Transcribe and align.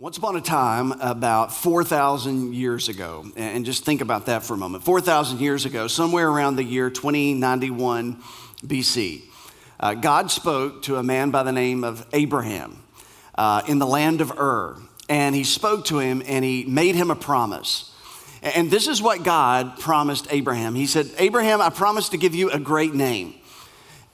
Once 0.00 0.16
upon 0.16 0.36
a 0.36 0.40
time, 0.40 0.92
about 1.00 1.52
4,000 1.52 2.54
years 2.54 2.88
ago, 2.88 3.26
and 3.34 3.66
just 3.66 3.84
think 3.84 4.00
about 4.00 4.26
that 4.26 4.44
for 4.44 4.54
a 4.54 4.56
moment 4.56 4.84
4,000 4.84 5.40
years 5.40 5.64
ago, 5.64 5.88
somewhere 5.88 6.30
around 6.30 6.54
the 6.54 6.62
year 6.62 6.88
2091 6.88 8.22
BC, 8.64 9.22
uh, 9.80 9.94
God 9.94 10.30
spoke 10.30 10.82
to 10.82 10.98
a 10.98 11.02
man 11.02 11.32
by 11.32 11.42
the 11.42 11.50
name 11.50 11.82
of 11.82 12.06
Abraham 12.12 12.80
uh, 13.34 13.62
in 13.66 13.80
the 13.80 13.88
land 13.88 14.20
of 14.20 14.38
Ur. 14.38 14.76
And 15.08 15.34
he 15.34 15.42
spoke 15.42 15.86
to 15.86 15.98
him 15.98 16.22
and 16.24 16.44
he 16.44 16.64
made 16.64 16.94
him 16.94 17.10
a 17.10 17.16
promise. 17.16 17.92
And 18.40 18.70
this 18.70 18.86
is 18.86 19.02
what 19.02 19.24
God 19.24 19.80
promised 19.80 20.28
Abraham. 20.30 20.76
He 20.76 20.86
said, 20.86 21.10
Abraham, 21.18 21.60
I 21.60 21.70
promise 21.70 22.10
to 22.10 22.18
give 22.18 22.36
you 22.36 22.50
a 22.50 22.60
great 22.60 22.94
name. 22.94 23.34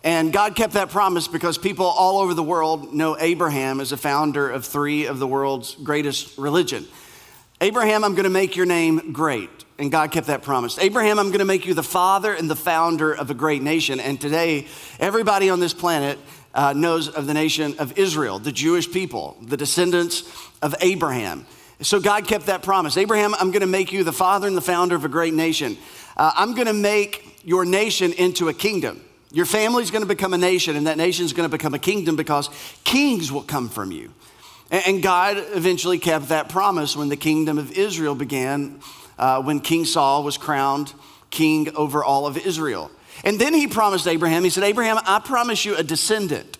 And 0.04 0.34
God 0.34 0.54
kept 0.54 0.74
that 0.74 0.90
promise 0.90 1.28
because 1.28 1.56
people 1.56 1.86
all 1.86 2.18
over 2.18 2.34
the 2.34 2.42
world 2.42 2.92
know 2.92 3.16
Abraham 3.18 3.80
as 3.80 3.90
a 3.90 3.96
founder 3.96 4.50
of 4.50 4.66
three 4.66 5.06
of 5.06 5.18
the 5.18 5.26
world's 5.26 5.74
greatest 5.76 6.36
religion. 6.36 6.84
Abraham, 7.62 8.04
I'm 8.04 8.12
going 8.12 8.24
to 8.24 8.30
make 8.30 8.54
your 8.54 8.66
name 8.66 9.12
great. 9.12 9.48
And 9.78 9.90
God 9.90 10.12
kept 10.12 10.26
that 10.26 10.42
promise. 10.42 10.78
Abraham, 10.78 11.18
I'm 11.18 11.28
going 11.28 11.38
to 11.38 11.46
make 11.46 11.64
you 11.64 11.72
the 11.72 11.82
father 11.82 12.34
and 12.34 12.50
the 12.50 12.54
founder 12.54 13.14
of 13.14 13.30
a 13.30 13.34
great 13.34 13.62
nation. 13.62 13.98
And 13.98 14.20
today, 14.20 14.66
everybody 15.00 15.48
on 15.48 15.58
this 15.58 15.72
planet 15.72 16.18
uh, 16.54 16.74
knows 16.74 17.08
of 17.08 17.26
the 17.26 17.34
nation 17.34 17.74
of 17.78 17.98
Israel, 17.98 18.38
the 18.38 18.52
Jewish 18.52 18.92
people, 18.92 19.38
the 19.40 19.56
descendants 19.56 20.22
of 20.60 20.74
Abraham. 20.82 21.46
So 21.80 21.98
God 21.98 22.28
kept 22.28 22.46
that 22.46 22.62
promise. 22.62 22.98
Abraham, 22.98 23.34
I'm 23.34 23.52
going 23.52 23.62
to 23.62 23.66
make 23.66 23.90
you 23.90 24.04
the 24.04 24.12
father 24.12 24.46
and 24.46 24.56
the 24.56 24.60
founder 24.60 24.94
of 24.94 25.06
a 25.06 25.08
great 25.08 25.32
nation. 25.32 25.78
Uh, 26.14 26.30
I'm 26.36 26.52
going 26.52 26.66
to 26.66 26.74
make 26.74 27.40
your 27.42 27.64
nation 27.64 28.12
into 28.12 28.48
a 28.48 28.54
kingdom. 28.54 29.00
Your 29.34 29.46
family's 29.46 29.90
going 29.90 30.02
to 30.02 30.08
become 30.08 30.32
a 30.32 30.38
nation, 30.38 30.76
and 30.76 30.86
that 30.86 30.96
nation's 30.96 31.32
going 31.32 31.48
to 31.48 31.54
become 31.54 31.74
a 31.74 31.78
kingdom 31.78 32.14
because 32.14 32.48
kings 32.84 33.32
will 33.32 33.42
come 33.42 33.68
from 33.68 33.90
you. 33.90 34.12
And 34.70 35.02
God 35.02 35.36
eventually 35.52 35.98
kept 35.98 36.28
that 36.28 36.48
promise 36.48 36.96
when 36.96 37.08
the 37.08 37.16
kingdom 37.16 37.58
of 37.58 37.72
Israel 37.72 38.14
began, 38.14 38.78
uh, 39.18 39.42
when 39.42 39.58
King 39.58 39.84
Saul 39.84 40.22
was 40.22 40.38
crowned 40.38 40.92
king 41.30 41.74
over 41.74 42.04
all 42.04 42.26
of 42.26 42.38
Israel. 42.38 42.92
And 43.24 43.40
then 43.40 43.52
he 43.54 43.66
promised 43.66 44.06
Abraham, 44.06 44.44
he 44.44 44.50
said, 44.50 44.62
Abraham, 44.62 44.98
I 45.04 45.18
promise 45.18 45.64
you 45.64 45.76
a 45.76 45.82
descendant 45.82 46.58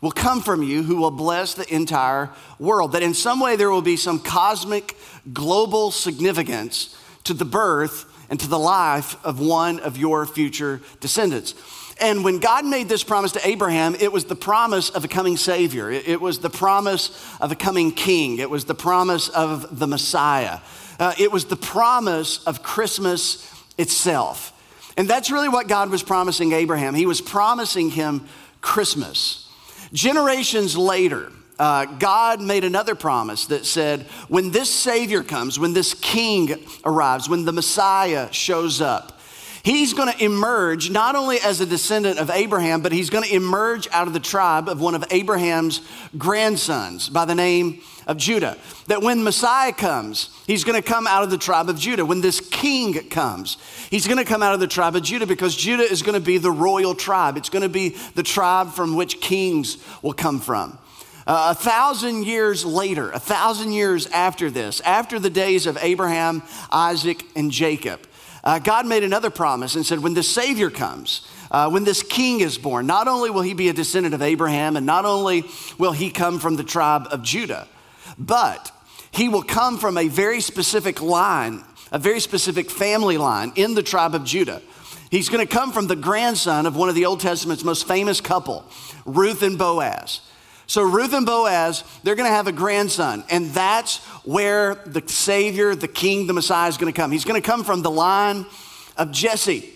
will 0.00 0.10
come 0.10 0.40
from 0.40 0.62
you 0.62 0.82
who 0.82 0.96
will 0.96 1.10
bless 1.10 1.52
the 1.52 1.72
entire 1.74 2.30
world. 2.58 2.92
That 2.92 3.02
in 3.02 3.12
some 3.12 3.40
way 3.40 3.56
there 3.56 3.70
will 3.70 3.82
be 3.82 3.96
some 3.96 4.18
cosmic, 4.18 4.96
global 5.32 5.90
significance 5.90 6.96
to 7.24 7.34
the 7.34 7.44
birth 7.44 8.06
and 8.30 8.40
to 8.40 8.48
the 8.48 8.58
life 8.58 9.22
of 9.24 9.38
one 9.38 9.80
of 9.80 9.96
your 9.96 10.26
future 10.26 10.80
descendants. 11.00 11.54
And 11.98 12.24
when 12.24 12.38
God 12.38 12.66
made 12.66 12.88
this 12.88 13.02
promise 13.02 13.32
to 13.32 13.48
Abraham, 13.48 13.94
it 13.94 14.12
was 14.12 14.26
the 14.26 14.36
promise 14.36 14.90
of 14.90 15.04
a 15.04 15.08
coming 15.08 15.36
Savior. 15.36 15.90
It 15.90 16.20
was 16.20 16.40
the 16.40 16.50
promise 16.50 17.10
of 17.40 17.52
a 17.52 17.54
coming 17.54 17.90
King. 17.90 18.38
It 18.38 18.50
was 18.50 18.66
the 18.66 18.74
promise 18.74 19.28
of 19.30 19.78
the 19.78 19.86
Messiah. 19.86 20.60
Uh, 21.00 21.14
it 21.18 21.32
was 21.32 21.46
the 21.46 21.56
promise 21.56 22.44
of 22.44 22.62
Christmas 22.62 23.50
itself. 23.78 24.52
And 24.98 25.08
that's 25.08 25.30
really 25.30 25.48
what 25.48 25.68
God 25.68 25.90
was 25.90 26.02
promising 26.02 26.52
Abraham. 26.52 26.94
He 26.94 27.06
was 27.06 27.20
promising 27.20 27.90
him 27.90 28.26
Christmas. 28.60 29.50
Generations 29.92 30.76
later, 30.76 31.32
uh, 31.58 31.86
God 31.86 32.40
made 32.40 32.64
another 32.64 32.94
promise 32.94 33.46
that 33.46 33.64
said, 33.64 34.02
when 34.28 34.50
this 34.50 34.70
Savior 34.70 35.22
comes, 35.22 35.58
when 35.58 35.72
this 35.72 35.94
King 35.94 36.62
arrives, 36.84 37.28
when 37.28 37.46
the 37.46 37.52
Messiah 37.52 38.30
shows 38.32 38.82
up, 38.82 39.15
He's 39.66 39.94
going 39.94 40.12
to 40.12 40.24
emerge 40.24 40.90
not 40.90 41.16
only 41.16 41.40
as 41.40 41.60
a 41.60 41.66
descendant 41.66 42.20
of 42.20 42.30
Abraham, 42.30 42.82
but 42.82 42.92
he's 42.92 43.10
going 43.10 43.24
to 43.24 43.34
emerge 43.34 43.88
out 43.90 44.06
of 44.06 44.12
the 44.12 44.20
tribe 44.20 44.68
of 44.68 44.80
one 44.80 44.94
of 44.94 45.04
Abraham's 45.10 45.80
grandsons 46.16 47.08
by 47.08 47.24
the 47.24 47.34
name 47.34 47.80
of 48.06 48.16
Judah. 48.16 48.58
That 48.86 49.02
when 49.02 49.24
Messiah 49.24 49.72
comes, 49.72 50.30
he's 50.46 50.62
going 50.62 50.80
to 50.80 50.88
come 50.88 51.08
out 51.08 51.24
of 51.24 51.30
the 51.30 51.36
tribe 51.36 51.68
of 51.68 51.80
Judah. 51.80 52.06
When 52.06 52.20
this 52.20 52.38
king 52.38 53.08
comes, 53.08 53.56
he's 53.90 54.06
going 54.06 54.18
to 54.18 54.24
come 54.24 54.40
out 54.40 54.54
of 54.54 54.60
the 54.60 54.68
tribe 54.68 54.94
of 54.94 55.02
Judah 55.02 55.26
because 55.26 55.56
Judah 55.56 55.82
is 55.82 56.00
going 56.00 56.14
to 56.14 56.24
be 56.24 56.38
the 56.38 56.52
royal 56.52 56.94
tribe. 56.94 57.36
It's 57.36 57.48
going 57.48 57.64
to 57.64 57.68
be 57.68 57.96
the 58.14 58.22
tribe 58.22 58.70
from 58.70 58.94
which 58.94 59.20
kings 59.20 59.78
will 60.00 60.12
come 60.12 60.38
from. 60.38 60.78
Uh, 61.26 61.48
a 61.50 61.54
thousand 61.56 62.24
years 62.24 62.64
later, 62.64 63.10
a 63.10 63.18
thousand 63.18 63.72
years 63.72 64.06
after 64.12 64.48
this, 64.48 64.80
after 64.82 65.18
the 65.18 65.28
days 65.28 65.66
of 65.66 65.76
Abraham, 65.82 66.44
Isaac, 66.70 67.24
and 67.34 67.50
Jacob, 67.50 67.98
uh, 68.46 68.60
God 68.60 68.86
made 68.86 69.02
another 69.02 69.28
promise 69.28 69.74
and 69.74 69.84
said, 69.84 69.98
when 69.98 70.14
the 70.14 70.22
Savior 70.22 70.70
comes, 70.70 71.26
uh, 71.50 71.68
when 71.68 71.82
this 71.82 72.04
king 72.04 72.40
is 72.40 72.58
born, 72.58 72.86
not 72.86 73.08
only 73.08 73.28
will 73.28 73.42
he 73.42 73.54
be 73.54 73.68
a 73.68 73.72
descendant 73.72 74.14
of 74.14 74.22
Abraham, 74.22 74.76
and 74.76 74.86
not 74.86 75.04
only 75.04 75.44
will 75.78 75.90
he 75.90 76.10
come 76.10 76.38
from 76.38 76.54
the 76.54 76.62
tribe 76.62 77.08
of 77.10 77.22
Judah, 77.22 77.66
but 78.16 78.70
he 79.10 79.28
will 79.28 79.42
come 79.42 79.78
from 79.78 79.98
a 79.98 80.06
very 80.06 80.40
specific 80.40 81.02
line, 81.02 81.64
a 81.90 81.98
very 81.98 82.20
specific 82.20 82.70
family 82.70 83.18
line 83.18 83.52
in 83.56 83.74
the 83.74 83.82
tribe 83.82 84.14
of 84.14 84.22
Judah. 84.22 84.62
He's 85.10 85.28
going 85.28 85.44
to 85.44 85.52
come 85.52 85.72
from 85.72 85.88
the 85.88 85.96
grandson 85.96 86.66
of 86.66 86.76
one 86.76 86.88
of 86.88 86.94
the 86.94 87.06
Old 87.06 87.18
Testament's 87.18 87.64
most 87.64 87.88
famous 87.88 88.20
couple, 88.20 88.64
Ruth 89.04 89.42
and 89.42 89.58
Boaz. 89.58 90.20
So 90.66 90.82
Ruth 90.82 91.12
and 91.12 91.24
Boaz, 91.24 91.84
they're 92.02 92.16
going 92.16 92.28
to 92.28 92.34
have 92.34 92.48
a 92.48 92.52
grandson, 92.52 93.22
and 93.30 93.50
that's 93.50 93.98
where 94.24 94.74
the 94.86 95.02
Savior, 95.06 95.76
the 95.76 95.88
King, 95.88 96.26
the 96.26 96.32
Messiah 96.32 96.68
is 96.68 96.76
going 96.76 96.92
to 96.92 96.96
come. 96.96 97.12
He's 97.12 97.24
going 97.24 97.40
to 97.40 97.46
come 97.46 97.62
from 97.62 97.82
the 97.82 97.90
line 97.90 98.46
of 98.96 99.12
Jesse. 99.12 99.72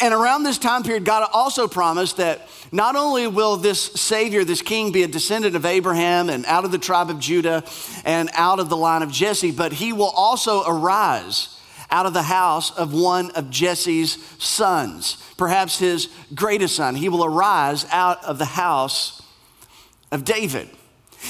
And 0.00 0.14
around 0.14 0.42
this 0.42 0.58
time 0.58 0.82
period, 0.82 1.04
God 1.04 1.28
also 1.32 1.68
promised 1.68 2.16
that 2.16 2.48
not 2.72 2.96
only 2.96 3.26
will 3.26 3.56
this 3.56 3.80
Savior, 3.80 4.42
this 4.42 4.62
King, 4.62 4.92
be 4.92 5.02
a 5.02 5.08
descendant 5.08 5.54
of 5.54 5.66
Abraham 5.66 6.30
and 6.30 6.44
out 6.46 6.64
of 6.64 6.72
the 6.72 6.78
tribe 6.78 7.10
of 7.10 7.20
Judah 7.20 7.62
and 8.04 8.30
out 8.32 8.58
of 8.58 8.68
the 8.68 8.76
line 8.76 9.02
of 9.02 9.12
Jesse, 9.12 9.52
but 9.52 9.74
he 9.74 9.92
will 9.92 10.12
also 10.16 10.64
arise 10.66 11.60
out 11.90 12.06
of 12.06 12.14
the 12.14 12.22
house 12.22 12.76
of 12.76 12.92
one 12.92 13.30
of 13.32 13.50
Jesse's 13.50 14.14
sons, 14.38 15.18
perhaps 15.36 15.78
his 15.78 16.08
greatest 16.34 16.74
son. 16.74 16.96
He 16.96 17.08
will 17.08 17.24
arise 17.24 17.86
out 17.92 18.24
of 18.24 18.38
the 18.38 18.46
house 18.46 19.20
of 20.14 20.24
David. 20.24 20.68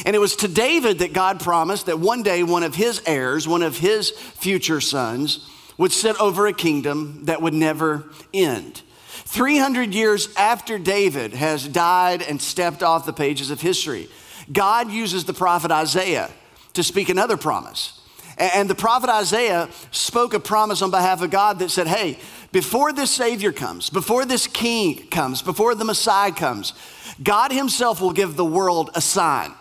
And 0.05 0.15
it 0.15 0.19
was 0.19 0.37
to 0.37 0.49
David 0.49 0.99
that 0.99 1.13
God 1.13 1.41
promised 1.41 1.87
that 1.87 1.99
one 1.99 2.23
day 2.23 2.43
one 2.43 2.63
of 2.63 2.75
his 2.75 3.03
heirs, 3.07 3.47
one 3.47 3.63
of 3.63 3.79
his 3.79 4.11
future 4.11 4.81
sons, 4.81 5.49
would 5.79 5.93
sit 5.93 6.21
over 6.21 6.47
a 6.47 6.53
kingdom 6.53 7.25
that 7.25 7.43
would 7.43 7.55
never 7.55 8.11
end. 8.33 8.83
300 9.09 9.95
years 9.95 10.29
after 10.37 10.79
David 10.79 11.33
has 11.33 11.67
died 11.67 12.23
and 12.23 12.41
stepped 12.41 12.83
off 12.83 13.07
the 13.07 13.13
pages 13.13 13.51
of 13.51 13.61
history, 13.61 14.09
God 14.53 14.91
uses 14.91 15.25
the 15.25 15.35
prophet 15.35 15.71
Isaiah 15.71 16.31
to 16.75 16.83
speak 16.83 17.09
another 17.09 17.37
promise. 17.37 18.01
And 18.37 18.69
the 18.69 18.75
prophet 18.75 19.11
Isaiah 19.11 19.69
spoke 19.93 20.35
a 20.35 20.41
promise 20.41 20.83
on 20.83 20.91
behalf 20.91 21.23
of 21.23 21.31
God 21.31 21.61
that 21.61 21.71
said, 21.71 21.87
Hey, 21.87 22.19
before 22.51 22.93
this 22.93 23.11
Savior 23.11 23.53
comes, 23.53 23.91
before 23.91 24.25
this 24.25 24.47
King 24.47 25.07
comes, 25.09 25.41
before 25.41 25.75
the 25.75 25.85
Messiah 25.85 26.33
comes, 26.33 26.73
God 27.23 27.53
Himself 27.53 28.01
will 28.01 28.13
give 28.13 28.37
the 28.37 28.45
world 28.45 28.91
a 28.95 29.01
sign. 29.01 29.53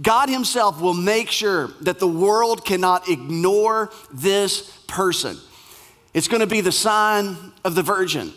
God 0.00 0.28
Himself 0.28 0.80
will 0.80 0.94
make 0.94 1.30
sure 1.30 1.68
that 1.80 1.98
the 1.98 2.08
world 2.08 2.64
cannot 2.64 3.08
ignore 3.08 3.90
this 4.12 4.78
person. 4.86 5.36
It's 6.14 6.28
going 6.28 6.40
to 6.40 6.46
be 6.46 6.60
the 6.60 6.72
sign 6.72 7.36
of 7.64 7.74
the 7.74 7.82
virgin. 7.82 8.32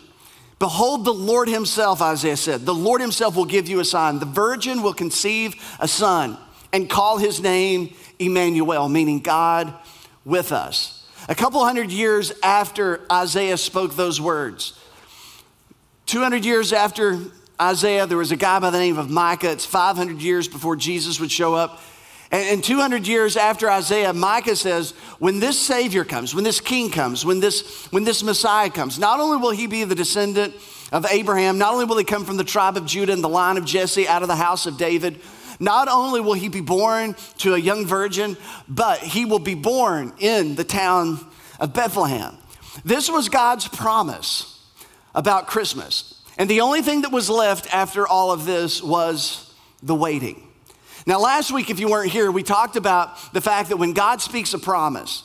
Behold, 0.60 1.06
the 1.06 1.14
Lord 1.14 1.48
Himself, 1.50 2.02
Isaiah 2.02 2.38
said, 2.38 2.66
the 2.66 2.74
Lord 2.74 3.02
Himself 3.02 3.36
will 3.36 3.46
give 3.46 3.68
you 3.68 3.80
a 3.80 3.86
sign. 3.86 4.20
The 4.20 4.26
virgin 4.26 4.82
will 4.82 4.94
conceive 4.94 5.56
a 5.80 5.88
son 5.88 6.38
and 6.76 6.90
call 6.90 7.18
his 7.18 7.40
name 7.40 7.96
Emmanuel, 8.20 8.90
meaning 8.90 9.20
God 9.22 9.74
with 10.26 10.52
us. 10.52 11.08
A 11.30 11.36
couple 11.36 11.64
hundred 11.64 11.90
years 11.90 12.34
after 12.44 13.02
Isaiah 13.10 13.58
spoke 13.58 13.96
those 13.96 14.20
words, 14.20 14.78
200 16.08 16.44
years 16.44 16.74
after 16.74 17.20
Isaiah, 17.62 18.06
there 18.06 18.18
was 18.18 18.32
a 18.32 18.36
guy 18.36 18.60
by 18.60 18.70
the 18.70 18.80
name 18.80 18.98
of 18.98 19.10
Micah. 19.10 19.52
It's 19.52 19.66
500 19.66 20.22
years 20.22 20.48
before 20.48 20.76
Jesus 20.76 21.20
would 21.20 21.32
show 21.32 21.56
up. 21.56 21.82
And, 22.32 22.64
200 22.64 23.08
years 23.08 23.38
after 23.38 23.70
Isaiah, 23.70 24.12
Micah 24.12 24.56
says, 24.56 24.92
when 25.20 25.40
this 25.40 25.60
Savior 25.60 26.04
comes, 26.04 26.36
when 26.36 26.44
this 26.44 26.60
King 26.60 26.90
comes, 26.90 27.24
when 27.24 27.40
this, 27.40 27.86
when 27.92 28.04
this 28.04 28.24
Messiah 28.24 28.70
comes, 28.70 29.00
not 29.00 29.20
only 29.20 29.38
will 29.38 29.52
he 29.52 29.68
be 29.68 29.84
the 29.86 29.96
descendant 29.96 30.54
of 30.92 31.06
Abraham, 31.06 31.58
not 31.58 31.74
only 31.74 31.86
will 31.86 31.98
he 31.98 32.04
come 32.04 32.26
from 32.26 32.36
the 32.36 32.44
tribe 32.44 32.76
of 32.78 32.86
Judah 32.86 33.14
and 33.14 33.24
the 33.24 33.30
line 33.30 33.58
of 33.58 33.64
Jesse 33.64 34.08
out 34.08 34.22
of 34.22 34.28
the 34.28 34.36
house 34.36 34.66
of 34.66 34.78
David, 34.78 35.22
not 35.60 35.88
only 35.88 36.20
will 36.20 36.34
he 36.34 36.50
be 36.50 36.62
born 36.62 37.16
to 37.38 37.54
a 37.54 37.58
young 37.58 37.86
virgin, 37.86 38.36
but 38.68 39.00
he 39.00 39.24
will 39.24 39.40
be 39.40 39.56
born 39.56 40.12
in 40.20 40.56
the 40.56 40.66
town 40.66 41.26
of 41.60 41.74
Bethlehem. 41.74 42.36
This 42.84 43.10
was 43.10 43.30
God's 43.30 43.68
promise 43.68 44.62
about 45.14 45.48
Christmas. 45.48 46.15
And 46.38 46.50
the 46.50 46.62
only 46.62 46.82
thing 46.82 47.02
that 47.02 47.12
was 47.12 47.30
left 47.30 47.74
after 47.74 48.08
all 48.08 48.32
of 48.32 48.46
this 48.46 48.84
was 48.84 49.54
the 49.82 49.96
waiting. 49.96 50.42
Now, 51.08 51.20
last 51.20 51.52
week, 51.52 51.70
if 51.70 51.80
you 51.80 51.90
weren't 51.90 52.12
here, 52.12 52.32
we 52.32 52.44
talked 52.44 52.76
about 52.76 53.34
the 53.34 53.42
fact 53.42 53.70
that 53.70 53.78
when 53.78 53.94
God 53.94 54.22
speaks 54.22 54.54
a 54.54 54.60
promise, 54.60 55.24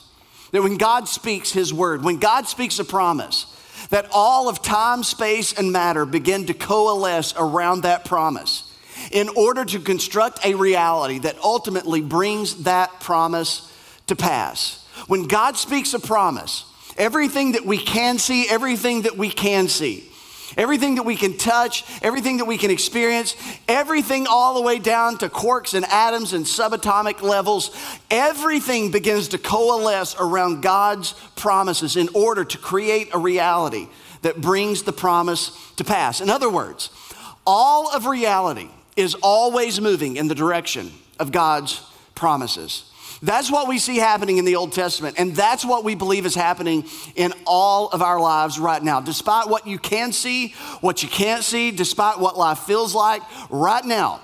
that 0.52 0.62
when 0.62 0.76
God 0.76 1.08
speaks 1.08 1.52
his 1.52 1.72
word, 1.72 2.04
when 2.04 2.18
God 2.18 2.46
speaks 2.46 2.78
a 2.78 2.84
promise, 2.84 3.46
that 3.88 4.06
all 4.12 4.48
of 4.48 4.62
time, 4.62 5.02
space, 5.02 5.52
and 5.52 5.72
matter 5.72 6.04
begin 6.04 6.46
to 6.46 6.54
coalesce 6.54 7.34
around 7.36 7.82
that 7.82 8.04
promise. 8.04 8.70
in 9.10 9.28
order 9.30 9.64
to 9.64 9.80
construct 9.80 10.44
a 10.44 10.54
reality 10.54 11.18
that 11.20 11.38
ultimately 11.42 12.00
brings 12.00 12.64
that 12.64 13.00
promise 13.00 13.72
to 14.06 14.16
pass. 14.16 14.86
When 15.06 15.26
God 15.26 15.56
speaks 15.56 15.94
a 15.94 15.98
promise, 15.98 16.64
everything 16.96 17.52
that 17.52 17.64
we 17.64 17.78
can 17.78 18.18
see, 18.18 18.48
everything 18.48 19.02
that 19.02 19.16
we 19.16 19.30
can 19.30 19.68
see, 19.68 20.09
Everything 20.56 20.96
that 20.96 21.04
we 21.04 21.16
can 21.16 21.36
touch, 21.36 21.84
everything 22.02 22.38
that 22.38 22.44
we 22.44 22.58
can 22.58 22.70
experience, 22.70 23.36
everything 23.68 24.26
all 24.28 24.54
the 24.54 24.62
way 24.62 24.78
down 24.78 25.16
to 25.18 25.28
quarks 25.28 25.74
and 25.74 25.84
atoms 25.86 26.32
and 26.32 26.44
subatomic 26.44 27.22
levels, 27.22 27.70
everything 28.10 28.90
begins 28.90 29.28
to 29.28 29.38
coalesce 29.38 30.16
around 30.18 30.60
God's 30.60 31.12
promises 31.36 31.96
in 31.96 32.08
order 32.14 32.44
to 32.44 32.58
create 32.58 33.10
a 33.12 33.18
reality 33.18 33.88
that 34.22 34.40
brings 34.40 34.82
the 34.82 34.92
promise 34.92 35.56
to 35.76 35.84
pass. 35.84 36.20
In 36.20 36.28
other 36.28 36.50
words, 36.50 36.90
all 37.46 37.90
of 37.94 38.06
reality 38.06 38.68
is 38.96 39.14
always 39.22 39.80
moving 39.80 40.16
in 40.16 40.28
the 40.28 40.34
direction 40.34 40.90
of 41.18 41.32
God's 41.32 41.80
promises. 42.14 42.89
That's 43.22 43.50
what 43.50 43.68
we 43.68 43.78
see 43.78 43.96
happening 43.96 44.38
in 44.38 44.46
the 44.46 44.56
Old 44.56 44.72
Testament, 44.72 45.16
and 45.18 45.36
that's 45.36 45.64
what 45.64 45.84
we 45.84 45.94
believe 45.94 46.24
is 46.24 46.34
happening 46.34 46.86
in 47.16 47.34
all 47.46 47.88
of 47.88 48.00
our 48.00 48.18
lives 48.18 48.58
right 48.58 48.82
now. 48.82 49.00
Despite 49.00 49.48
what 49.48 49.66
you 49.66 49.78
can 49.78 50.12
see, 50.12 50.54
what 50.80 51.02
you 51.02 51.08
can't 51.08 51.44
see, 51.44 51.70
despite 51.70 52.18
what 52.18 52.38
life 52.38 52.60
feels 52.60 52.94
like, 52.94 53.22
right 53.50 53.84
now, 53.84 54.20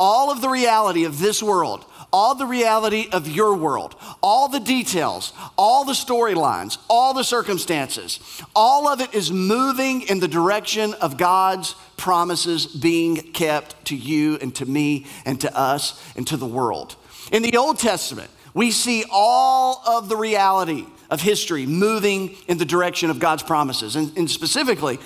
all 0.00 0.32
of 0.32 0.40
the 0.40 0.48
reality 0.48 1.04
of 1.04 1.20
this 1.20 1.40
world, 1.40 1.84
all 2.12 2.34
the 2.34 2.46
reality 2.46 3.08
of 3.12 3.28
your 3.28 3.54
world, 3.54 3.94
all 4.22 4.48
the 4.48 4.60
details, 4.60 5.32
all 5.56 5.84
the 5.84 5.92
storylines, 5.92 6.78
all 6.90 7.14
the 7.14 7.24
circumstances, 7.24 8.18
all 8.54 8.88
of 8.88 9.00
it 9.00 9.14
is 9.14 9.30
moving 9.30 10.02
in 10.02 10.20
the 10.20 10.28
direction 10.28 10.94
of 10.94 11.16
God's 11.16 11.74
promises 11.96 12.66
being 12.66 13.16
kept 13.16 13.84
to 13.86 13.96
you 13.96 14.36
and 14.42 14.54
to 14.56 14.66
me 14.66 15.06
and 15.24 15.40
to 15.40 15.56
us 15.56 16.02
and 16.16 16.26
to 16.26 16.36
the 16.36 16.46
world. 16.46 16.96
In 17.32 17.42
the 17.42 17.56
Old 17.56 17.78
Testament, 17.78 18.30
we 18.54 18.70
see 18.70 19.04
all 19.10 19.82
of 19.86 20.10
the 20.10 20.16
reality 20.16 20.86
of 21.10 21.22
history 21.22 21.66
moving 21.66 22.36
in 22.46 22.58
the 22.58 22.66
direction 22.66 23.08
of 23.08 23.18
God's 23.18 23.42
promises. 23.42 23.96
And, 23.96 24.16
and, 24.16 24.30
specifically, 24.30 24.98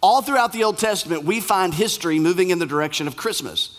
all 0.00 0.22
throughout 0.22 0.52
the 0.52 0.62
Old 0.62 0.78
Testament, 0.78 1.24
we 1.24 1.40
find 1.40 1.74
history 1.74 2.20
moving 2.20 2.50
in 2.50 2.60
the 2.60 2.66
direction 2.66 3.08
of 3.08 3.16
Christmas. 3.16 3.78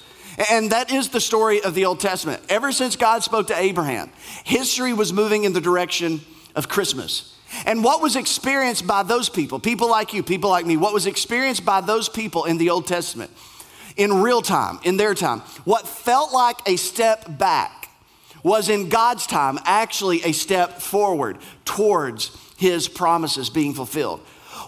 And 0.51 0.71
that 0.71 0.91
is 0.91 1.09
the 1.09 1.21
story 1.21 1.61
of 1.61 1.75
the 1.75 1.85
Old 1.85 2.01
Testament. 2.01 2.43
Ever 2.49 2.73
since 2.73 2.97
God 2.97 3.23
spoke 3.23 3.47
to 3.47 3.57
Abraham, 3.57 4.11
history 4.43 4.91
was 4.91 5.13
moving 5.13 5.45
in 5.45 5.53
the 5.53 5.61
direction 5.61 6.19
of 6.55 6.67
Christmas. 6.67 7.37
And 7.65 7.83
what 7.83 8.01
was 8.01 8.15
experienced 8.15 8.85
by 8.85 9.03
those 9.03 9.29
people, 9.29 9.59
people 9.59 9.89
like 9.89 10.13
you, 10.13 10.23
people 10.23 10.49
like 10.49 10.65
me, 10.65 10.75
what 10.75 10.93
was 10.93 11.05
experienced 11.05 11.63
by 11.63 11.81
those 11.81 12.09
people 12.09 12.45
in 12.45 12.57
the 12.57 12.69
Old 12.69 12.87
Testament 12.87 13.31
in 13.95 14.21
real 14.21 14.41
time, 14.41 14.79
in 14.83 14.97
their 14.97 15.13
time, 15.13 15.39
what 15.65 15.87
felt 15.87 16.33
like 16.33 16.57
a 16.65 16.75
step 16.75 17.37
back 17.37 17.82
was 18.43 18.69
in 18.69 18.89
God's 18.89 19.25
time 19.25 19.57
actually 19.65 20.21
a 20.23 20.33
step 20.33 20.81
forward 20.81 21.37
towards 21.65 22.37
his 22.57 22.87
promises 22.87 23.49
being 23.49 23.73
fulfilled. 23.73 24.19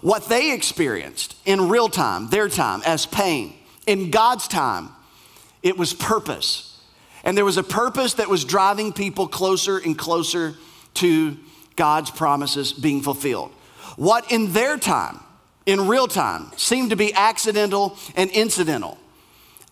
What 0.01 0.27
they 0.27 0.53
experienced 0.53 1.35
in 1.45 1.69
real 1.69 1.89
time, 1.89 2.29
their 2.29 2.49
time, 2.49 2.81
as 2.85 3.05
pain, 3.05 3.53
in 3.85 4.11
God's 4.11 4.47
time, 4.47 4.89
it 5.61 5.77
was 5.77 5.93
purpose. 5.93 6.79
And 7.23 7.37
there 7.37 7.45
was 7.45 7.57
a 7.57 7.63
purpose 7.63 8.15
that 8.15 8.29
was 8.29 8.45
driving 8.45 8.93
people 8.93 9.27
closer 9.27 9.77
and 9.77 9.97
closer 9.97 10.55
to 10.95 11.37
God's 11.75 12.11
promises 12.11 12.71
being 12.71 13.01
fulfilled. 13.01 13.51
What 13.97 14.31
in 14.31 14.53
their 14.53 14.77
time, 14.77 15.19
in 15.65 15.87
real 15.87 16.07
time, 16.07 16.51
seemed 16.57 16.91
to 16.91 16.95
be 16.95 17.13
accidental 17.13 17.97
and 18.15 18.29
incidental 18.31 18.97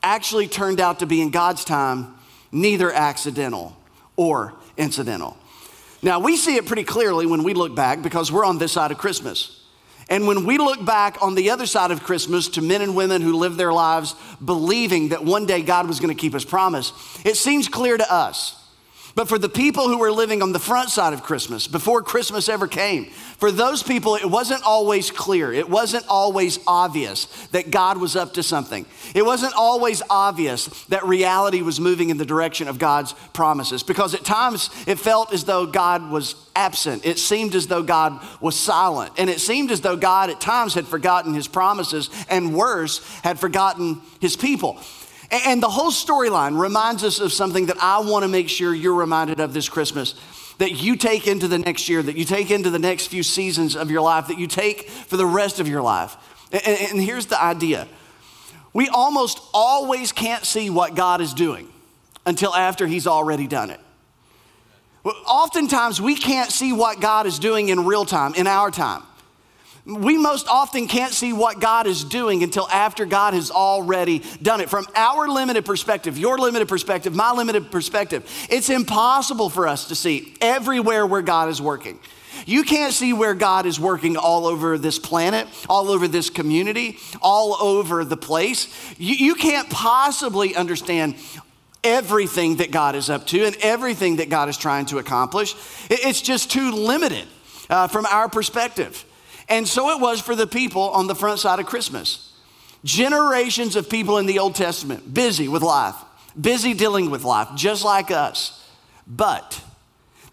actually 0.01 0.47
turned 0.47 0.81
out 0.81 0.99
to 0.99 1.05
be 1.05 1.21
in 1.21 1.31
God's 1.31 1.63
time 1.63 2.13
neither 2.51 2.91
accidental 2.91 3.75
or 4.15 4.53
incidental. 4.77 5.37
Now, 6.01 6.19
we 6.19 6.35
see 6.35 6.55
it 6.55 6.65
pretty 6.65 6.83
clearly 6.83 7.25
when 7.25 7.43
we 7.43 7.53
look 7.53 7.75
back 7.75 8.01
because 8.01 8.31
we're 8.31 8.45
on 8.45 8.57
this 8.57 8.73
side 8.73 8.91
of 8.91 8.97
Christmas. 8.97 9.61
And 10.09 10.27
when 10.27 10.45
we 10.45 10.57
look 10.57 10.83
back 10.85 11.17
on 11.21 11.35
the 11.35 11.51
other 11.51 11.65
side 11.65 11.91
of 11.91 12.03
Christmas 12.03 12.49
to 12.49 12.61
men 12.61 12.81
and 12.81 12.95
women 12.95 13.21
who 13.21 13.37
lived 13.37 13.57
their 13.57 13.71
lives 13.71 14.15
believing 14.43 15.09
that 15.09 15.23
one 15.23 15.45
day 15.45 15.61
God 15.61 15.87
was 15.87 15.99
going 15.99 16.13
to 16.13 16.19
keep 16.19 16.33
his 16.33 16.43
promise, 16.43 16.91
it 17.23 17.37
seems 17.37 17.69
clear 17.69 17.97
to 17.97 18.13
us 18.13 18.62
but 19.15 19.29
for 19.29 19.37
the 19.37 19.49
people 19.49 19.87
who 19.87 19.99
were 19.99 20.11
living 20.11 20.41
on 20.41 20.53
the 20.53 20.59
front 20.59 20.89
side 20.89 21.13
of 21.13 21.21
Christmas, 21.21 21.67
before 21.67 22.01
Christmas 22.01 22.49
ever 22.49 22.67
came, 22.67 23.05
for 23.37 23.51
those 23.51 23.83
people, 23.83 24.15
it 24.15 24.25
wasn't 24.25 24.63
always 24.63 25.11
clear. 25.11 25.53
It 25.53 25.69
wasn't 25.69 26.05
always 26.07 26.59
obvious 26.65 27.25
that 27.51 27.69
God 27.69 27.97
was 27.99 28.15
up 28.15 28.33
to 28.35 28.43
something. 28.43 28.87
It 29.13 29.23
wasn't 29.23 29.53
always 29.53 30.01
obvious 30.09 30.65
that 30.85 31.05
reality 31.05 31.61
was 31.61 31.79
moving 31.79 32.09
in 32.09 32.17
the 32.17 32.25
direction 32.25 32.67
of 32.67 32.79
God's 32.79 33.13
promises 33.33 33.83
because 33.83 34.15
at 34.15 34.25
times 34.25 34.71
it 34.87 34.97
felt 34.97 35.31
as 35.31 35.43
though 35.43 35.67
God 35.67 36.09
was 36.09 36.35
absent. 36.55 37.05
It 37.05 37.19
seemed 37.19 37.53
as 37.53 37.67
though 37.67 37.83
God 37.83 38.19
was 38.41 38.59
silent. 38.59 39.13
And 39.17 39.29
it 39.29 39.39
seemed 39.39 39.69
as 39.69 39.81
though 39.81 39.97
God 39.97 40.31
at 40.31 40.41
times 40.41 40.73
had 40.73 40.87
forgotten 40.87 41.35
his 41.35 41.47
promises 41.47 42.09
and 42.29 42.55
worse, 42.55 43.07
had 43.21 43.39
forgotten 43.39 44.01
his 44.19 44.35
people. 44.35 44.79
And 45.33 45.63
the 45.63 45.69
whole 45.69 45.89
storyline 45.89 46.59
reminds 46.59 47.03
us 47.03 47.19
of 47.19 47.33
something 47.33 47.65
that 47.65 47.77
I 47.81 48.01
want 48.01 48.21
to 48.21 48.27
make 48.27 48.49
sure 48.49 48.73
you're 48.73 48.93
reminded 48.93 49.39
of 49.39 49.51
this 49.51 49.67
Christmas 49.67 50.13
that 50.59 50.73
you 50.73 50.95
take 50.95 51.27
into 51.27 51.47
the 51.47 51.57
next 51.57 51.89
year, 51.89 52.03
that 52.03 52.15
you 52.15 52.23
take 52.23 52.51
into 52.51 52.69
the 52.69 52.77
next 52.77 53.07
few 53.07 53.23
seasons 53.23 53.75
of 53.75 53.89
your 53.89 54.01
life, 54.01 54.27
that 54.27 54.37
you 54.37 54.45
take 54.45 54.87
for 54.87 55.17
the 55.17 55.25
rest 55.25 55.59
of 55.59 55.67
your 55.67 55.81
life. 55.81 56.15
And, 56.51 57.01
here's 57.01 57.25
the 57.25 57.41
idea 57.41 57.87
we 58.73 58.89
almost 58.89 59.41
always 59.55 60.11
can't 60.11 60.45
see 60.45 60.69
what 60.69 60.93
God 60.93 61.19
is 61.19 61.33
doing 61.33 61.67
until 62.27 62.53
after 62.53 62.85
He's 62.85 63.07
already 63.07 63.47
done 63.47 63.71
it. 63.71 63.79
Oftentimes, 65.03 65.99
we 65.99 66.15
can't 66.15 66.51
see 66.51 66.73
what 66.73 67.01
God 67.01 67.25
is 67.25 67.39
doing 67.39 67.69
in 67.69 67.85
real 67.85 68.05
time, 68.05 68.35
in 68.35 68.45
our 68.45 68.69
time. 68.69 69.01
We 69.85 70.17
most 70.17 70.47
often 70.47 70.87
can't 70.87 71.13
see 71.13 71.33
what 71.33 71.59
God 71.59 71.87
is 71.87 72.05
doing 72.05 72.41
until 72.41 72.69
after 72.69 73.05
God 73.05 73.33
has 73.33 73.51
already 73.51 74.23
done 74.41 74.61
it. 74.61 74.69
From 74.69 74.87
our 74.95 75.27
limited 75.27 75.65
perspective, 75.65 76.17
your 76.17 76.37
limited 76.37 76.69
perspective, 76.69 77.13
my 77.13 77.33
limited 77.33 77.69
perspective, 77.69 78.29
it's 78.49 78.69
impossible 78.69 79.49
for 79.49 79.67
us 79.67 79.89
to 79.89 79.95
see 79.95 80.35
everywhere 80.39 81.05
where 81.05 81.21
God 81.21 81.49
is 81.49 81.61
working. 81.61 81.99
You 82.45 82.63
can't 82.63 82.93
see 82.93 83.11
where 83.11 83.33
God 83.33 83.65
is 83.65 83.79
working 83.79 84.15
all 84.15 84.47
over 84.47 84.77
this 84.77 84.99
planet, 84.99 85.47
all 85.69 85.89
over 85.89 86.07
this 86.07 86.29
community, 86.29 86.97
all 87.21 87.55
over 87.61 88.05
the 88.05 88.17
place. 88.17 88.73
You, 88.97 89.15
you 89.15 89.35
can't 89.35 89.69
possibly 89.69 90.55
understand 90.55 91.15
everything 91.83 92.57
that 92.57 92.71
God 92.71 92.95
is 92.95 93.09
up 93.09 93.27
to 93.27 93.45
and 93.45 93.55
everything 93.57 94.15
that 94.17 94.29
God 94.29 94.47
is 94.47 94.57
trying 94.57 94.85
to 94.87 94.97
accomplish. 94.97 95.55
It's 95.89 96.21
just 96.21 96.49
too 96.49 96.71
limited 96.71 97.25
uh, 97.69 97.87
from 97.87 98.05
our 98.05 98.29
perspective. 98.29 99.05
And 99.53 99.67
so 99.67 99.91
it 99.91 100.01
was 100.01 100.19
for 100.19 100.35
the 100.35 100.47
people 100.47 100.81
on 100.81 101.05
the 101.05 101.13
front 101.13 101.37
side 101.37 101.59
of 101.59 101.67
Christmas. 101.67 102.33
Generations 102.83 103.75
of 103.75 103.87
people 103.87 104.17
in 104.17 104.25
the 104.25 104.39
Old 104.39 104.55
Testament, 104.55 105.13
busy 105.13 105.47
with 105.47 105.61
life, 105.61 105.93
busy 106.39 106.73
dealing 106.73 107.11
with 107.11 107.23
life, 107.23 107.49
just 107.55 107.85
like 107.85 108.09
us. 108.09 108.67
But 109.05 109.61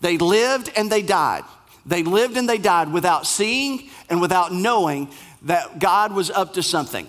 they 0.01 0.17
lived 0.17 0.73
and 0.75 0.91
they 0.91 1.03
died. 1.03 1.45
They 1.85 2.03
lived 2.03 2.39
and 2.39 2.49
they 2.49 2.57
died 2.57 2.91
without 2.95 3.27
seeing 3.27 3.91
and 4.09 4.23
without 4.23 4.55
knowing 4.55 5.11
that 5.43 5.79
God 5.79 6.15
was 6.15 6.31
up 6.31 6.55
to 6.55 6.63
something. 6.63 7.07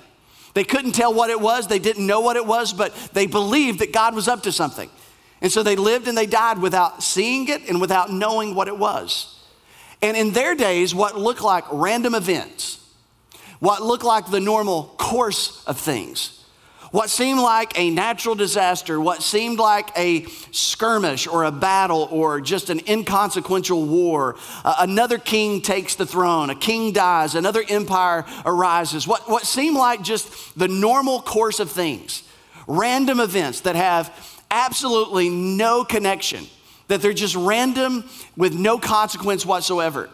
They 0.54 0.66
couldn't 0.66 0.92
tell 0.92 1.14
what 1.14 1.30
it 1.30 1.40
was, 1.40 1.68
they 1.68 1.80
didn't 1.80 2.06
know 2.06 2.20
what 2.20 2.36
it 2.36 2.46
was, 2.46 2.74
but 2.74 2.94
they 3.14 3.26
believed 3.26 3.80
that 3.80 3.94
God 3.94 4.16
was 4.16 4.28
up 4.28 4.44
to 4.44 4.52
something. 4.52 4.90
And 5.40 5.50
so 5.50 5.64
they 5.64 5.78
lived 5.78 6.10
and 6.10 6.18
they 6.18 6.26
died 6.26 6.60
without 6.60 7.04
seeing 7.04 7.48
it 7.48 7.70
and 7.70 7.80
without 7.80 8.12
knowing 8.12 8.54
what 8.54 8.68
it 8.68 8.78
was. 8.78 9.41
And 10.02 10.18
in 10.18 10.32
their 10.32 10.56
days, 10.56 10.96
what 10.96 11.18
looked 11.18 11.42
like 11.42 11.64
random 11.72 12.16
events, 12.16 12.80
what 13.60 13.82
looked 13.82 14.04
like 14.04 14.30
the 14.32 14.40
normal 14.40 14.96
course 14.98 15.64
of 15.66 15.78
things, 15.78 16.42
what 16.92 17.10
seemed 17.10 17.40
like 17.40 17.78
a 17.80 17.90
natural 17.90 18.36
disaster, 18.36 19.00
what 19.00 19.24
seemed 19.24 19.60
like 19.60 19.98
a 19.98 20.26
skirmish 20.52 21.26
or 21.26 21.46
a 21.46 21.52
battle 21.52 22.08
or 22.12 22.42
just 22.42 22.70
an 22.70 22.82
inconsequential 22.86 23.86
war. 23.86 24.36
Uh, 24.66 24.76
another 24.80 25.18
king 25.18 25.62
takes 25.62 25.96
the 25.96 26.06
throne, 26.06 26.50
a 26.50 26.56
king 26.56 26.92
dies, 26.92 27.36
another 27.36 27.64
empire 27.70 28.26
arises. 28.46 29.08
What, 29.08 29.30
what 29.30 29.44
seemed 29.44 29.78
like 29.78 30.02
just 30.02 30.58
the 30.58 30.68
normal 30.68 31.22
course 31.22 31.62
of 31.62 31.72
things, 31.72 32.24
random 32.68 33.22
events 33.22 33.62
that 33.62 33.78
have 33.78 34.14
absolutely 34.50 35.30
no 35.30 35.86
connection 35.86 36.46
that 36.92 37.02
they're 37.02 37.14
just 37.14 37.38
random 37.38 38.04
with 38.36 38.54
no 38.54 38.78
consequence 38.78 39.46
whatsoever. 39.46 40.10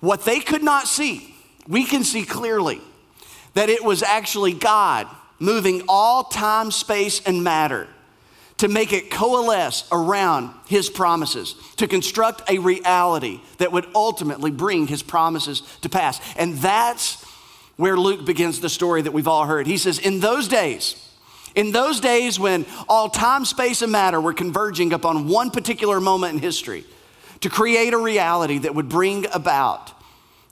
What 0.00 0.24
they 0.24 0.40
could 0.40 0.62
not 0.62 0.88
see, 0.88 1.34
we 1.66 1.84
can 1.84 2.04
see 2.04 2.24
clearly 2.24 2.80
that 3.52 3.68
it 3.68 3.84
was 3.84 4.02
actually 4.02 4.54
God 4.54 5.06
moving 5.38 5.82
all 5.86 6.24
time, 6.24 6.70
space, 6.70 7.20
and 7.20 7.44
matter 7.44 7.86
to 8.56 8.68
make 8.68 8.94
it 8.94 9.10
coalesce 9.10 9.86
around 9.92 10.54
his 10.68 10.88
promises, 10.88 11.54
to 11.76 11.86
construct 11.86 12.48
a 12.50 12.58
reality 12.58 13.42
that 13.58 13.70
would 13.70 13.86
ultimately 13.94 14.50
bring 14.50 14.86
his 14.86 15.02
promises 15.02 15.60
to 15.82 15.90
pass. 15.90 16.18
And 16.38 16.56
that's 16.56 17.22
where 17.76 17.98
Luke 17.98 18.24
begins 18.24 18.60
the 18.60 18.70
story 18.70 19.02
that 19.02 19.12
we've 19.12 19.28
all 19.28 19.44
heard. 19.44 19.66
He 19.66 19.76
says, 19.76 19.98
In 19.98 20.20
those 20.20 20.48
days, 20.48 21.07
In 21.58 21.72
those 21.72 21.98
days 21.98 22.38
when 22.38 22.66
all 22.88 23.08
time, 23.08 23.44
space, 23.44 23.82
and 23.82 23.90
matter 23.90 24.20
were 24.20 24.32
converging 24.32 24.92
upon 24.92 25.26
one 25.26 25.50
particular 25.50 26.00
moment 26.00 26.34
in 26.34 26.38
history 26.38 26.84
to 27.40 27.50
create 27.50 27.92
a 27.92 27.98
reality 27.98 28.58
that 28.58 28.76
would 28.76 28.88
bring 28.88 29.26
about 29.32 29.92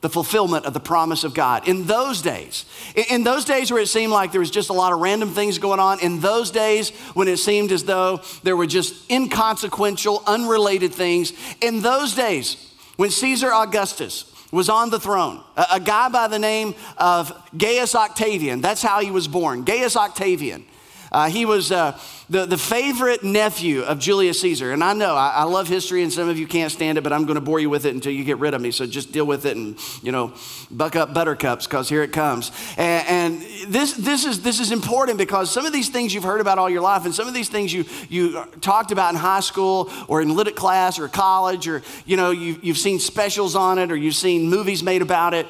the 0.01 0.09
fulfillment 0.09 0.67
of 0.67 0.75
the 0.75 0.81
promise 0.81 1.23
of 1.23 1.33
God. 1.33 1.69
In 1.69 1.87
those 1.87 2.23
days, 2.23 2.65
in 3.09 3.23
those 3.23 3.45
days 3.45 3.71
where 3.71 3.81
it 3.81 3.87
seemed 3.87 4.13
like 4.13 4.33
there 4.33 4.41
was 4.41 4.51
just 4.51 4.69
a 4.69 4.73
lot 4.73 4.93
of 4.93 4.99
random 4.99 5.31
things 5.31 5.59
going 5.59 5.79
on, 5.79 6.01
in 6.01 6.19
those 6.19 6.51
days 6.51 6.91
when 7.15 7.29
it 7.29 7.37
seemed 7.37 7.71
as 7.71 7.85
though 7.85 8.21
there 8.43 8.57
were 8.57 8.67
just 8.67 9.09
inconsequential, 9.09 10.25
unrelated 10.27 10.93
things, 10.93 11.33
in 11.61 11.83
those 11.83 12.17
days 12.17 12.75
when 12.97 13.11
Caesar 13.11 13.53
Augustus 13.53 14.25
was 14.51 14.69
on 14.69 14.91
the 14.91 14.99
throne, 14.99 15.41
a, 15.71 15.79
guy 15.79 16.09
by 16.09 16.27
the 16.27 16.41
name 16.41 16.75
of 16.99 17.33
Gaius 17.57 17.95
Octavian, 17.95 18.61
that's 18.61 18.83
how 18.83 19.01
he 19.01 19.13
was 19.13 19.29
born, 19.29 19.63
Gaius 19.63 19.97
Octavian. 19.97 20.65
Uh, 21.13 21.29
he 21.29 21.45
was 21.45 21.71
uh, 21.71 21.99
the, 22.29 22.47
the 22.47 22.59
favorite 22.59 23.23
nephew 23.23 23.83
of 23.83 23.99
Julius 23.99 24.41
Caesar. 24.41 24.73
And 24.73 24.83
I 24.83 24.93
know 24.93 25.15
I, 25.15 25.29
I, 25.29 25.43
love 25.45 25.69
history, 25.69 26.03
and 26.03 26.13
some 26.13 26.29
of 26.29 26.39
you 26.39 26.47
can't 26.47 26.73
stand 26.73 26.99
it, 26.99 27.03
but 27.03 27.13
I'm 27.13 27.25
going 27.25 27.37
to 27.37 27.41
bore 27.41 27.61
you 27.61 27.71
with 27.71 27.87
it 27.87 27.95
until 27.95 28.13
you 28.13 28.25
get 28.25 28.39
rid 28.39 28.55
of 28.55 28.61
me. 28.61 28.71
So 28.71 28.87
just 28.87 29.13
deal 29.13 29.25
with 29.25 29.47
it 29.47 29.57
and, 29.57 29.79
you 30.03 30.11
know, 30.13 30.35
buck 30.71 30.97
up 30.97 31.15
buttercups 31.15 31.67
because 31.67 31.89
here 31.89 32.03
it 32.03 32.13
comes. 32.13 32.51
And, 32.77 33.07
and, 33.07 33.73
this, 33.73 33.93
this, 33.95 34.25
is, 34.25 34.43
this 34.43 34.61
is 34.61 34.73
important 34.73 35.19
because 35.19 35.51
some 35.51 35.67
of 35.67 35.73
these 35.73 35.89
things 35.89 36.13
you've 36.13 36.25
heard 36.25 36.41
about 36.41 36.59
all 36.59 36.71
your 36.71 36.83
life, 36.83 37.05
and 37.05 37.15
some 37.15 37.29
of 37.29 37.35
these 37.35 37.49
things 37.49 37.73
you, 37.73 37.85
you 38.09 38.45
talked 38.61 38.91
about 38.91 39.13
in 39.13 39.21
high 39.21 39.41
school 39.41 39.91
or 40.09 40.21
in 40.21 40.35
lit 40.35 40.55
class 40.57 40.99
or 40.99 41.09
college, 41.09 41.69
or, 41.69 41.83
you 42.05 42.17
know, 42.17 42.31
you, 42.31 42.59
you've 42.63 42.79
seen 42.79 42.99
specials 42.99 43.55
on 43.55 43.79
it 43.79 43.93
or 43.93 43.97
you've 43.97 44.15
seen 44.15 44.49
movies 44.49 44.83
made 44.83 45.03
about 45.03 45.35
it. 45.35 45.47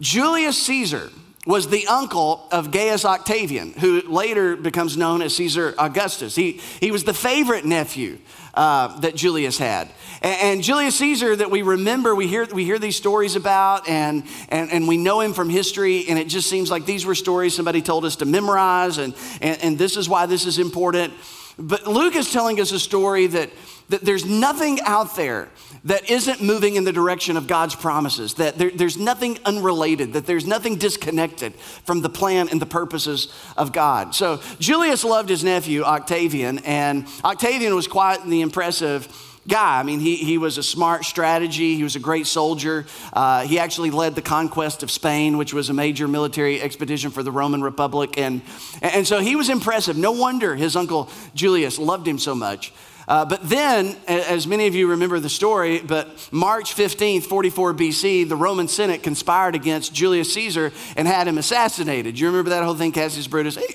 Julius 0.00 0.60
Caesar 0.66 1.10
was 1.46 1.68
the 1.68 1.86
uncle 1.86 2.46
of 2.50 2.70
Gaius 2.70 3.04
Octavian, 3.04 3.72
who 3.74 4.02
later 4.02 4.56
becomes 4.56 4.96
known 4.96 5.20
as 5.20 5.36
Caesar 5.36 5.74
Augustus. 5.78 6.34
He, 6.34 6.60
he 6.80 6.90
was 6.90 7.04
the 7.04 7.12
favorite 7.12 7.64
nephew 7.64 8.18
uh, 8.54 8.98
that 9.00 9.14
Julius 9.14 9.58
had. 9.58 9.88
And, 10.22 10.40
and, 10.40 10.62
Julius 10.62 10.96
Caesar, 10.96 11.36
that 11.36 11.50
we 11.50 11.62
remember, 11.62 12.14
we 12.14 12.28
hear, 12.28 12.46
we 12.46 12.64
hear 12.64 12.78
these 12.78 12.96
stories 12.96 13.36
about, 13.36 13.88
and, 13.88 14.24
and, 14.48 14.70
and 14.70 14.88
we 14.88 14.96
know 14.96 15.20
him 15.20 15.34
from 15.34 15.50
history, 15.50 16.06
and 16.08 16.18
it 16.18 16.28
just 16.28 16.48
seems 16.48 16.70
like 16.70 16.86
these 16.86 17.04
were 17.04 17.14
stories 17.14 17.54
somebody 17.54 17.82
told 17.82 18.04
us 18.04 18.16
to 18.16 18.24
memorize, 18.24 18.98
and, 18.98 19.14
and, 19.42 19.62
and 19.62 19.78
this 19.78 19.96
is 19.96 20.08
why 20.08 20.26
this 20.26 20.46
is 20.46 20.58
important. 20.58 21.12
But 21.58 21.86
Luke 21.86 22.16
is 22.16 22.32
telling 22.32 22.60
us 22.60 22.72
a 22.72 22.80
story 22.80 23.26
that, 23.28 23.50
that 23.88 24.02
there's 24.02 24.24
nothing 24.24 24.80
out 24.82 25.16
there 25.16 25.48
that 25.84 26.10
isn't 26.10 26.42
moving 26.42 26.76
in 26.76 26.84
the 26.84 26.92
direction 26.92 27.36
of 27.36 27.46
God's 27.46 27.74
promises, 27.74 28.34
that 28.34 28.56
there, 28.56 28.70
there's 28.70 28.96
nothing 28.96 29.38
unrelated, 29.44 30.14
that 30.14 30.24
there's 30.24 30.46
nothing 30.46 30.76
disconnected 30.76 31.54
from 31.84 32.00
the 32.00 32.08
plan 32.08 32.48
and 32.48 32.60
the 32.60 32.66
purposes 32.66 33.32
of 33.56 33.72
God. 33.72 34.14
So 34.14 34.40
Julius 34.58 35.04
loved 35.04 35.28
his 35.28 35.44
nephew, 35.44 35.82
Octavian, 35.82 36.60
and 36.60 37.06
Octavian 37.22 37.74
was 37.74 37.86
quite 37.86 38.24
the 38.24 38.40
impressive 38.40 39.06
guy. 39.46 39.78
I 39.78 39.82
mean, 39.82 40.00
he, 40.00 40.16
he 40.16 40.38
was 40.38 40.56
a 40.56 40.62
smart 40.62 41.04
strategy. 41.04 41.74
He 41.74 41.82
was 41.82 41.96
a 41.96 42.00
great 42.00 42.26
soldier. 42.26 42.86
Uh, 43.12 43.42
he 43.42 43.58
actually 43.58 43.90
led 43.90 44.14
the 44.14 44.22
conquest 44.22 44.82
of 44.82 44.90
Spain, 44.90 45.36
which 45.36 45.52
was 45.52 45.68
a 45.68 45.74
major 45.74 46.08
military 46.08 46.62
expedition 46.62 47.10
for 47.10 47.22
the 47.22 47.30
Roman 47.30 47.62
Republic. 47.62 48.16
And, 48.16 48.40
and 48.80 49.06
so 49.06 49.20
he 49.20 49.36
was 49.36 49.50
impressive. 49.50 49.98
No 49.98 50.12
wonder 50.12 50.56
his 50.56 50.76
uncle 50.76 51.10
Julius 51.34 51.78
loved 51.78 52.08
him 52.08 52.18
so 52.18 52.34
much. 52.34 52.72
Uh, 53.06 53.24
but 53.24 53.48
then, 53.48 53.96
as 54.06 54.46
many 54.46 54.66
of 54.66 54.74
you 54.74 54.90
remember 54.90 55.20
the 55.20 55.28
story, 55.28 55.80
but 55.80 56.28
March 56.32 56.74
15th, 56.74 57.24
44 57.24 57.74
BC, 57.74 58.28
the 58.28 58.36
Roman 58.36 58.68
Senate 58.68 59.02
conspired 59.02 59.54
against 59.54 59.92
Julius 59.92 60.32
Caesar 60.34 60.72
and 60.96 61.06
had 61.06 61.28
him 61.28 61.38
assassinated. 61.38 62.18
You 62.18 62.28
remember 62.28 62.50
that 62.50 62.64
whole 62.64 62.74
thing, 62.74 62.92
Cassius 62.92 63.26
Brutus? 63.26 63.56
Hey, 63.56 63.74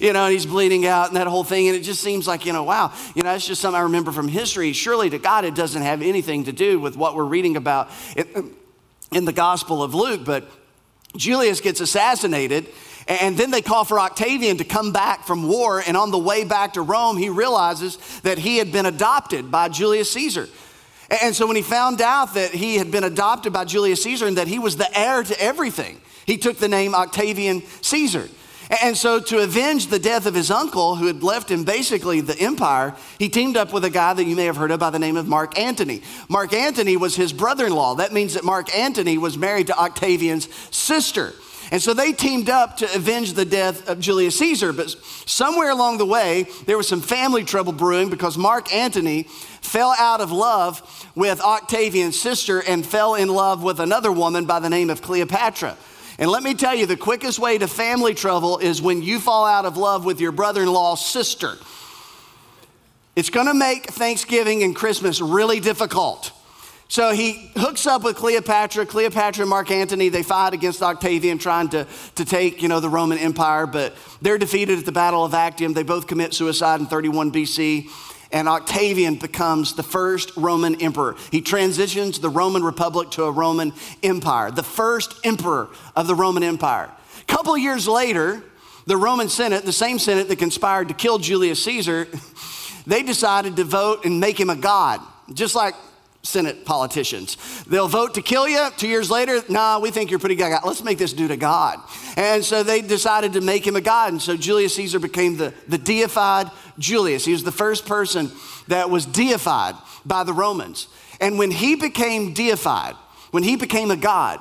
you 0.00 0.12
know, 0.12 0.24
and 0.24 0.32
he's 0.32 0.46
bleeding 0.46 0.86
out 0.86 1.08
and 1.08 1.16
that 1.16 1.26
whole 1.26 1.44
thing. 1.44 1.68
And 1.68 1.76
it 1.76 1.82
just 1.82 2.00
seems 2.00 2.26
like, 2.26 2.46
you 2.46 2.52
know, 2.52 2.62
wow, 2.64 2.92
you 3.14 3.22
know, 3.22 3.34
it's 3.34 3.46
just 3.46 3.60
something 3.60 3.78
I 3.78 3.84
remember 3.84 4.12
from 4.12 4.28
history. 4.28 4.72
Surely 4.72 5.10
to 5.10 5.18
God, 5.18 5.44
it 5.44 5.54
doesn't 5.54 5.82
have 5.82 6.02
anything 6.02 6.44
to 6.44 6.52
do 6.52 6.78
with 6.80 6.96
what 6.96 7.14
we're 7.14 7.24
reading 7.24 7.56
about 7.56 7.90
in 9.12 9.24
the 9.24 9.32
Gospel 9.32 9.82
of 9.82 9.94
Luke. 9.94 10.24
But 10.24 10.48
Julius 11.16 11.60
gets 11.60 11.80
assassinated 11.80 12.68
and 13.20 13.36
then 13.36 13.50
they 13.50 13.62
call 13.62 13.84
for 13.84 13.98
Octavian 13.98 14.58
to 14.58 14.64
come 14.64 14.92
back 14.92 15.24
from 15.26 15.48
war. 15.48 15.82
And 15.84 15.96
on 15.96 16.10
the 16.10 16.18
way 16.18 16.44
back 16.44 16.74
to 16.74 16.82
Rome, 16.82 17.16
he 17.16 17.28
realizes 17.28 17.98
that 18.20 18.38
he 18.38 18.58
had 18.58 18.72
been 18.72 18.86
adopted 18.86 19.50
by 19.50 19.68
Julius 19.68 20.10
Caesar. 20.12 20.48
And 21.20 21.34
so 21.34 21.46
when 21.46 21.56
he 21.56 21.62
found 21.62 22.00
out 22.00 22.34
that 22.34 22.52
he 22.52 22.76
had 22.76 22.90
been 22.90 23.04
adopted 23.04 23.52
by 23.52 23.64
Julius 23.64 24.02
Caesar 24.04 24.26
and 24.26 24.38
that 24.38 24.48
he 24.48 24.58
was 24.58 24.76
the 24.76 24.98
heir 24.98 25.22
to 25.22 25.42
everything, 25.42 26.00
he 26.26 26.38
took 26.38 26.58
the 26.58 26.68
name 26.68 26.94
Octavian 26.94 27.62
Caesar. 27.82 28.28
And 28.80 28.96
so, 28.96 29.20
to 29.20 29.40
avenge 29.40 29.88
the 29.88 29.98
death 29.98 30.24
of 30.24 30.34
his 30.34 30.50
uncle, 30.50 30.96
who 30.96 31.06
had 31.06 31.22
left 31.22 31.50
him 31.50 31.64
basically 31.64 32.22
the 32.22 32.38
empire, 32.38 32.94
he 33.18 33.28
teamed 33.28 33.58
up 33.58 33.70
with 33.70 33.84
a 33.84 33.90
guy 33.90 34.14
that 34.14 34.24
you 34.24 34.34
may 34.34 34.46
have 34.46 34.56
heard 34.56 34.70
of 34.70 34.80
by 34.80 34.88
the 34.88 34.98
name 34.98 35.18
of 35.18 35.28
Mark 35.28 35.58
Antony. 35.58 36.00
Mark 36.30 36.54
Antony 36.54 36.96
was 36.96 37.14
his 37.14 37.34
brother 37.34 37.66
in 37.66 37.74
law. 37.74 37.96
That 37.96 38.12
means 38.12 38.32
that 38.32 38.44
Mark 38.44 38.74
Antony 38.74 39.18
was 39.18 39.36
married 39.36 39.66
to 39.66 39.78
Octavian's 39.78 40.48
sister. 40.74 41.34
And 41.72 41.80
so 41.80 41.94
they 41.94 42.12
teamed 42.12 42.50
up 42.50 42.76
to 42.76 42.94
avenge 42.94 43.32
the 43.32 43.46
death 43.46 43.88
of 43.88 43.98
Julius 43.98 44.38
Caesar. 44.38 44.74
But 44.74 44.90
somewhere 44.90 45.70
along 45.70 45.96
the 45.96 46.04
way, 46.04 46.46
there 46.66 46.76
was 46.76 46.86
some 46.86 47.00
family 47.00 47.44
trouble 47.44 47.72
brewing 47.72 48.10
because 48.10 48.36
Mark 48.36 48.72
Antony 48.74 49.22
fell 49.22 49.94
out 49.98 50.20
of 50.20 50.30
love 50.30 50.82
with 51.14 51.40
Octavian's 51.40 52.20
sister 52.20 52.62
and 52.62 52.84
fell 52.84 53.14
in 53.14 53.30
love 53.30 53.62
with 53.62 53.80
another 53.80 54.12
woman 54.12 54.44
by 54.44 54.60
the 54.60 54.68
name 54.68 54.90
of 54.90 55.00
Cleopatra. 55.00 55.78
And 56.18 56.30
let 56.30 56.42
me 56.42 56.52
tell 56.52 56.74
you, 56.74 56.84
the 56.84 56.94
quickest 56.94 57.38
way 57.38 57.56
to 57.56 57.66
family 57.66 58.12
trouble 58.12 58.58
is 58.58 58.82
when 58.82 59.00
you 59.00 59.18
fall 59.18 59.46
out 59.46 59.64
of 59.64 59.78
love 59.78 60.04
with 60.04 60.20
your 60.20 60.32
brother 60.32 60.62
in 60.62 60.70
law's 60.70 61.04
sister. 61.04 61.56
It's 63.16 63.30
gonna 63.30 63.54
make 63.54 63.86
Thanksgiving 63.86 64.62
and 64.62 64.76
Christmas 64.76 65.22
really 65.22 65.58
difficult. 65.58 66.32
So 66.92 67.12
he 67.12 67.50
hooks 67.56 67.86
up 67.86 68.04
with 68.04 68.16
Cleopatra. 68.16 68.84
Cleopatra 68.84 69.44
and 69.44 69.48
Mark 69.48 69.70
Antony, 69.70 70.10
they 70.10 70.22
fight 70.22 70.52
against 70.52 70.82
Octavian, 70.82 71.38
trying 71.38 71.70
to, 71.70 71.86
to 72.16 72.24
take, 72.26 72.60
you 72.60 72.68
know, 72.68 72.80
the 72.80 72.90
Roman 72.90 73.16
Empire, 73.16 73.66
but 73.66 73.94
they're 74.20 74.36
defeated 74.36 74.78
at 74.78 74.84
the 74.84 74.92
Battle 74.92 75.24
of 75.24 75.32
Actium. 75.32 75.72
They 75.72 75.84
both 75.84 76.06
commit 76.06 76.34
suicide 76.34 76.80
in 76.80 76.86
31 76.86 77.32
BC, 77.32 77.88
and 78.30 78.46
Octavian 78.46 79.14
becomes 79.14 79.72
the 79.72 79.82
first 79.82 80.36
Roman 80.36 80.82
emperor. 80.82 81.16
He 81.30 81.40
transitions 81.40 82.18
the 82.18 82.28
Roman 82.28 82.62
Republic 82.62 83.10
to 83.12 83.24
a 83.24 83.30
Roman 83.30 83.72
Empire, 84.02 84.50
the 84.50 84.62
first 84.62 85.14
emperor 85.24 85.70
of 85.96 86.06
the 86.06 86.14
Roman 86.14 86.42
Empire. 86.42 86.90
A 87.22 87.24
couple 87.24 87.56
years 87.56 87.88
later, 87.88 88.42
the 88.84 88.98
Roman 88.98 89.30
Senate, 89.30 89.64
the 89.64 89.72
same 89.72 89.98
Senate 89.98 90.28
that 90.28 90.38
conspired 90.38 90.88
to 90.88 90.94
kill 90.94 91.16
Julius 91.16 91.64
Caesar, 91.64 92.06
they 92.86 93.02
decided 93.02 93.56
to 93.56 93.64
vote 93.64 94.04
and 94.04 94.20
make 94.20 94.38
him 94.38 94.50
a 94.50 94.56
god, 94.56 95.00
just 95.32 95.54
like 95.54 95.72
Senate 96.24 96.64
politicians. 96.64 97.36
They'll 97.64 97.88
vote 97.88 98.14
to 98.14 98.22
kill 98.22 98.48
you. 98.48 98.68
Two 98.76 98.86
years 98.86 99.10
later, 99.10 99.42
nah, 99.48 99.80
we 99.80 99.90
think 99.90 100.10
you're 100.10 100.20
pretty 100.20 100.36
good. 100.36 100.56
Let's 100.64 100.84
make 100.84 100.98
this 100.98 101.12
dude 101.12 101.32
a 101.32 101.36
god. 101.36 101.80
And 102.16 102.44
so 102.44 102.62
they 102.62 102.80
decided 102.80 103.32
to 103.32 103.40
make 103.40 103.66
him 103.66 103.74
a 103.74 103.80
god. 103.80 104.12
And 104.12 104.22
so 104.22 104.36
Julius 104.36 104.76
Caesar 104.76 105.00
became 105.00 105.36
the, 105.36 105.52
the 105.66 105.78
deified 105.78 106.48
Julius. 106.78 107.24
He 107.24 107.32
was 107.32 107.42
the 107.42 107.50
first 107.50 107.86
person 107.86 108.30
that 108.68 108.88
was 108.88 109.04
deified 109.04 109.74
by 110.06 110.22
the 110.22 110.32
Romans. 110.32 110.86
And 111.20 111.38
when 111.38 111.50
he 111.50 111.74
became 111.74 112.34
deified, 112.34 112.94
when 113.32 113.42
he 113.42 113.56
became 113.56 113.90
a 113.90 113.96
god, 113.96 114.40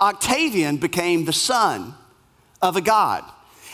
Octavian 0.00 0.78
became 0.78 1.24
the 1.24 1.32
son 1.32 1.94
of 2.60 2.74
a 2.76 2.80
god. 2.80 3.24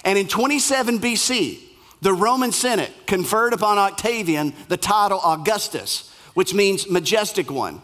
And 0.04 0.18
in 0.18 0.28
27 0.28 0.98
BC, 0.98 1.60
the 2.02 2.12
Roman 2.12 2.52
Senate 2.52 2.92
conferred 3.06 3.54
upon 3.54 3.78
Octavian 3.78 4.52
the 4.68 4.76
title 4.76 5.20
Augustus 5.24 6.14
which 6.38 6.54
means 6.54 6.88
majestic 6.88 7.50
one, 7.50 7.82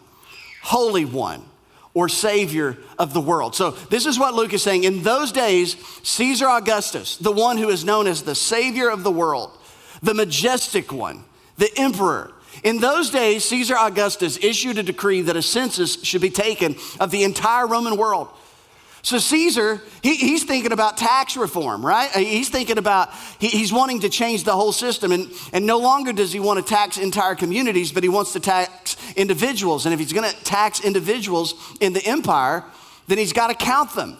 holy 0.62 1.04
one, 1.04 1.44
or 1.92 2.08
savior 2.08 2.78
of 3.00 3.12
the 3.12 3.20
world. 3.20 3.52
So, 3.56 3.73
this 3.73 4.06
is 4.06 4.16
what 4.16 4.32
Luke 4.32 4.52
is 4.52 4.62
saying. 4.62 4.84
In 4.84 5.02
those 5.02 5.32
days, 5.32 5.75
Caesar 6.04 6.46
Augustus, 6.46 7.16
the 7.16 7.32
one 7.32 7.58
who 7.58 7.68
is 7.68 7.84
known 7.84 8.06
as 8.06 8.23
the 8.23 8.37
savior 8.37 8.90
of 8.90 9.02
the 9.02 9.11
world, 9.11 9.50
the 10.04 10.14
majestic 10.14 10.92
one, 10.92 11.25
the 11.58 11.68
emperor, 11.76 12.30
in 12.62 12.78
those 12.78 13.11
days, 13.11 13.44
Caesar 13.46 13.75
Augustus 13.76 14.38
issued 14.40 14.78
a 14.78 14.84
decree 14.84 15.23
that 15.23 15.34
a 15.34 15.42
census 15.42 16.00
should 16.04 16.23
be 16.23 16.30
taken 16.30 16.76
of 17.00 17.11
the 17.11 17.25
entire 17.25 17.66
Roman 17.66 17.96
world. 17.96 18.28
So 19.04 19.18
Caesar, 19.18 19.82
he, 20.02 20.14
he's 20.14 20.44
thinking 20.44 20.73
about 20.73 20.96
tax 20.96 21.37
reform, 21.37 21.84
right? 21.84 22.08
Uh, 22.16 22.20
he's 22.20 22.49
thinking 22.49 22.78
about, 22.78 23.11
he, 23.38 23.49
he's 23.49 23.70
wanting 23.70 24.00
to 24.00 24.08
change 24.08 24.44
the 24.44 24.52
whole 24.52 24.73
system. 24.73 25.12
And, 25.12 25.30
and 25.52 25.66
no 25.66 25.78
longer 25.78 26.14
does 26.14 26.32
he 26.32 26.40
want 26.40 26.58
to 26.58 26.75
tax 26.75 26.96
entire 26.96 27.34
communities, 27.34 27.92
but 27.92 28.02
he 28.02 28.08
wants 28.08 28.32
to 28.32 28.40
tax 28.40 28.96
individuals. 29.14 29.84
And 29.84 29.92
if 29.92 30.00
he's 30.00 30.14
going 30.14 30.28
to 30.30 30.44
tax 30.44 30.80
individuals 30.82 31.54
in 31.82 31.92
the 31.92 32.02
empire, 32.02 32.64
then 33.06 33.18
he's 33.18 33.34
got 33.34 33.49
to 33.49 33.54
count 33.54 33.94
them. 33.94 34.16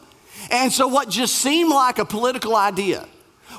And 0.51 0.71
so 0.71 0.87
what 0.87 1.09
just 1.09 1.37
seemed 1.37 1.71
like 1.71 1.99
a 1.99 2.05
political 2.05 2.55
idea, 2.55 3.09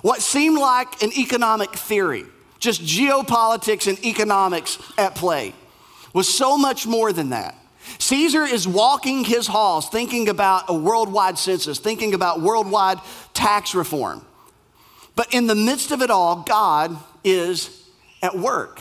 what 0.04 0.22
seemed 0.22 0.60
like 0.60 1.02
an 1.02 1.12
economic 1.18 1.72
theory, 1.72 2.26
just 2.60 2.84
geopolitics 2.84 3.88
and 3.88 3.98
economics 4.06 4.78
at 4.96 5.16
play, 5.16 5.56
was 6.14 6.32
so 6.32 6.56
much 6.56 6.86
more 6.86 7.12
than 7.12 7.32
that. 7.32 7.56
Caesar 8.00 8.44
is 8.44 8.68
walking 8.68 9.24
his 9.24 9.48
halls 9.48 9.90
thinking 9.90 10.30
about 10.30 10.66
a 10.68 10.74
worldwide 10.74 11.38
census, 11.38 11.80
thinking 11.80 12.14
about 12.14 12.42
worldwide 12.42 13.00
tax 13.34 13.76
reform. 13.76 14.26
But 15.16 15.34
in 15.34 15.48
the 15.48 15.56
midst 15.56 15.92
of 15.92 16.02
it 16.02 16.12
all, 16.12 16.44
God 16.44 16.98
is 17.24 17.84
at 18.22 18.38
work. 18.38 18.80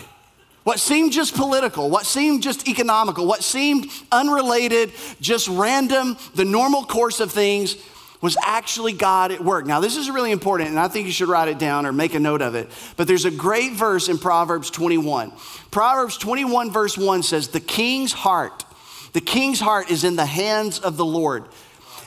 What 0.64 0.80
seemed 0.80 1.12
just 1.12 1.34
political, 1.34 1.90
what 1.90 2.06
seemed 2.06 2.42
just 2.42 2.66
economical, 2.68 3.26
what 3.26 3.44
seemed 3.44 3.90
unrelated, 4.10 4.92
just 5.20 5.46
random, 5.46 6.16
the 6.34 6.44
normal 6.44 6.84
course 6.84 7.20
of 7.20 7.30
things 7.30 7.76
was 8.22 8.38
actually 8.42 8.94
God 8.94 9.32
at 9.32 9.44
work. 9.44 9.66
Now, 9.66 9.80
this 9.80 9.98
is 9.98 10.08
really 10.10 10.32
important, 10.32 10.70
and 10.70 10.80
I 10.80 10.88
think 10.88 11.04
you 11.06 11.12
should 11.12 11.28
write 11.28 11.48
it 11.48 11.58
down 11.58 11.84
or 11.84 11.92
make 11.92 12.14
a 12.14 12.18
note 12.18 12.40
of 12.40 12.54
it. 12.54 12.70
But 12.96 13.06
there's 13.06 13.26
a 13.26 13.30
great 13.30 13.74
verse 13.74 14.08
in 14.08 14.16
Proverbs 14.16 14.70
21. 14.70 15.30
Proverbs 15.70 16.16
21, 16.16 16.70
verse 16.70 16.96
1 16.96 17.22
says, 17.22 17.48
The 17.48 17.60
king's 17.60 18.12
heart, 18.12 18.64
the 19.14 19.22
king's 19.22 19.60
heart 19.60 19.90
is 19.90 20.04
in 20.04 20.16
the 20.16 20.26
hands 20.26 20.78
of 20.78 20.98
the 20.98 21.04
Lord. 21.04 21.44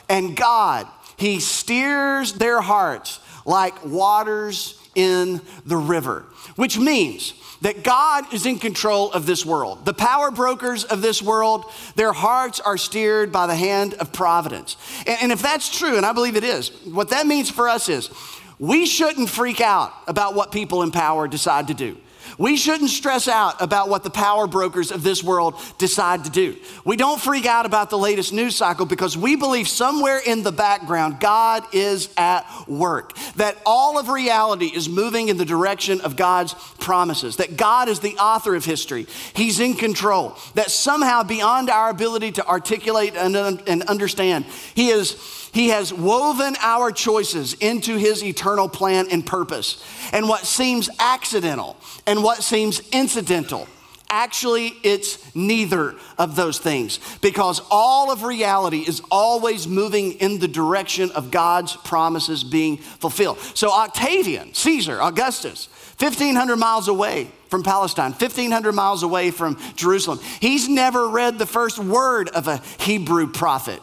And 0.08 0.36
God, 0.36 0.86
He 1.16 1.40
steers 1.40 2.34
their 2.34 2.60
hearts 2.60 3.18
like 3.44 3.84
waters 3.84 4.80
in 4.94 5.40
the 5.64 5.76
river, 5.76 6.26
which 6.56 6.78
means 6.78 7.32
that 7.62 7.82
God 7.82 8.32
is 8.32 8.46
in 8.46 8.58
control 8.58 9.10
of 9.12 9.26
this 9.26 9.44
world. 9.44 9.84
The 9.84 9.94
power 9.94 10.30
brokers 10.30 10.84
of 10.84 11.02
this 11.02 11.20
world, 11.22 11.64
their 11.96 12.12
hearts 12.12 12.60
are 12.60 12.76
steered 12.76 13.32
by 13.32 13.46
the 13.46 13.54
hand 13.54 13.94
of 13.94 14.12
providence. 14.12 14.76
And, 15.06 15.18
and, 15.22 15.32
if 15.32 15.42
that's 15.42 15.76
true, 15.76 15.96
and 15.96 16.06
I 16.06 16.12
believe 16.12 16.36
it 16.36 16.44
is, 16.44 16.70
what 16.84 17.10
that 17.10 17.26
means 17.26 17.50
for 17.50 17.68
us 17.68 17.88
is 17.88 18.10
we 18.58 18.86
shouldn't 18.86 19.28
freak 19.28 19.60
out 19.60 19.92
about 20.06 20.34
what 20.34 20.52
people 20.52 20.82
in 20.82 20.90
power 20.90 21.26
decide 21.26 21.68
to 21.68 21.74
do. 21.74 21.96
We 22.38 22.56
shouldn't 22.56 22.90
stress 22.90 23.26
out 23.26 23.60
about 23.60 23.88
what 23.88 24.04
the 24.04 24.10
power 24.10 24.46
brokers 24.46 24.92
of 24.92 25.02
this 25.02 25.24
world 25.24 25.54
decide 25.76 26.24
to 26.24 26.30
do. 26.30 26.56
We 26.84 26.96
don't 26.96 27.20
freak 27.20 27.46
out 27.46 27.66
about 27.66 27.90
the 27.90 27.98
latest 27.98 28.32
news 28.32 28.54
cycle 28.54 28.86
because 28.86 29.16
we 29.16 29.34
believe 29.34 29.68
somewhere 29.68 30.20
in 30.24 30.44
the 30.44 30.52
background 30.52 31.18
God 31.18 31.64
is 31.74 32.08
at 32.16 32.46
work. 32.68 33.16
That 33.36 33.56
all 33.66 33.98
of 33.98 34.08
reality 34.08 34.66
is 34.66 34.88
moving 34.88 35.28
in 35.28 35.36
the 35.36 35.44
direction 35.44 36.00
of 36.00 36.14
God's 36.14 36.54
promises. 36.78 37.36
That 37.36 37.56
God 37.56 37.88
is 37.88 37.98
the 37.98 38.16
author 38.18 38.54
of 38.54 38.64
history. 38.64 39.08
He's 39.34 39.58
in 39.58 39.74
control. 39.74 40.36
That 40.54 40.70
somehow 40.70 41.24
beyond 41.24 41.70
our 41.70 41.90
ability 41.90 42.32
to 42.32 42.46
articulate 42.46 43.16
and, 43.16 43.36
and 43.36 43.82
understand, 43.82 44.44
He 44.74 44.90
is 44.90 45.37
he 45.52 45.68
has 45.68 45.92
woven 45.92 46.56
our 46.60 46.90
choices 46.92 47.54
into 47.54 47.96
His 47.96 48.22
eternal 48.22 48.68
plan 48.68 49.06
and 49.10 49.24
purpose. 49.24 49.82
And 50.12 50.28
what 50.28 50.44
seems 50.44 50.88
accidental 50.98 51.76
and 52.06 52.22
what 52.22 52.42
seems 52.42 52.80
incidental, 52.90 53.66
actually, 54.10 54.74
it's 54.82 55.34
neither 55.34 55.94
of 56.18 56.36
those 56.36 56.58
things 56.58 57.00
because 57.20 57.62
all 57.70 58.10
of 58.10 58.22
reality 58.22 58.80
is 58.80 59.02
always 59.10 59.66
moving 59.66 60.12
in 60.12 60.38
the 60.38 60.48
direction 60.48 61.10
of 61.12 61.30
God's 61.30 61.76
promises 61.76 62.44
being 62.44 62.76
fulfilled. 62.76 63.38
So, 63.54 63.70
Octavian, 63.70 64.54
Caesar, 64.54 65.00
Augustus, 65.00 65.68
1,500 65.98 66.56
miles 66.56 66.88
away 66.88 67.30
from 67.48 67.62
Palestine, 67.62 68.12
1,500 68.12 68.72
miles 68.72 69.02
away 69.02 69.30
from 69.30 69.58
Jerusalem, 69.74 70.20
he's 70.40 70.68
never 70.68 71.08
read 71.08 71.38
the 71.38 71.46
first 71.46 71.78
word 71.78 72.28
of 72.28 72.46
a 72.46 72.62
Hebrew 72.78 73.26
prophet. 73.26 73.82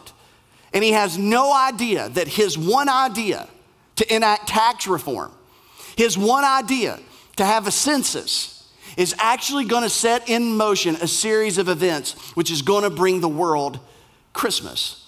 And 0.76 0.84
he 0.84 0.92
has 0.92 1.16
no 1.16 1.54
idea 1.54 2.10
that 2.10 2.28
his 2.28 2.58
one 2.58 2.90
idea 2.90 3.48
to 3.94 4.14
enact 4.14 4.48
tax 4.48 4.86
reform, 4.86 5.32
his 5.96 6.18
one 6.18 6.44
idea 6.44 7.00
to 7.36 7.46
have 7.46 7.66
a 7.66 7.70
census, 7.70 8.70
is 8.98 9.14
actually 9.18 9.64
going 9.64 9.84
to 9.84 9.88
set 9.88 10.28
in 10.28 10.54
motion 10.54 10.94
a 10.96 11.08
series 11.08 11.56
of 11.56 11.70
events 11.70 12.12
which 12.36 12.50
is 12.50 12.60
going 12.60 12.82
to 12.82 12.90
bring 12.90 13.22
the 13.22 13.28
world 13.28 13.80
Christmas. 14.34 15.06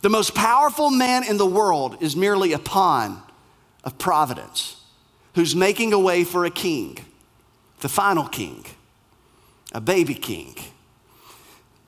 The 0.00 0.08
most 0.08 0.34
powerful 0.34 0.88
man 0.88 1.28
in 1.28 1.36
the 1.36 1.44
world 1.44 1.98
is 2.00 2.16
merely 2.16 2.54
a 2.54 2.58
pawn 2.58 3.22
of 3.84 3.98
providence 3.98 4.82
who's 5.34 5.54
making 5.54 5.92
a 5.92 5.98
way 5.98 6.24
for 6.24 6.46
a 6.46 6.50
king, 6.50 6.96
the 7.80 7.90
final 7.90 8.24
king, 8.24 8.64
a 9.72 9.82
baby 9.82 10.14
king 10.14 10.54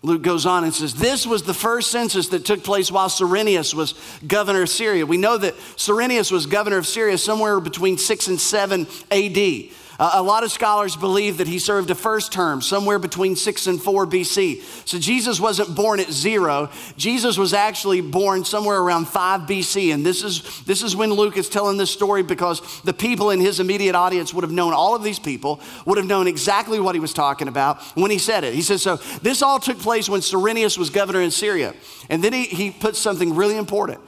Luke 0.03 0.23
goes 0.23 0.47
on 0.47 0.65
and 0.65 0.75
says, 0.75 0.95
This 0.95 1.27
was 1.27 1.45
the 1.45 1.55
first 1.55 1.91
census 1.91 2.29
that 2.29 2.45
took 2.45 2.65
place 2.65 2.91
while 2.91 3.09
Cyrenius 3.09 3.73
was 3.73 3.95
governor 4.27 4.63
of 4.63 4.69
Syria. 4.69 5.07
We 5.07 5.17
know 5.17 5.39
that 5.39 5.55
Cyrenius 5.77 6.33
was 6.33 6.47
governor 6.47 6.79
of 6.79 6.89
Syria 6.89 7.17
somewhere 7.19 7.61
between 7.61 7.99
6 7.99 8.29
and 8.29 8.41
7 8.41 8.87
AD. 9.11 9.71
Uh, 9.99 10.13
a 10.15 10.23
lot 10.23 10.45
of 10.45 10.51
scholars 10.51 10.97
believe 10.97 11.39
that 11.39 11.47
he 11.47 11.59
served 11.59 11.91
a 11.91 11.95
first 11.95 12.33
term 12.33 12.61
somewhere 12.61 12.99
between 12.99 13.37
6 13.37 13.67
and 13.67 13.81
4 13.81 14.07
BC. 14.07 14.63
So 14.89 14.99
Jesus 14.99 15.39
wasn't 15.39 15.75
born 15.75 16.01
at 16.01 16.11
zero. 16.11 16.71
Jesus 16.97 17.37
was 17.37 17.53
actually 17.53 18.01
born 18.01 18.45
somewhere 18.45 18.81
around 18.81 19.07
5 19.07 19.43
BC. 19.43 19.93
And 19.93 20.05
this 20.05 20.23
is, 20.23 20.63
this 20.65 20.83
is 20.83 20.97
when 20.97 21.13
Luke 21.13 21.37
is 21.37 21.49
telling 21.49 21.77
this 21.77 21.91
story 21.91 22.23
because 22.23 22.81
the 22.83 22.95
people 22.95 23.31
in 23.31 23.41
his 23.41 23.61
immediate 23.61 23.95
audience 23.95 24.33
would 24.33 24.45
have 24.45 24.53
known, 24.53 24.73
all 24.73 24.95
of 24.97 25.03
these 25.03 25.19
people 25.19 25.61
would 25.87 25.99
have 25.99 26.07
known 26.07 26.27
exactly 26.27 26.81
what 26.81 26.95
he 26.95 27.01
was 27.01 27.13
talking 27.13 27.49
about 27.49 27.83
when 27.97 28.11
he 28.11 28.19
said 28.19 28.45
it. 28.45 28.55
He 28.55 28.63
says, 28.63 28.83
So 28.83 28.97
this 29.23 29.43
all 29.43 29.59
took 29.59 29.79
place 29.79 30.09
when 30.09 30.23
Cyrenius 30.23 30.79
was 30.79 30.91
governor 30.91 31.21
in 31.21 31.31
Syria. 31.31 31.75
And 32.09 32.23
then 32.23 32.33
he, 32.33 32.45
he 32.45 32.71
puts 32.71 32.99
something 32.99 33.35
really 33.35 33.57
important 33.57 34.01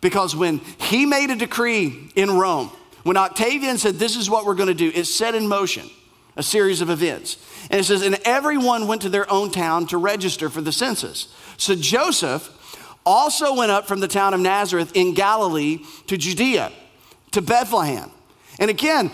because 0.00 0.36
when 0.36 0.58
he 0.78 1.06
made 1.06 1.30
a 1.30 1.36
decree 1.36 2.10
in 2.14 2.30
Rome, 2.30 2.70
when 3.02 3.16
Octavian 3.16 3.78
said, 3.78 3.96
This 3.96 4.16
is 4.16 4.30
what 4.30 4.44
we're 4.44 4.54
going 4.54 4.68
to 4.68 4.74
do, 4.74 4.90
it 4.94 5.04
set 5.04 5.34
in 5.34 5.48
motion 5.48 5.88
a 6.36 6.42
series 6.42 6.80
of 6.80 6.90
events. 6.90 7.36
And 7.70 7.80
it 7.80 7.84
says, 7.84 8.02
And 8.02 8.18
everyone 8.24 8.86
went 8.86 9.02
to 9.02 9.08
their 9.08 9.30
own 9.30 9.50
town 9.50 9.86
to 9.88 9.98
register 9.98 10.48
for 10.48 10.60
the 10.60 10.72
census. 10.72 11.32
So 11.56 11.74
Joseph 11.74 12.58
also 13.04 13.54
went 13.54 13.70
up 13.70 13.86
from 13.86 14.00
the 14.00 14.08
town 14.08 14.34
of 14.34 14.40
Nazareth 14.40 14.92
in 14.94 15.14
Galilee 15.14 15.80
to 16.06 16.16
Judea, 16.16 16.72
to 17.32 17.42
Bethlehem. 17.42 18.10
And 18.58 18.70
again, 18.70 19.10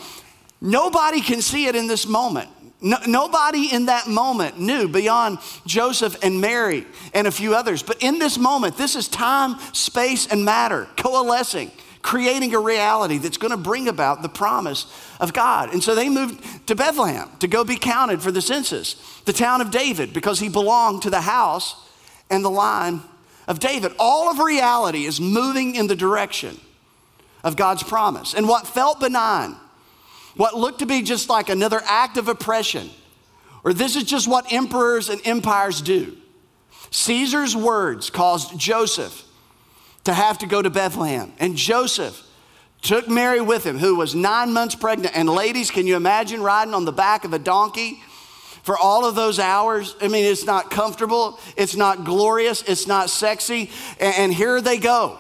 nobody 0.61 1.21
can 1.21 1.41
see 1.41 1.67
it 1.67 1.75
in 1.75 1.87
this 1.87 2.07
moment. 2.07 2.51
No, 2.81 2.99
nobody 3.09 3.73
in 3.73 3.87
that 3.87 4.07
moment 4.07 4.61
knew 4.61 4.87
beyond 4.87 5.39
Joseph 5.67 6.17
and 6.23 6.41
Mary 6.41 6.87
and 7.13 7.27
a 7.27 7.33
few 7.33 7.55
others. 7.55 7.83
But 7.83 8.03
in 8.05 8.21
this 8.21 8.39
moment, 8.39 8.77
this 8.77 8.95
is 8.95 9.09
time, 9.09 9.59
space, 9.73 10.29
and 10.29 10.45
matter 10.45 10.87
coalescing 10.97 11.73
creating 12.09 12.55
a 12.55 12.59
reality 12.59 13.19
that's 13.19 13.37
going 13.37 13.51
to 13.51 13.57
bring 13.59 13.87
about 13.87 14.23
the 14.23 14.31
promise 14.31 14.87
of 15.21 15.35
God. 15.35 15.75
And 15.75 15.83
so 15.83 15.95
they 15.95 16.09
moved 16.09 16.67
to 16.69 16.75
Bethlehem 16.75 17.29
to 17.41 17.47
go 17.47 17.65
be 17.65 17.77
counted 17.77 18.23
for 18.23 18.33
the 18.33 18.41
census, 18.41 18.95
the 19.27 19.33
town 19.35 19.61
of 19.61 19.71
David, 19.71 20.15
because 20.15 20.41
he 20.41 20.49
belonged 20.49 21.03
to 21.03 21.11
the 21.11 21.21
house 21.21 21.77
and 22.31 22.43
the 22.43 22.49
line 22.49 23.03
of 23.47 23.59
David. 23.59 23.93
All 23.99 24.31
of 24.31 24.39
reality 24.39 25.05
is 25.05 25.21
moving 25.21 25.75
in 25.75 25.87
the 25.87 25.95
direction 25.95 26.59
of 27.45 27.57
God's 27.57 27.83
promise. 27.83 28.33
And 28.33 28.49
what 28.49 28.67
felt 28.67 29.01
benign, 29.01 29.55
what 30.35 30.57
looked 30.57 30.79
to 30.79 30.87
be 30.87 31.03
just 31.03 31.29
like 31.29 31.51
another 31.51 31.83
act 31.85 32.17
of 32.17 32.27
oppression, 32.27 32.89
or 33.65 33.75
this 33.75 33.97
is 33.97 34.05
just 34.05 34.27
what 34.27 34.51
emperors 34.51 35.11
and 35.11 35.21
empires 35.27 35.83
do. 35.83 36.17
Caesar's 36.91 37.55
words 37.55 38.09
caused 38.09 38.59
Joseph 38.59 39.28
to 40.09 40.15
have 40.15 40.39
to 40.39 40.47
go 40.47 40.63
to 40.63 40.71
Bethlehem. 40.71 41.31
And 41.39 41.55
Joseph 41.55 42.27
took 42.81 43.11
Mary 43.11 43.43
with 43.43 43.63
him, 43.65 43.79
who 43.79 43.95
was 43.95 44.15
nine 44.15 44.55
months 44.55 44.75
pregnant. 44.75 45.15
And 45.15 45.29
ladies, 45.29 45.71
can 45.71 45.87
you 45.87 45.97
imagine 45.97 46.43
riding 46.43 46.73
on 46.73 46.87
the 46.87 46.93
back 46.93 47.27
of 47.27 47.35
a 47.35 47.39
donkey 47.39 48.01
for 48.63 48.79
all 48.79 49.05
of 49.05 49.15
those 49.15 49.39
hours? 49.39 49.95
I 50.01 50.09
mean, 50.09 50.25
it's 50.25 50.47
not 50.47 50.71
comfortable, 50.71 51.39
it's 51.59 51.77
not 51.77 52.05
glorious, 52.05 52.63
it's 52.63 52.87
not 52.87 53.11
sexy. 53.11 53.71
And, 54.01 54.33
here 54.33 54.63
they 54.63 54.79
go. 54.79 55.19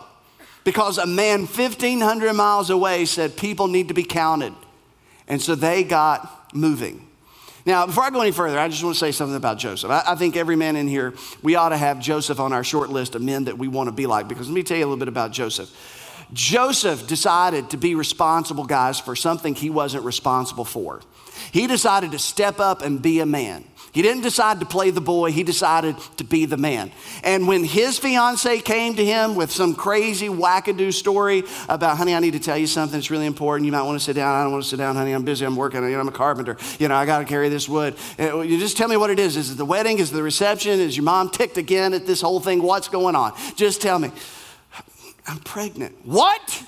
Because 0.64 0.96
a 0.96 1.06
man 1.06 1.40
1,500 1.40 2.32
miles 2.32 2.70
away 2.70 3.04
said 3.04 3.36
people 3.36 3.68
need 3.68 3.88
to 3.88 3.94
be 3.94 4.04
counted. 4.04 4.54
And 5.26 5.42
so 5.42 5.54
they 5.54 5.84
got 5.84 6.54
moving. 6.54 7.06
Now, 7.68 7.84
before 7.84 8.02
I 8.02 8.08
go 8.08 8.22
any 8.22 8.30
further, 8.30 8.58
I 8.58 8.68
just 8.68 8.82
want 8.82 8.94
to 8.94 8.98
say 8.98 9.12
something 9.12 9.36
about 9.36 9.58
Joseph. 9.58 9.90
I, 9.90 10.02
I, 10.06 10.14
think 10.14 10.38
every 10.38 10.56
man 10.56 10.74
in 10.74 10.88
here, 10.88 11.12
we 11.42 11.54
ought 11.54 11.68
to 11.68 11.76
have 11.76 12.00
Joseph 12.00 12.40
on 12.40 12.54
our 12.54 12.64
short 12.64 12.88
list 12.88 13.14
of 13.14 13.20
men 13.20 13.44
that 13.44 13.58
we 13.58 13.68
want 13.68 13.88
to 13.88 13.92
be 13.92 14.06
like, 14.06 14.26
because 14.26 14.48
let 14.48 14.54
me 14.54 14.62
tell 14.62 14.78
you 14.78 14.84
a 14.84 14.86
little 14.86 14.96
bit 14.98 15.08
about 15.08 15.32
Joseph. 15.32 15.70
Joseph 16.32 17.06
decided 17.06 17.68
to 17.68 17.76
be 17.76 17.94
responsible, 17.94 18.64
guys, 18.64 18.98
for 18.98 19.14
something 19.14 19.54
he 19.54 19.68
wasn't 19.68 20.02
responsible 20.04 20.64
for. 20.64 21.02
He 21.52 21.66
decided 21.66 22.12
to 22.12 22.18
step 22.18 22.58
up 22.58 22.80
and 22.80 23.02
be 23.02 23.20
a 23.20 23.26
man. 23.26 23.64
He 23.98 24.02
didn't 24.02 24.22
decide 24.22 24.60
to 24.60 24.64
play 24.64 24.90
the 24.90 25.00
boy, 25.00 25.32
he 25.32 25.42
decided 25.42 25.96
to 26.18 26.22
be 26.22 26.46
the 26.46 26.56
man. 26.56 26.92
And 27.24 27.48
when 27.48 27.64
his 27.64 27.98
fiance 27.98 28.60
came 28.60 28.94
to 28.94 29.04
him 29.04 29.34
with 29.34 29.50
some 29.50 29.74
crazy 29.74 30.28
wackadoo 30.28 30.94
story 30.94 31.42
about, 31.68 31.96
honey, 31.96 32.14
I 32.14 32.20
need 32.20 32.34
to 32.34 32.38
tell 32.38 32.56
you 32.56 32.68
something, 32.68 32.96
it's 32.96 33.10
really 33.10 33.26
important. 33.26 33.66
You 33.66 33.72
might 33.72 33.82
want 33.82 33.98
to 33.98 34.04
sit 34.04 34.12
down. 34.12 34.36
I 34.36 34.44
don't 34.44 34.52
want 34.52 34.62
to 34.62 34.70
sit 34.70 34.76
down, 34.76 34.94
honey. 34.94 35.10
I'm 35.10 35.24
busy, 35.24 35.44
I'm 35.44 35.56
working, 35.56 35.82
you 35.82 35.90
know, 35.90 35.98
I'm 35.98 36.06
a 36.06 36.12
carpenter. 36.12 36.56
You 36.78 36.86
know, 36.86 36.94
I 36.94 37.06
got 37.06 37.18
to 37.18 37.24
carry 37.24 37.48
this 37.48 37.68
wood. 37.68 37.96
Uh, 38.20 38.38
you 38.38 38.56
just 38.60 38.76
tell 38.76 38.86
me 38.86 38.96
what 38.96 39.10
it 39.10 39.18
is. 39.18 39.36
Is 39.36 39.50
it 39.50 39.56
the 39.56 39.64
wedding? 39.64 39.98
Is 39.98 40.12
it 40.12 40.14
the 40.14 40.22
reception? 40.22 40.78
Is 40.78 40.96
your 40.96 41.02
mom 41.02 41.28
ticked 41.28 41.56
again 41.58 41.92
at 41.92 42.06
this 42.06 42.20
whole 42.20 42.38
thing? 42.38 42.62
What's 42.62 42.86
going 42.86 43.16
on? 43.16 43.32
Just 43.56 43.82
tell 43.82 43.98
me. 43.98 44.12
I'm 45.26 45.40
pregnant. 45.40 45.96
What? 46.06 46.64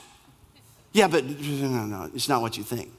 Yeah, 0.91 1.07
but 1.07 1.25
no, 1.25 1.85
no, 1.85 2.11
it's 2.13 2.29
not 2.29 2.43
what 2.43 2.57
you 2.57 2.65
think. 2.65 2.91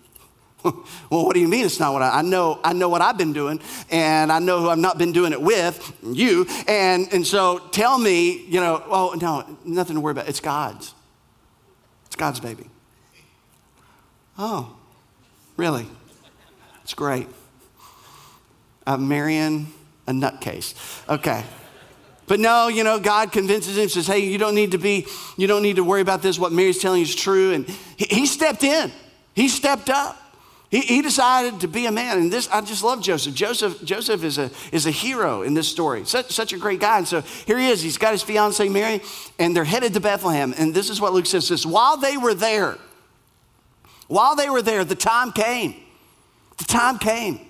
well, 1.10 1.26
what 1.26 1.34
do 1.34 1.40
you 1.40 1.48
mean 1.48 1.66
it's 1.66 1.80
not 1.80 1.94
what 1.94 2.02
I, 2.02 2.20
I 2.20 2.22
know? 2.22 2.60
I 2.64 2.74
know 2.74 2.90
what 2.90 3.02
I've 3.02 3.18
been 3.18 3.34
doing, 3.34 3.60
and 3.90 4.32
I 4.32 4.40
know 4.40 4.62
who 4.62 4.70
I've 4.70 4.78
not 4.78 4.98
been 4.98 5.12
doing 5.12 5.32
it 5.32 5.42
with, 5.42 5.98
you. 6.04 6.46
And, 6.68 7.12
and 7.14 7.26
so 7.26 7.60
tell 7.72 7.98
me, 7.98 8.46
you 8.46 8.60
know, 8.60 8.84
oh, 8.88 9.18
no, 9.20 9.58
nothing 9.66 9.96
to 9.96 10.02
worry 10.02 10.12
about. 10.12 10.30
It's 10.30 10.40
God's. 10.40 10.94
It's 12.08 12.16
God's 12.16 12.40
baby. 12.40 12.70
Oh, 14.38 14.76
really? 15.58 15.88
It's 16.84 16.94
great. 16.94 17.28
I'm 18.86 19.08
marrying 19.08 19.72
a 20.08 20.12
nutcase. 20.12 20.74
Okay. 21.08 21.44
But 22.28 22.40
no, 22.40 22.70
you 22.70 22.84
know, 22.84 23.00
God 23.00 23.32
convinces 23.32 23.78
him, 23.78 23.90
says, 23.90 24.08
hey, 24.08 24.20
you 24.20 24.38
don't 24.38 24.56
need 24.56 24.72
to 24.72 24.78
be, 24.78 25.06
you 25.38 25.48
don't 25.48 25.62
need 25.62 25.76
to 25.76 25.84
worry 25.84 26.02
about 26.02 26.22
this. 26.22 26.40
What 26.40 26.52
Mary's 26.52 26.80
telling 26.80 27.00
you 27.00 27.06
is 27.06 27.14
true. 27.14 27.54
And 27.54 27.68
he, 27.98 28.06
he 28.06 28.26
stepped 28.26 28.64
in, 28.64 28.92
he 29.34 29.48
stepped 29.50 29.90
up. 29.90 30.18
He, 30.72 30.80
he, 30.80 31.02
decided 31.02 31.60
to 31.60 31.68
be 31.68 31.86
a 31.86 31.92
man. 31.92 32.18
And 32.18 32.32
this, 32.32 32.48
I 32.48 32.62
just 32.62 32.82
love 32.82 33.02
Joseph. 33.02 33.36
Joseph, 33.36 33.84
Joseph 33.84 34.24
is, 34.24 34.38
a, 34.38 34.50
is 34.72 34.86
a 34.86 34.92
hero 34.92 35.42
in 35.42 35.54
this 35.54 35.68
story. 35.68 36.06
Such, 36.06 36.32
such 36.32 36.54
a 36.54 36.58
great 36.58 36.80
guy. 36.80 37.00
And 37.00 37.08
so 37.08 37.20
here 37.46 37.58
he 37.58 37.70
is. 37.70 37.82
He's 37.82 37.98
got 37.98 38.14
his 38.14 38.24
fiancee 38.24 38.70
Mary, 38.70 39.02
and 39.38 39.54
they're 39.54 39.66
headed 39.66 39.94
to 39.96 40.00
Bethlehem. 40.00 40.54
And 40.58 40.74
this 40.74 40.90
is 40.90 41.02
what 41.02 41.12
Luke 41.12 41.26
says 41.26 41.50
this 41.50 41.66
while 41.66 41.98
they 41.98 42.16
were 42.16 42.34
there, 42.34 42.78
while 44.08 44.38
they 44.38 44.50
were 44.50 44.62
there, 44.62 44.86
the 44.86 44.96
time 44.96 45.34
came. 45.34 45.76
The 46.58 46.64
time 46.64 47.00
came. 47.00 47.42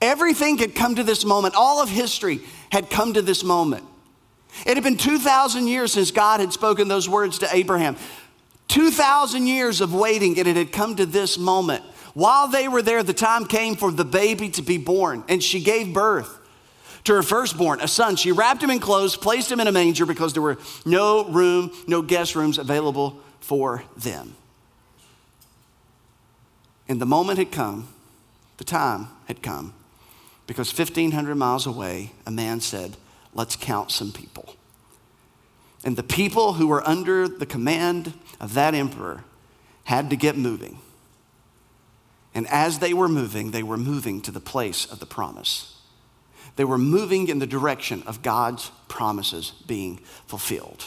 Everything 0.00 0.58
had 0.58 0.74
come 0.74 0.96
to 0.96 1.04
this 1.04 1.24
moment. 1.24 1.54
All 1.54 1.80
of 1.80 1.88
history 1.88 2.40
had 2.72 2.90
come 2.90 3.14
to 3.14 3.22
this 3.22 3.44
moment. 3.44 3.84
It 4.66 4.74
had 4.74 4.82
been 4.84 4.96
2,000 4.96 5.66
years 5.68 5.92
since 5.92 6.10
God 6.10 6.40
had 6.40 6.52
spoken 6.52 6.88
those 6.88 7.08
words 7.08 7.38
to 7.40 7.48
Abraham. 7.54 7.96
2,000 8.68 9.46
years 9.46 9.80
of 9.80 9.94
waiting, 9.94 10.38
and 10.38 10.48
it 10.48 10.56
had 10.56 10.72
come 10.72 10.96
to 10.96 11.06
this 11.06 11.38
moment. 11.38 11.84
While 12.14 12.48
they 12.48 12.68
were 12.68 12.82
there, 12.82 13.02
the 13.02 13.12
time 13.12 13.46
came 13.46 13.76
for 13.76 13.90
the 13.90 14.04
baby 14.04 14.48
to 14.50 14.62
be 14.62 14.78
born, 14.78 15.24
and 15.28 15.42
she 15.42 15.60
gave 15.60 15.92
birth 15.92 16.38
to 17.04 17.14
her 17.14 17.22
firstborn, 17.22 17.80
a 17.80 17.88
son. 17.88 18.16
She 18.16 18.32
wrapped 18.32 18.62
him 18.62 18.70
in 18.70 18.80
clothes, 18.80 19.16
placed 19.16 19.50
him 19.50 19.60
in 19.60 19.66
a 19.66 19.72
manger 19.72 20.06
because 20.06 20.32
there 20.32 20.42
were 20.42 20.58
no 20.86 21.26
room, 21.26 21.70
no 21.86 22.02
guest 22.02 22.34
rooms 22.34 22.58
available 22.58 23.20
for 23.40 23.84
them. 23.96 24.36
And 26.88 27.00
the 27.00 27.06
moment 27.06 27.38
had 27.38 27.52
come, 27.52 27.88
the 28.56 28.64
time 28.64 29.08
had 29.26 29.42
come 29.42 29.74
because 30.46 30.76
1,500 30.76 31.34
miles 31.34 31.66
away, 31.66 32.12
a 32.26 32.30
man 32.30 32.60
said, 32.60 32.96
Let's 33.32 33.56
count 33.56 33.90
some 33.90 34.12
people. 34.12 34.54
And 35.84 35.96
the 35.96 36.02
people 36.02 36.54
who 36.54 36.66
were 36.66 36.86
under 36.86 37.28
the 37.28 37.46
command 37.46 38.14
of 38.40 38.54
that 38.54 38.74
emperor 38.74 39.24
had 39.84 40.10
to 40.10 40.16
get 40.16 40.36
moving. 40.36 40.78
And 42.34 42.48
as 42.48 42.80
they 42.80 42.92
were 42.92 43.08
moving, 43.08 43.52
they 43.52 43.62
were 43.62 43.76
moving 43.76 44.20
to 44.22 44.32
the 44.32 44.40
place 44.40 44.86
of 44.86 44.98
the 44.98 45.06
promise. 45.06 45.78
They 46.56 46.64
were 46.64 46.78
moving 46.78 47.28
in 47.28 47.38
the 47.38 47.46
direction 47.46 48.02
of 48.06 48.22
God's 48.22 48.70
promises 48.88 49.52
being 49.66 49.98
fulfilled. 50.26 50.86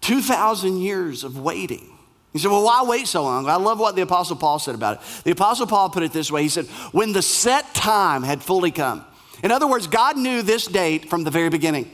2,000 0.00 0.78
years 0.78 1.22
of 1.22 1.38
waiting 1.38 1.92
he 2.32 2.38
said, 2.38 2.50
Well, 2.50 2.64
why 2.64 2.82
wait 2.84 3.06
so 3.06 3.22
long? 3.22 3.48
I 3.48 3.56
love 3.56 3.78
what 3.78 3.94
the 3.94 4.02
Apostle 4.02 4.36
Paul 4.36 4.58
said 4.58 4.74
about 4.74 4.96
it. 4.96 5.24
The 5.24 5.32
Apostle 5.32 5.66
Paul 5.66 5.90
put 5.90 6.02
it 6.02 6.12
this 6.12 6.30
way 6.30 6.42
He 6.42 6.48
said, 6.48 6.66
When 6.92 7.12
the 7.12 7.22
set 7.22 7.74
time 7.74 8.22
had 8.22 8.42
fully 8.42 8.70
come. 8.70 9.04
In 9.42 9.50
other 9.50 9.66
words, 9.66 9.86
God 9.86 10.16
knew 10.16 10.42
this 10.42 10.66
date 10.66 11.10
from 11.10 11.24
the 11.24 11.30
very 11.30 11.48
beginning. 11.48 11.90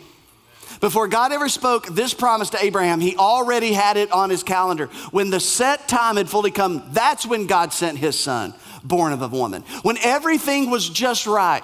Before 0.80 1.08
God 1.08 1.32
ever 1.32 1.48
spoke 1.48 1.86
this 1.86 2.14
promise 2.14 2.50
to 2.50 2.64
Abraham, 2.64 3.00
he 3.00 3.16
already 3.16 3.72
had 3.72 3.96
it 3.96 4.12
on 4.12 4.30
his 4.30 4.42
calendar. 4.42 4.86
When 5.10 5.30
the 5.30 5.40
set 5.40 5.88
time 5.88 6.16
had 6.16 6.28
fully 6.28 6.50
come, 6.50 6.84
that's 6.92 7.26
when 7.26 7.46
God 7.46 7.72
sent 7.72 7.98
his 7.98 8.18
son, 8.18 8.54
born 8.84 9.12
of 9.12 9.22
a 9.22 9.28
woman. 9.28 9.62
When 9.82 9.98
everything 9.98 10.70
was 10.70 10.88
just 10.88 11.26
right. 11.26 11.62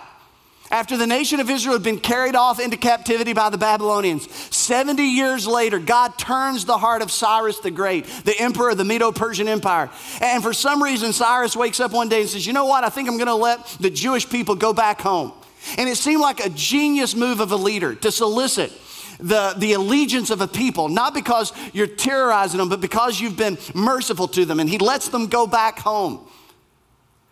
After 0.70 0.96
the 0.96 1.06
nation 1.06 1.38
of 1.40 1.50
Israel 1.50 1.74
had 1.74 1.84
been 1.84 2.00
carried 2.00 2.34
off 2.34 2.58
into 2.58 2.76
captivity 2.76 3.32
by 3.32 3.50
the 3.50 3.58
Babylonians, 3.58 4.28
70 4.52 5.02
years 5.02 5.46
later, 5.46 5.78
God 5.78 6.18
turns 6.18 6.64
the 6.64 6.78
heart 6.78 7.02
of 7.02 7.12
Cyrus 7.12 7.60
the 7.60 7.70
Great, 7.70 8.06
the 8.24 8.36
emperor 8.40 8.70
of 8.70 8.78
the 8.78 8.84
Medo 8.84 9.12
Persian 9.12 9.46
Empire. 9.46 9.90
And 10.20 10.42
for 10.42 10.52
some 10.52 10.82
reason, 10.82 11.12
Cyrus 11.12 11.54
wakes 11.54 11.80
up 11.80 11.92
one 11.92 12.08
day 12.08 12.22
and 12.22 12.30
says, 12.30 12.46
You 12.46 12.54
know 12.54 12.64
what? 12.64 12.82
I 12.82 12.88
think 12.88 13.08
I'm 13.08 13.18
going 13.18 13.26
to 13.26 13.34
let 13.34 13.64
the 13.78 13.90
Jewish 13.90 14.28
people 14.28 14.56
go 14.56 14.72
back 14.72 15.00
home. 15.00 15.32
And 15.78 15.88
it 15.88 15.96
seemed 15.96 16.20
like 16.20 16.44
a 16.44 16.50
genius 16.50 17.14
move 17.14 17.40
of 17.40 17.52
a 17.52 17.56
leader 17.56 17.94
to 17.94 18.10
solicit 18.10 18.72
the, 19.18 19.54
the 19.56 19.72
allegiance 19.74 20.30
of 20.30 20.40
a 20.40 20.48
people, 20.48 20.88
not 20.88 21.14
because 21.14 21.52
you're 21.72 21.86
terrorizing 21.86 22.58
them, 22.58 22.68
but 22.68 22.80
because 22.80 23.20
you've 23.20 23.36
been 23.36 23.58
merciful 23.74 24.28
to 24.28 24.44
them. 24.44 24.60
And 24.60 24.68
he 24.68 24.78
lets 24.78 25.08
them 25.08 25.26
go 25.26 25.46
back 25.46 25.78
home, 25.78 26.26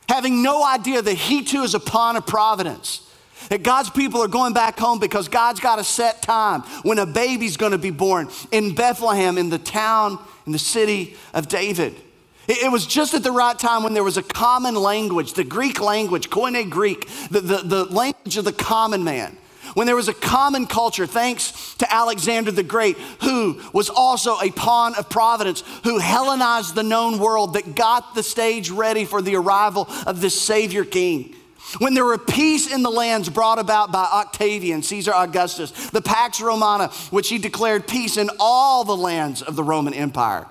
having 0.08 0.42
no 0.42 0.64
idea 0.64 1.02
that 1.02 1.14
he 1.14 1.44
too 1.44 1.62
is 1.62 1.74
upon 1.74 2.16
a 2.16 2.22
providence. 2.22 3.08
That 3.48 3.64
God's 3.64 3.90
people 3.90 4.22
are 4.22 4.28
going 4.28 4.54
back 4.54 4.78
home 4.78 5.00
because 5.00 5.28
God's 5.28 5.58
got 5.58 5.78
a 5.78 5.84
set 5.84 6.22
time 6.22 6.60
when 6.84 6.98
a 6.98 7.06
baby's 7.06 7.56
going 7.56 7.72
to 7.72 7.78
be 7.78 7.90
born 7.90 8.28
in 8.52 8.74
Bethlehem, 8.74 9.36
in 9.36 9.50
the 9.50 9.58
town, 9.58 10.18
in 10.46 10.52
the 10.52 10.58
city 10.58 11.16
of 11.34 11.48
David. 11.48 11.96
It, 12.48 12.70
was 12.72 12.86
just 12.86 13.14
at 13.14 13.22
the 13.22 13.30
right 13.30 13.56
time 13.56 13.82
when 13.82 13.94
there 13.94 14.02
was 14.02 14.16
a 14.16 14.22
common 14.22 14.74
language, 14.74 15.34
the 15.34 15.44
Greek 15.44 15.80
language, 15.80 16.28
Koine 16.28 16.68
Greek, 16.68 17.08
the, 17.30 17.40
the, 17.40 17.56
the 17.58 17.84
language 17.84 18.36
of 18.36 18.44
the 18.44 18.52
common 18.52 19.04
man. 19.04 19.36
When 19.74 19.86
there 19.86 19.96
was 19.96 20.08
a 20.08 20.14
common 20.14 20.66
culture, 20.66 21.06
thanks 21.06 21.74
to 21.76 21.92
Alexander 21.92 22.50
the 22.50 22.62
Great, 22.62 22.98
who 23.22 23.60
was 23.72 23.88
also 23.88 24.38
a 24.40 24.50
pawn 24.50 24.94
of 24.96 25.08
providence, 25.08 25.62
who 25.84 25.98
Hellenized 25.98 26.74
the 26.74 26.82
known 26.82 27.18
world, 27.18 27.54
that 27.54 27.74
got 27.74 28.14
the 28.14 28.22
stage 28.22 28.70
ready 28.70 29.04
for 29.04 29.22
the 29.22 29.36
arrival 29.36 29.88
of 30.06 30.20
this 30.20 30.40
Savior 30.40 30.84
King. 30.84 31.34
When 31.78 31.94
there 31.94 32.04
were 32.04 32.18
peace 32.18 32.70
in 32.72 32.82
the 32.82 32.90
lands 32.90 33.28
brought 33.28 33.58
about 33.58 33.92
by 33.92 34.04
Octavian, 34.04 34.82
Caesar 34.82 35.12
Augustus, 35.14 35.70
the 35.90 36.02
Pax 36.02 36.40
Romana, 36.40 36.88
which 37.10 37.28
he 37.28 37.38
declared 37.38 37.86
peace 37.86 38.16
in 38.16 38.30
all 38.38 38.84
the 38.84 38.96
lands 38.96 39.40
of 39.40 39.56
the 39.56 39.64
Roman 39.64 39.94
Empire. 39.94 40.46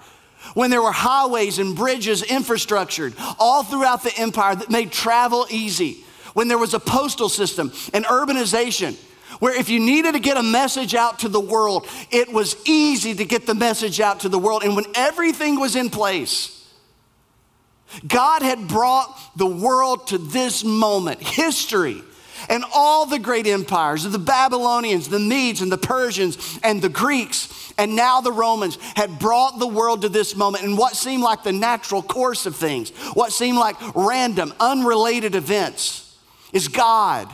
When 0.55 0.71
there 0.71 0.81
were 0.81 0.91
highways 0.91 1.59
and 1.59 1.75
bridges 1.75 2.23
infrastructured 2.23 3.13
all 3.37 3.63
throughout 3.63 4.03
the 4.03 4.17
empire 4.17 4.55
that 4.55 4.71
made 4.71 4.91
travel 4.91 5.45
easy. 5.49 6.03
When 6.33 6.47
there 6.47 6.57
was 6.57 6.73
a 6.73 6.79
postal 6.79 7.29
system 7.29 7.71
and 7.93 8.05
urbanization, 8.05 8.97
where 9.41 9.59
if 9.59 9.69
you 9.69 9.79
needed 9.79 10.13
to 10.13 10.19
get 10.19 10.37
a 10.37 10.43
message 10.43 10.93
out 10.93 11.19
to 11.19 11.27
the 11.27 11.39
world, 11.39 11.87
it 12.11 12.31
was 12.31 12.55
easy 12.67 13.15
to 13.15 13.25
get 13.25 13.47
the 13.47 13.55
message 13.55 13.99
out 13.99 14.19
to 14.19 14.29
the 14.29 14.37
world. 14.37 14.61
And 14.63 14.75
when 14.75 14.85
everything 14.93 15.59
was 15.59 15.75
in 15.75 15.89
place, 15.89 16.63
God 18.07 18.43
had 18.43 18.67
brought 18.67 19.19
the 19.35 19.47
world 19.47 20.07
to 20.07 20.19
this 20.19 20.63
moment, 20.63 21.21
history, 21.21 22.03
and 22.49 22.63
all 22.71 23.07
the 23.07 23.17
great 23.17 23.47
empires 23.47 24.05
of 24.05 24.11
the 24.11 24.19
Babylonians, 24.19 25.09
the 25.09 25.19
Medes, 25.19 25.61
and 25.61 25.71
the 25.71 25.77
Persians, 25.77 26.59
and 26.61 26.79
the 26.79 26.89
Greeks, 26.89 27.73
and 27.79 27.95
now 27.95 28.21
the 28.21 28.31
Romans 28.31 28.77
had 28.95 29.17
brought 29.17 29.57
the 29.57 29.67
world 29.67 30.03
to 30.03 30.09
this 30.09 30.35
moment 30.35 30.63
in 30.63 30.75
what 30.75 30.95
seemed 30.95 31.23
like 31.23 31.41
the 31.41 31.51
natural 31.51 32.03
course 32.03 32.45
of 32.45 32.55
things, 32.55 32.91
what 33.15 33.31
seemed 33.31 33.57
like 33.57 33.75
random, 33.95 34.53
unrelated 34.59 35.33
events, 35.33 36.15
is 36.53 36.67
God 36.67 37.27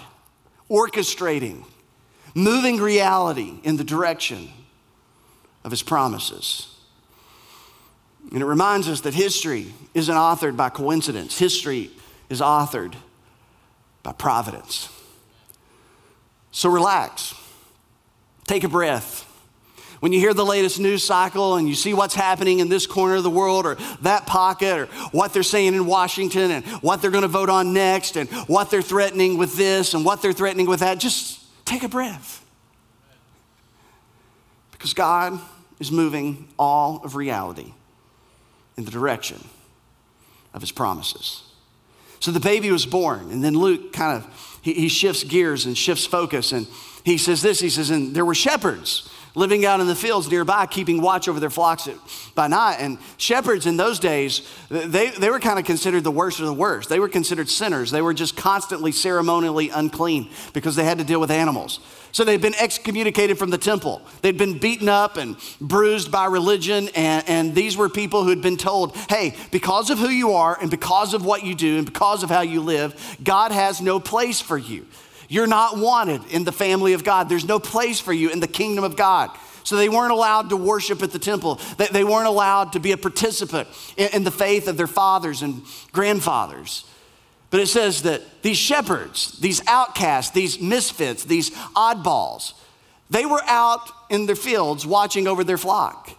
orchestrating, 0.70 1.66
moving 2.38 2.78
reality 2.78 3.60
in 3.64 3.78
the 3.78 3.84
direction 3.84 4.48
of 5.64 5.72
his 5.72 5.82
promises. 5.82 6.74
And 8.32 8.42
it 8.42 8.46
reminds 8.46 8.88
us 8.88 9.02
that 9.02 9.16
history 9.16 9.74
isn't 9.96 10.14
authored 10.14 10.56
by 10.56 10.70
coincidence, 10.70 11.38
history 11.38 11.90
is 12.30 12.40
authored 12.40 12.94
by 14.04 14.12
providence. 14.12 14.90
So 16.52 16.70
relax, 16.70 17.34
take 18.46 18.64
a 18.64 18.70
breath. 18.70 19.24
When 20.00 20.14
you 20.14 20.20
hear 20.20 20.36
the 20.36 20.46
latest 20.46 20.80
news 20.80 21.04
cycle 21.04 21.56
and 21.56 21.68
you 21.68 21.74
see 21.74 21.96
what's 21.96 22.14
happening 22.14 22.60
in 22.60 22.70
this 22.70 22.86
corner 22.86 23.16
of 23.16 23.24
the 23.24 23.32
world 23.32 23.66
or 23.66 23.76
that 24.02 24.28
pocket 24.28 24.78
or 24.78 24.86
what 25.12 25.34
they're 25.34 25.42
saying 25.42 25.74
in 25.74 25.88
Washington 25.88 26.52
and 26.52 26.64
what 26.84 27.02
they're 27.02 27.10
going 27.10 27.24
to 27.24 27.28
vote 27.28 27.50
on 27.50 27.74
next 27.74 28.16
and 28.16 28.30
what 28.48 28.70
they're 28.70 28.84
threatening 28.84 29.40
with 29.40 29.58
this 29.58 29.96
and 29.96 30.06
what 30.06 30.22
they're 30.22 30.34
threatening 30.34 30.68
with 30.68 30.82
that, 30.82 31.00
just 31.00 31.47
take 31.68 31.84
a 31.84 31.90
breath. 31.90 32.44
Because 34.72 34.94
God 34.94 35.40
is 35.80 35.92
moving 35.92 36.48
all 36.58 37.02
of 37.04 37.16
reality 37.16 37.74
in 38.78 38.86
the 38.86 38.92
direction 38.92 39.44
of 40.54 40.62
his 40.62 40.72
promises. 40.72 41.44
So 42.20 42.32
the 42.32 42.40
baby 42.40 42.72
was 42.72 42.86
born, 42.86 43.32
and 43.32 43.44
then 43.44 43.54
Luke 43.54 43.94
kind 43.94 44.18
of 44.18 44.60
he, 44.62 44.74
he 44.74 44.88
shifts 44.88 45.24
gears 45.24 45.66
and 45.66 45.78
shifts 45.78 46.06
focus, 46.06 46.52
and 46.52 46.68
he 47.04 47.18
says 47.18 47.42
this. 47.42 47.60
He 47.60 47.70
says, 47.70 47.90
and 47.90 48.16
there 48.16 48.26
were 48.26 48.36
shepherds 48.36 49.10
living 49.38 49.66
out 49.68 49.80
in 49.80 49.86
the 49.86 49.96
fields 49.96 50.30
nearby, 50.30 50.66
keeping 50.66 51.00
watch 51.00 51.28
over 51.28 51.40
their 51.40 51.52
flocks 51.52 51.88
by 52.34 52.48
night. 52.48 52.78
And 52.80 52.98
shepherds 53.18 53.68
in 53.68 53.78
those 53.78 54.00
days, 54.00 54.42
they, 54.68 55.12
they 55.12 55.30
were 55.30 55.40
kind 55.40 55.60
of 55.60 55.66
considered 55.66 56.04
the 56.04 56.12
worst 56.12 56.40
of 56.40 56.48
the 56.48 56.54
worst. 56.54 56.90
They 56.90 57.00
were 57.00 57.08
considered 57.08 57.48
sinners. 57.48 57.92
They 57.92 58.02
were 58.02 58.16
just 58.16 58.36
constantly 58.36 58.92
ceremonially 58.92 59.70
unclean 59.70 60.32
because 60.54 60.76
they 60.76 60.84
had 60.84 60.98
to 60.98 61.04
deal 61.04 61.20
with 61.20 61.30
animals. 61.30 61.80
So 62.14 62.24
they'd 62.24 62.42
been 62.42 62.56
excommunicated 62.56 63.38
from 63.38 63.52
the 63.52 63.60
temple. 63.60 64.02
They'd 64.24 64.40
been 64.40 64.58
beaten 64.58 64.90
up 64.90 65.18
and 65.18 65.38
bruised 65.62 66.12
by 66.12 66.26
religion. 66.26 66.90
And, 66.96 67.30
and 67.30 67.54
these 67.54 67.78
were 67.78 67.90
people 67.90 68.24
who 68.24 68.32
had 68.32 68.42
been 68.42 68.58
told, 68.58 68.96
hey, 69.08 69.36
because 69.52 69.92
of 69.92 70.00
who 70.00 70.10
you 70.10 70.32
are 70.32 70.58
and 70.60 70.72
because 70.72 71.14
of 71.14 71.24
what 71.24 71.44
you 71.44 71.54
do 71.54 71.78
and 71.78 71.86
because 71.86 72.24
of 72.24 72.32
how 72.32 72.42
you 72.42 72.62
live, 72.62 73.18
God 73.24 73.52
has 73.52 73.82
no 73.82 74.00
place 74.00 74.42
for 74.42 74.58
you. 74.58 74.88
You're 75.28 75.48
not 75.48 75.78
wanted 75.78 76.22
in 76.32 76.44
the 76.44 76.52
family 76.52 76.94
of 76.94 77.04
God. 77.04 77.30
There's 77.30 77.46
no 77.46 77.60
place 77.60 78.00
for 78.00 78.14
you 78.14 78.30
in 78.30 78.40
the 78.40 78.48
kingdom 78.48 78.84
of 78.84 78.96
God. 78.96 79.32
So 79.64 79.76
they 79.76 79.90
weren't 79.90 80.14
allowed 80.14 80.50
to 80.50 80.56
worship 80.56 81.04
at 81.04 81.12
the 81.12 81.20
temple. 81.20 81.60
They 81.78 82.06
weren't 82.06 82.28
allowed 82.28 82.74
to 82.74 82.80
be 82.80 82.94
a 82.94 82.98
participant 82.98 83.68
in 83.98 84.24
the 84.24 84.32
faith 84.32 84.70
of 84.70 84.78
their 84.78 84.88
fathers 84.88 85.42
and 85.42 85.62
grandfathers. 85.92 86.86
But 87.50 87.60
it 87.60 87.68
says 87.68 88.04
that 88.04 88.22
these 88.44 88.58
shepherds, 88.58 89.38
these 89.40 89.62
outcasts, 89.68 90.32
these 90.32 90.60
misfits, 90.62 91.26
these 91.26 91.52
oddballs, 91.76 92.54
they 93.10 93.26
were 93.26 93.42
out 93.46 93.90
in 94.10 94.26
their 94.26 94.36
fields 94.36 94.86
watching 94.86 95.28
over 95.28 95.44
their 95.44 95.58
flock. 95.58 96.17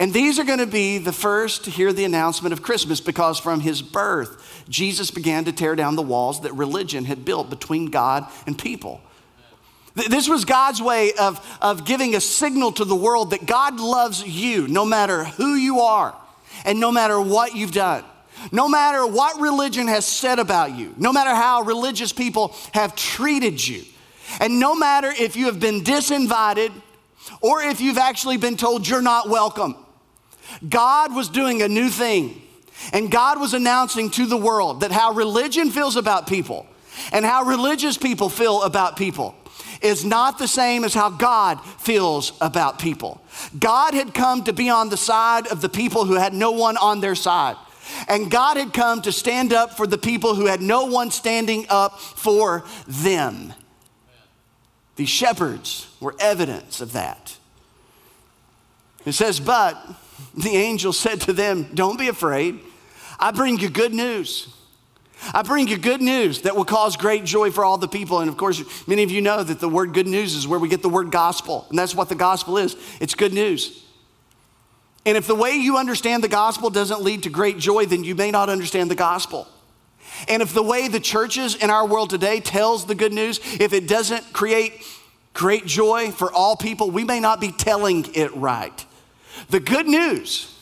And 0.00 0.14
these 0.14 0.38
are 0.38 0.44
going 0.44 0.60
to 0.60 0.66
be 0.66 0.96
the 0.96 1.12
first 1.12 1.64
to 1.64 1.70
hear 1.70 1.92
the 1.92 2.06
announcement 2.06 2.54
of 2.54 2.62
Christmas 2.62 3.02
because 3.02 3.38
from 3.38 3.60
his 3.60 3.82
birth, 3.82 4.64
Jesus 4.66 5.10
began 5.10 5.44
to 5.44 5.52
tear 5.52 5.76
down 5.76 5.94
the 5.94 6.00
walls 6.02 6.40
that 6.40 6.54
religion 6.54 7.04
had 7.04 7.22
built 7.22 7.50
between 7.50 7.90
God 7.90 8.26
and 8.46 8.58
people. 8.58 9.02
This 9.94 10.26
was 10.26 10.46
God's 10.46 10.80
way 10.80 11.12
of, 11.20 11.46
of 11.60 11.84
giving 11.84 12.14
a 12.14 12.20
signal 12.20 12.72
to 12.72 12.86
the 12.86 12.96
world 12.96 13.32
that 13.32 13.44
God 13.44 13.78
loves 13.78 14.26
you 14.26 14.66
no 14.68 14.86
matter 14.86 15.24
who 15.24 15.54
you 15.54 15.80
are 15.80 16.16
and 16.64 16.80
no 16.80 16.90
matter 16.90 17.20
what 17.20 17.54
you've 17.54 17.72
done. 17.72 18.02
No 18.52 18.70
matter 18.70 19.06
what 19.06 19.38
religion 19.38 19.86
has 19.88 20.06
said 20.06 20.38
about 20.38 20.74
you, 20.74 20.94
no 20.96 21.12
matter 21.12 21.34
how 21.34 21.60
religious 21.60 22.10
people 22.10 22.56
have 22.72 22.96
treated 22.96 23.66
you, 23.66 23.84
and 24.40 24.58
no 24.58 24.74
matter 24.74 25.08
if 25.10 25.36
you 25.36 25.44
have 25.44 25.60
been 25.60 25.82
disinvited 25.82 26.72
or 27.42 27.62
if 27.62 27.82
you've 27.82 27.98
actually 27.98 28.38
been 28.38 28.56
told 28.56 28.88
you're 28.88 29.02
not 29.02 29.28
welcome, 29.28 29.76
God 30.68 31.14
was 31.14 31.28
doing 31.28 31.62
a 31.62 31.68
new 31.68 31.88
thing. 31.88 32.42
And 32.92 33.10
God 33.10 33.38
was 33.38 33.52
announcing 33.54 34.10
to 34.10 34.26
the 34.26 34.36
world 34.36 34.80
that 34.80 34.90
how 34.90 35.12
religion 35.12 35.70
feels 35.70 35.96
about 35.96 36.26
people 36.26 36.66
and 37.12 37.24
how 37.24 37.44
religious 37.44 37.98
people 37.98 38.28
feel 38.28 38.62
about 38.62 38.96
people 38.96 39.34
is 39.82 40.04
not 40.04 40.38
the 40.38 40.48
same 40.48 40.84
as 40.84 40.94
how 40.94 41.10
God 41.10 41.60
feels 41.78 42.32
about 42.40 42.78
people. 42.78 43.22
God 43.58 43.94
had 43.94 44.14
come 44.14 44.44
to 44.44 44.52
be 44.52 44.68
on 44.68 44.88
the 44.88 44.96
side 44.96 45.46
of 45.48 45.60
the 45.60 45.68
people 45.68 46.04
who 46.04 46.14
had 46.14 46.34
no 46.34 46.52
one 46.52 46.76
on 46.76 47.00
their 47.00 47.14
side. 47.14 47.56
And 48.08 48.30
God 48.30 48.56
had 48.56 48.72
come 48.72 49.02
to 49.02 49.12
stand 49.12 49.52
up 49.52 49.76
for 49.76 49.86
the 49.86 49.98
people 49.98 50.34
who 50.34 50.46
had 50.46 50.60
no 50.60 50.84
one 50.84 51.10
standing 51.10 51.66
up 51.68 51.98
for 51.98 52.64
them. 52.86 53.54
These 54.96 55.08
shepherds 55.08 55.88
were 56.00 56.14
evidence 56.20 56.80
of 56.80 56.92
that. 56.92 57.36
It 59.04 59.12
says, 59.12 59.40
But 59.40 59.76
the 60.34 60.50
angel 60.50 60.92
said 60.92 61.20
to 61.22 61.32
them, 61.32 61.70
Don't 61.74 61.98
be 61.98 62.08
afraid. 62.08 62.60
I 63.18 63.30
bring 63.32 63.58
you 63.58 63.68
good 63.68 63.92
news. 63.92 64.54
I 65.34 65.42
bring 65.42 65.68
you 65.68 65.76
good 65.76 66.00
news 66.00 66.42
that 66.42 66.56
will 66.56 66.64
cause 66.64 66.96
great 66.96 67.24
joy 67.24 67.50
for 67.50 67.64
all 67.64 67.76
the 67.76 67.88
people. 67.88 68.20
And 68.20 68.30
of 68.30 68.36
course, 68.36 68.86
many 68.88 69.02
of 69.02 69.10
you 69.10 69.20
know 69.20 69.42
that 69.42 69.60
the 69.60 69.68
word 69.68 69.92
good 69.92 70.06
news 70.06 70.34
is 70.34 70.48
where 70.48 70.58
we 70.58 70.68
get 70.68 70.80
the 70.80 70.88
word 70.88 71.10
gospel. 71.10 71.66
And 71.68 71.78
that's 71.78 71.94
what 71.94 72.08
the 72.08 72.14
gospel 72.14 72.56
is 72.56 72.76
it's 73.00 73.14
good 73.14 73.34
news. 73.34 73.84
And 75.06 75.16
if 75.16 75.26
the 75.26 75.34
way 75.34 75.52
you 75.52 75.76
understand 75.78 76.22
the 76.22 76.28
gospel 76.28 76.70
doesn't 76.70 77.02
lead 77.02 77.22
to 77.22 77.30
great 77.30 77.58
joy, 77.58 77.86
then 77.86 78.04
you 78.04 78.14
may 78.14 78.30
not 78.30 78.48
understand 78.48 78.90
the 78.90 78.94
gospel. 78.94 79.48
And 80.28 80.42
if 80.42 80.52
the 80.52 80.62
way 80.62 80.88
the 80.88 81.00
churches 81.00 81.54
in 81.54 81.70
our 81.70 81.86
world 81.86 82.10
today 82.10 82.40
tells 82.40 82.84
the 82.84 82.94
good 82.94 83.12
news, 83.12 83.40
if 83.60 83.72
it 83.72 83.88
doesn't 83.88 84.32
create 84.32 84.84
great 85.32 85.64
joy 85.64 86.10
for 86.10 86.30
all 86.32 86.56
people, 86.56 86.90
we 86.90 87.04
may 87.04 87.20
not 87.20 87.40
be 87.40 87.50
telling 87.50 88.06
it 88.14 88.34
right. 88.36 88.84
The 89.50 89.60
good 89.60 89.86
news 89.86 90.54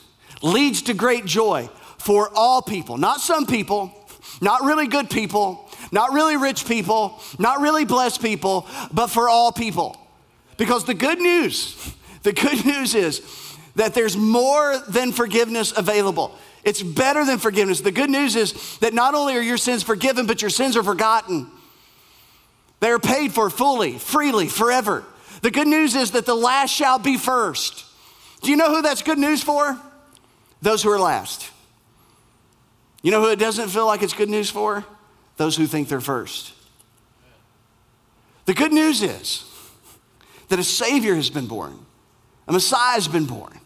leads 0.42 0.82
to 0.82 0.94
great 0.94 1.24
joy 1.26 1.68
for 1.98 2.30
all 2.34 2.62
people, 2.62 2.96
not 2.96 3.20
some 3.20 3.46
people, 3.46 3.92
not 4.40 4.62
really 4.62 4.86
good 4.86 5.10
people, 5.10 5.68
not 5.92 6.12
really 6.12 6.36
rich 6.36 6.66
people, 6.66 7.20
not 7.38 7.60
really 7.60 7.84
blessed 7.84 8.22
people, 8.22 8.66
but 8.92 9.08
for 9.08 9.28
all 9.28 9.52
people. 9.52 9.96
Because 10.56 10.84
the 10.84 10.94
good 10.94 11.20
news, 11.20 11.94
the 12.22 12.32
good 12.32 12.64
news 12.64 12.94
is 12.94 13.22
that 13.76 13.94
there's 13.94 14.16
more 14.16 14.78
than 14.88 15.12
forgiveness 15.12 15.76
available. 15.76 16.34
It's 16.64 16.82
better 16.82 17.24
than 17.24 17.38
forgiveness. 17.38 17.80
The 17.80 17.92
good 17.92 18.10
news 18.10 18.36
is 18.36 18.78
that 18.78 18.92
not 18.92 19.14
only 19.14 19.36
are 19.36 19.42
your 19.42 19.56
sins 19.56 19.82
forgiven, 19.82 20.26
but 20.26 20.42
your 20.42 20.50
sins 20.50 20.76
are 20.76 20.82
forgotten. 20.82 21.46
They 22.80 22.90
are 22.90 22.98
paid 22.98 23.32
for 23.32 23.50
fully, 23.50 23.98
freely, 23.98 24.48
forever. 24.48 25.04
The 25.42 25.50
good 25.50 25.68
news 25.68 25.94
is 25.94 26.12
that 26.12 26.26
the 26.26 26.34
last 26.34 26.70
shall 26.70 26.98
be 26.98 27.16
first. 27.16 27.84
Do 28.40 28.50
you 28.50 28.56
know 28.56 28.74
who 28.74 28.82
that's 28.82 29.02
good 29.02 29.18
news 29.18 29.42
for? 29.42 29.78
Those 30.62 30.82
who 30.82 30.90
are 30.90 30.98
last. 30.98 31.50
You 33.02 33.10
know 33.10 33.20
who 33.20 33.30
it 33.30 33.38
doesn't 33.38 33.68
feel 33.68 33.86
like 33.86 34.02
it's 34.02 34.12
good 34.12 34.28
news 34.28 34.50
for? 34.50 34.84
Those 35.36 35.56
who 35.56 35.66
think 35.66 35.88
they're 35.88 36.00
first. 36.00 36.52
The 38.46 38.54
good 38.54 38.72
news 38.72 39.02
is 39.02 39.44
that 40.48 40.58
a 40.58 40.64
Savior 40.64 41.14
has 41.14 41.30
been 41.30 41.46
born, 41.46 41.78
a 42.46 42.52
Messiah 42.52 42.94
has 42.94 43.08
been 43.08 43.26
born. 43.26 43.60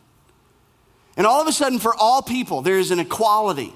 And 1.16 1.26
all 1.26 1.40
of 1.40 1.46
a 1.46 1.52
sudden, 1.52 1.78
for 1.78 1.94
all 1.94 2.22
people, 2.22 2.62
there 2.62 2.78
is 2.78 2.90
an 2.90 2.98
equality 2.98 3.72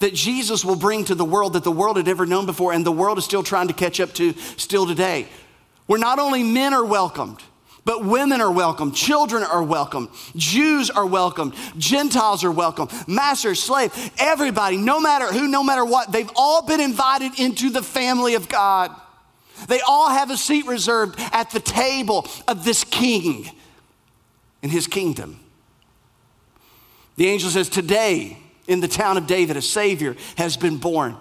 that 0.00 0.12
Jesus 0.12 0.64
will 0.64 0.76
bring 0.76 1.04
to 1.04 1.14
the 1.14 1.24
world 1.24 1.54
that 1.54 1.64
the 1.64 1.72
world 1.72 1.96
had 1.96 2.06
never 2.06 2.26
known 2.26 2.46
before, 2.46 2.72
and 2.72 2.84
the 2.84 2.92
world 2.92 3.16
is 3.16 3.24
still 3.24 3.42
trying 3.42 3.68
to 3.68 3.74
catch 3.74 4.00
up 4.00 4.12
to 4.14 4.34
still 4.56 4.86
today. 4.86 5.28
Where 5.86 5.98
not 5.98 6.18
only 6.18 6.42
men 6.42 6.74
are 6.74 6.84
welcomed, 6.84 7.42
but 7.86 8.04
women 8.04 8.40
are 8.40 8.50
welcome, 8.50 8.90
children 8.90 9.44
are 9.44 9.62
welcome, 9.62 10.10
Jews 10.34 10.90
are 10.90 11.06
welcome, 11.06 11.54
Gentiles 11.78 12.42
are 12.42 12.50
welcome, 12.50 12.88
master, 13.06 13.54
slave, 13.54 14.10
everybody, 14.18 14.76
no 14.76 15.00
matter 15.00 15.26
who, 15.32 15.46
no 15.46 15.62
matter 15.62 15.84
what, 15.84 16.10
they've 16.10 16.30
all 16.34 16.66
been 16.66 16.80
invited 16.80 17.38
into 17.38 17.70
the 17.70 17.84
family 17.84 18.34
of 18.34 18.48
God. 18.48 18.90
They 19.68 19.80
all 19.80 20.10
have 20.10 20.32
a 20.32 20.36
seat 20.36 20.66
reserved 20.66 21.16
at 21.32 21.52
the 21.52 21.60
table 21.60 22.26
of 22.48 22.64
this 22.64 22.82
king 22.82 23.48
in 24.62 24.70
his 24.70 24.88
kingdom. 24.88 25.38
The 27.14 27.28
angel 27.28 27.50
says, 27.50 27.68
Today, 27.68 28.36
in 28.66 28.80
the 28.80 28.88
town 28.88 29.16
of 29.16 29.28
David, 29.28 29.56
a 29.56 29.62
Savior 29.62 30.16
has 30.36 30.56
been 30.56 30.78
born 30.78 31.16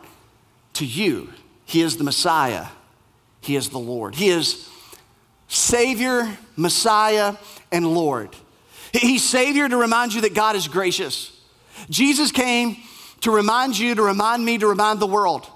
to 0.73 0.85
you. 0.85 1.29
He 1.63 1.81
is 1.81 1.97
the 1.97 2.03
Messiah, 2.03 2.65
He 3.39 3.55
is 3.55 3.69
the 3.69 3.77
Lord. 3.77 4.15
He 4.15 4.29
is 4.29 4.67
Savior, 5.47 6.37
Messiah, 6.55 7.35
and 7.71 7.85
Lord. 7.93 8.29
He's 8.91 9.23
Savior 9.23 9.67
to 9.67 9.77
remind 9.77 10.13
you 10.13 10.21
that 10.21 10.33
God 10.33 10.55
is 10.55 10.67
gracious. 10.67 11.31
Jesus 11.89 12.31
came 12.31 12.77
to 13.21 13.31
remind 13.31 13.77
you, 13.77 13.95
to 13.95 14.01
remind 14.01 14.43
me, 14.45 14.57
to 14.57 14.67
remind 14.67 14.99
the 14.99 15.07
world 15.07 15.47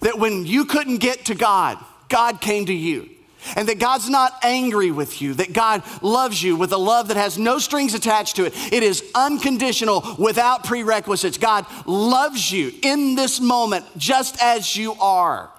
that 0.00 0.18
when 0.18 0.46
you 0.46 0.64
couldn't 0.64 0.98
get 0.98 1.26
to 1.26 1.34
God, 1.34 1.78
God 2.08 2.40
came 2.40 2.66
to 2.66 2.72
you 2.72 3.10
and 3.56 3.68
that 3.68 3.78
God's 3.78 4.08
not 4.08 4.32
angry 4.42 4.90
with 4.90 5.20
you, 5.20 5.34
that 5.34 5.52
God 5.52 5.82
loves 6.02 6.42
you 6.42 6.56
with 6.56 6.72
a 6.72 6.78
love 6.78 7.08
that 7.08 7.16
has 7.16 7.38
no 7.38 7.58
strings 7.58 7.94
attached 7.94 8.36
to 8.36 8.44
it. 8.46 8.54
It 8.72 8.82
is 8.82 9.02
unconditional 9.14 10.16
without 10.18 10.64
prerequisites. 10.64 11.38
God 11.38 11.66
loves 11.86 12.50
you 12.50 12.72
in 12.82 13.14
this 13.14 13.40
moment 13.40 13.84
just 13.96 14.42
as 14.42 14.76
you 14.76 14.94
are. 14.94 15.50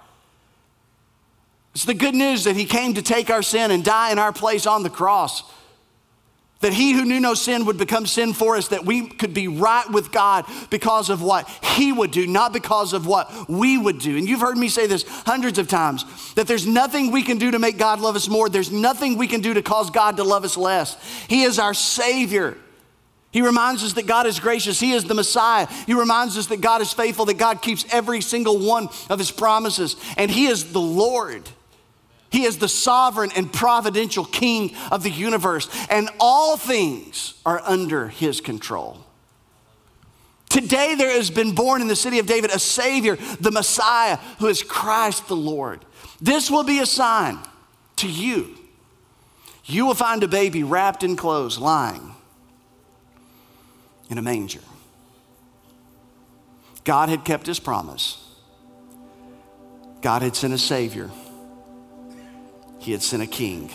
It's 1.75 1.85
the 1.85 1.93
good 1.93 2.15
news 2.15 2.45
that 2.45 2.55
He 2.55 2.65
came 2.65 2.95
to 2.95 3.03
take 3.03 3.29
our 3.29 3.43
sin 3.43 3.69
and 3.69 3.83
die 3.83 4.11
in 4.11 4.17
our 4.17 4.33
place 4.33 4.65
on 4.65 4.81
the 4.81 4.89
cross 4.89 5.43
that 6.65 6.73
he 6.73 6.93
who 6.93 7.05
knew 7.05 7.19
no 7.19 7.35
sin 7.35 7.65
would 7.65 7.77
become 7.77 8.07
sin 8.07 8.33
for 8.33 8.55
us, 8.55 8.69
that 8.69 8.85
we 8.85 9.07
could 9.07 9.35
be 9.35 9.47
right 9.47 9.87
with 9.91 10.11
God 10.11 10.45
because 10.71 11.11
of 11.11 11.21
what 11.21 11.47
he 11.75 11.91
would 11.91 12.09
do, 12.09 12.25
not 12.25 12.53
because 12.53 12.91
of 12.93 13.05
what 13.05 13.31
we 13.47 13.77
would 13.77 13.99
do. 13.99 14.17
And 14.17 14.27
you've 14.27 14.39
heard 14.39 14.57
me 14.57 14.69
say 14.69 14.87
this 14.87 15.03
hundreds 15.27 15.59
of 15.59 15.67
times 15.67 16.33
that 16.33 16.47
there's 16.47 16.65
nothing 16.65 17.11
we 17.11 17.21
can 17.21 17.37
do 17.37 17.51
to 17.51 17.59
make 17.59 17.77
God 17.77 17.99
love 17.99 18.15
us 18.15 18.27
more, 18.27 18.49
there's 18.49 18.71
nothing 18.71 19.15
we 19.15 19.27
can 19.27 19.41
do 19.41 19.53
to 19.53 19.61
cause 19.61 19.91
God 19.91 20.17
to 20.17 20.23
love 20.23 20.43
us 20.43 20.57
less. 20.57 20.97
He 21.27 21.43
is 21.43 21.59
our 21.59 21.75
Savior. 21.75 22.57
He 23.31 23.43
reminds 23.43 23.83
us 23.83 23.93
that 23.93 24.07
God 24.07 24.25
is 24.25 24.39
gracious. 24.39 24.79
He 24.79 24.93
is 24.93 25.03
the 25.03 25.13
Messiah. 25.13 25.67
He 25.85 25.93
reminds 25.93 26.35
us 26.35 26.47
that 26.47 26.61
God 26.61 26.81
is 26.81 26.93
faithful, 26.93 27.25
that 27.25 27.37
God 27.37 27.61
keeps 27.61 27.85
every 27.91 28.21
single 28.21 28.57
one 28.57 28.87
of 29.09 29.19
His 29.19 29.29
promises, 29.29 29.97
and 30.17 30.31
He 30.31 30.47
is 30.47 30.71
the 30.71 30.81
Lord. 30.81 31.47
He 32.35 32.43
is 32.43 32.57
the 32.57 32.67
sovereign 32.67 33.31
and 33.33 33.49
providential 33.49 34.25
king 34.25 34.75
of 34.91 35.03
the 35.03 35.09
universe, 35.09 35.69
and 35.89 36.09
all 36.19 36.57
things 36.57 37.35
are 37.45 37.61
under 37.63 38.09
his 38.09 38.41
control. 38.41 39.05
Today, 40.49 40.95
there 40.95 41.11
has 41.11 41.29
been 41.31 41.55
born 41.55 41.81
in 41.81 41.87
the 41.87 41.95
city 41.95 42.19
of 42.19 42.25
David 42.25 42.51
a 42.51 42.59
Savior, 42.59 43.15
the 43.39 43.51
Messiah, 43.51 44.17
who 44.39 44.47
is 44.47 44.63
Christ 44.63 45.29
the 45.29 45.35
Lord. 45.37 45.85
This 46.19 46.51
will 46.51 46.65
be 46.65 46.79
a 46.79 46.85
sign 46.85 47.39
to 47.95 48.09
you. 48.09 48.57
You 49.63 49.85
will 49.85 49.93
find 49.93 50.21
a 50.21 50.27
baby 50.27 50.61
wrapped 50.61 51.05
in 51.05 51.15
clothes, 51.15 51.57
lying 51.57 52.15
in 54.09 54.17
a 54.17 54.21
manger. 54.21 54.59
God 56.83 57.07
had 57.07 57.23
kept 57.23 57.47
his 57.47 57.61
promise, 57.61 58.21
God 60.01 60.21
had 60.21 60.35
sent 60.35 60.53
a 60.53 60.57
Savior 60.57 61.09
he 62.85 62.91
had 62.91 63.01
sent 63.01 63.23
a 63.23 63.27
king. 63.27 63.71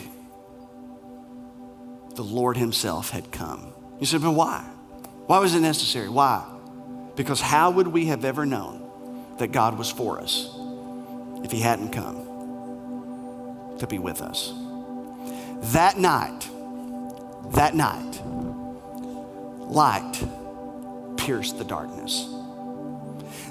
The 2.15 2.23
Lord 2.23 2.57
Himself 2.57 3.11
had 3.11 3.33
come. 3.33 3.73
You 3.99 4.07
said, 4.07 4.23
but 4.23 4.31
why? 4.31 4.61
Why 5.27 5.41
was 5.41 5.53
it 5.53 5.61
necessary? 5.61 6.09
Why? 6.09 6.49
Because 7.17 7.41
how 7.41 7.73
would 7.73 7.89
we 7.89 8.07
have 8.07 8.25
ever 8.25 8.47
known 8.47 9.35
that 9.39 9.49
God 9.49 9.77
was 9.77 9.91
for 9.91 10.21
us 10.21 10.49
if 11.43 11.51
He 11.51 11.59
hadn't 11.59 11.91
come 11.91 13.77
to 13.81 13.87
be 13.89 13.99
with 13.99 14.23
us? 14.23 14.53
That 15.73 15.99
night, 15.99 16.49
that 17.55 17.75
night, 17.75 18.21
light 19.67 20.23
pierced 21.17 21.59
the 21.59 21.65
darkness. 21.65 22.33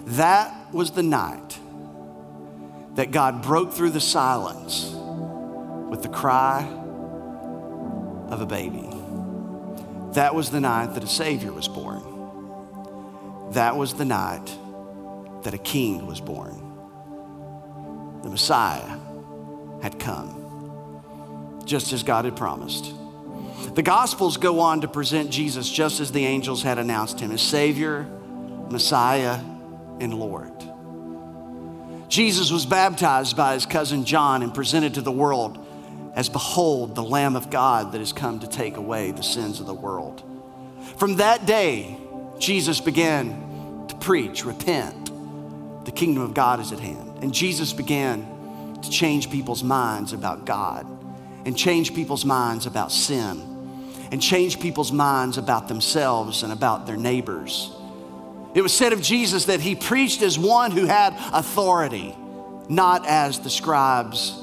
That 0.05 0.73
was 0.73 0.91
the 0.91 1.03
night 1.03 1.59
that 2.95 3.11
God 3.11 3.43
broke 3.43 3.73
through 3.73 3.89
the 3.89 3.99
silence 3.99 4.95
with 5.89 6.03
the 6.03 6.09
cry 6.09 6.61
of 8.29 8.41
a 8.41 8.45
baby. 8.45 8.87
That 10.13 10.35
was 10.35 10.51
the 10.51 10.59
night 10.59 10.93
that 10.93 11.03
a 11.03 11.07
Savior 11.07 11.51
was 11.51 11.67
born. 11.67 12.03
That 13.51 13.75
was 13.75 13.93
the 13.95 14.05
night 14.05 14.55
that 15.43 15.53
a 15.53 15.57
king 15.57 16.05
was 16.05 16.21
born. 16.21 16.65
The 18.23 18.29
Messiah 18.29 18.97
had 19.81 19.99
come, 19.99 21.61
just 21.65 21.93
as 21.93 22.03
God 22.03 22.25
had 22.25 22.35
promised. 22.35 22.93
The 23.75 23.81
Gospels 23.81 24.37
go 24.37 24.59
on 24.59 24.81
to 24.81 24.87
present 24.87 25.31
Jesus 25.31 25.69
just 25.69 25.99
as 25.99 26.11
the 26.11 26.25
angels 26.25 26.63
had 26.63 26.77
announced 26.77 27.19
him 27.19 27.31
as 27.31 27.41
Savior, 27.41 28.03
Messiah, 28.69 29.39
and 29.99 30.13
Lord. 30.13 30.53
Jesus 32.09 32.51
was 32.51 32.65
baptized 32.65 33.37
by 33.37 33.53
his 33.53 33.65
cousin 33.65 34.05
John 34.05 34.41
and 34.41 34.53
presented 34.53 34.95
to 34.95 35.01
the 35.01 35.11
world 35.11 35.65
as 36.15 36.29
Behold, 36.29 36.95
the 36.95 37.03
Lamb 37.03 37.35
of 37.35 37.49
God 37.49 37.91
that 37.91 37.99
has 37.99 38.13
come 38.13 38.39
to 38.39 38.47
take 38.47 38.77
away 38.77 39.11
the 39.11 39.23
sins 39.23 39.59
of 39.59 39.65
the 39.65 39.73
world. 39.73 40.23
From 40.97 41.17
that 41.17 41.45
day, 41.45 41.97
Jesus 42.39 42.81
began 42.81 43.85
to 43.87 43.95
preach, 43.95 44.45
repent, 44.45 45.11
the 45.85 45.91
kingdom 45.91 46.23
of 46.23 46.33
God 46.33 46.59
is 46.59 46.71
at 46.71 46.79
hand. 46.79 47.19
And 47.21 47.33
Jesus 47.33 47.73
began 47.73 48.79
to 48.81 48.89
change 48.89 49.29
people's 49.29 49.63
minds 49.63 50.13
about 50.13 50.45
God 50.45 50.85
and 51.45 51.57
change 51.57 51.93
people's 51.93 52.25
minds 52.25 52.65
about 52.65 52.91
sin 52.91 53.45
and 54.11 54.21
change 54.21 54.59
people's 54.59 54.91
minds 54.91 55.37
about 55.37 55.67
themselves 55.67 56.43
and 56.43 56.51
about 56.51 56.87
their 56.87 56.97
neighbors. 56.97 57.71
It 58.55 58.61
was 58.61 58.73
said 58.73 58.93
of 58.93 59.01
Jesus 59.01 59.45
that 59.45 59.59
he 59.59 59.75
preached 59.75 60.21
as 60.21 60.39
one 60.39 60.71
who 60.71 60.85
had 60.85 61.13
authority, 61.33 62.15
not 62.67 63.05
as 63.05 63.39
the 63.39 63.49
scribes 63.49 64.41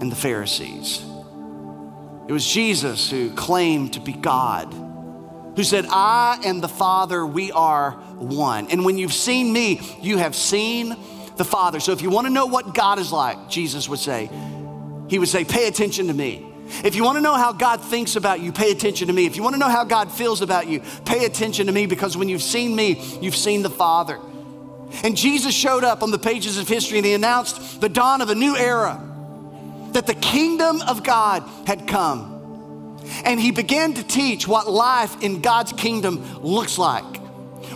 and 0.00 0.10
the 0.10 0.16
Pharisees. 0.16 1.04
It 2.28 2.32
was 2.32 2.46
Jesus 2.46 3.10
who 3.10 3.30
claimed 3.34 3.94
to 3.94 4.00
be 4.00 4.12
God, 4.12 4.72
who 5.56 5.64
said, 5.64 5.86
I 5.88 6.40
and 6.44 6.62
the 6.62 6.68
Father, 6.68 7.26
we 7.26 7.50
are 7.52 7.92
one. 7.92 8.70
And 8.70 8.84
when 8.84 8.98
you've 8.98 9.12
seen 9.12 9.52
me, 9.52 9.80
you 10.00 10.18
have 10.18 10.36
seen 10.36 10.96
the 11.36 11.44
Father. 11.44 11.80
So 11.80 11.92
if 11.92 12.02
you 12.02 12.10
want 12.10 12.26
to 12.26 12.32
know 12.32 12.46
what 12.46 12.74
God 12.74 12.98
is 12.98 13.10
like, 13.12 13.48
Jesus 13.48 13.88
would 13.88 13.98
say, 13.98 14.30
He 15.08 15.18
would 15.18 15.28
say, 15.28 15.44
pay 15.44 15.66
attention 15.66 16.06
to 16.06 16.14
me. 16.14 16.46
If 16.84 16.94
you 16.94 17.02
want 17.02 17.16
to 17.16 17.22
know 17.22 17.34
how 17.34 17.52
God 17.52 17.82
thinks 17.82 18.14
about 18.14 18.40
you, 18.40 18.52
pay 18.52 18.70
attention 18.70 19.08
to 19.08 19.12
me. 19.12 19.26
If 19.26 19.36
you 19.36 19.42
want 19.42 19.54
to 19.54 19.58
know 19.58 19.68
how 19.68 19.84
God 19.84 20.12
feels 20.12 20.40
about 20.40 20.68
you, 20.68 20.82
pay 21.04 21.24
attention 21.24 21.66
to 21.66 21.72
me 21.72 21.86
because 21.86 22.16
when 22.16 22.28
you've 22.28 22.42
seen 22.42 22.76
me, 22.76 23.02
you've 23.20 23.36
seen 23.36 23.62
the 23.62 23.70
Father. 23.70 24.20
And 25.02 25.16
Jesus 25.16 25.54
showed 25.54 25.84
up 25.84 26.02
on 26.02 26.10
the 26.10 26.18
pages 26.18 26.58
of 26.58 26.68
history 26.68 26.98
and 26.98 27.06
he 27.06 27.12
announced 27.12 27.80
the 27.80 27.88
dawn 27.88 28.20
of 28.20 28.30
a 28.30 28.34
new 28.34 28.56
era, 28.56 29.00
that 29.92 30.06
the 30.06 30.14
kingdom 30.14 30.82
of 30.82 31.02
God 31.02 31.42
had 31.66 31.86
come. 31.86 32.36
And 33.24 33.40
he 33.40 33.50
began 33.50 33.94
to 33.94 34.04
teach 34.04 34.46
what 34.46 34.70
life 34.70 35.22
in 35.22 35.40
God's 35.40 35.72
kingdom 35.72 36.42
looks 36.42 36.78
like. 36.78 37.20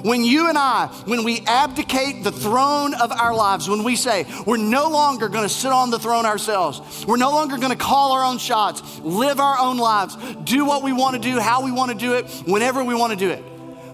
When 0.02 0.22
you 0.22 0.48
and 0.48 0.58
I, 0.58 0.88
when 1.06 1.24
we 1.24 1.40
abdicate 1.46 2.24
the 2.24 2.32
throne 2.32 2.94
of 2.94 3.10
our 3.10 3.34
lives, 3.34 3.68
when 3.68 3.84
we 3.84 3.96
say 3.96 4.26
we're 4.46 4.58
no 4.58 4.90
longer 4.90 5.28
to 5.30 5.48
sit 5.48 5.72
on 5.72 5.90
the 5.90 5.98
throne 5.98 6.26
ourselves, 6.26 7.06
we're 7.06 7.16
no 7.16 7.30
longer 7.30 7.56
to 7.56 7.76
call 7.76 8.12
our 8.12 8.24
own 8.24 8.38
shots, 8.38 9.00
live 9.00 9.40
our 9.40 9.58
own 9.58 9.78
lives, 9.78 10.16
do 10.44 10.64
what 10.64 10.82
we 10.82 10.92
want 10.92 11.14
to 11.14 11.20
do, 11.20 11.40
how 11.40 11.64
we 11.64 11.72
want 11.72 11.90
to 11.90 11.96
do 11.96 12.14
it, 12.14 12.28
whenever 12.46 12.84
we 12.84 12.94
want 12.94 13.12
to 13.12 13.18
do 13.18 13.30
it. 13.30 13.42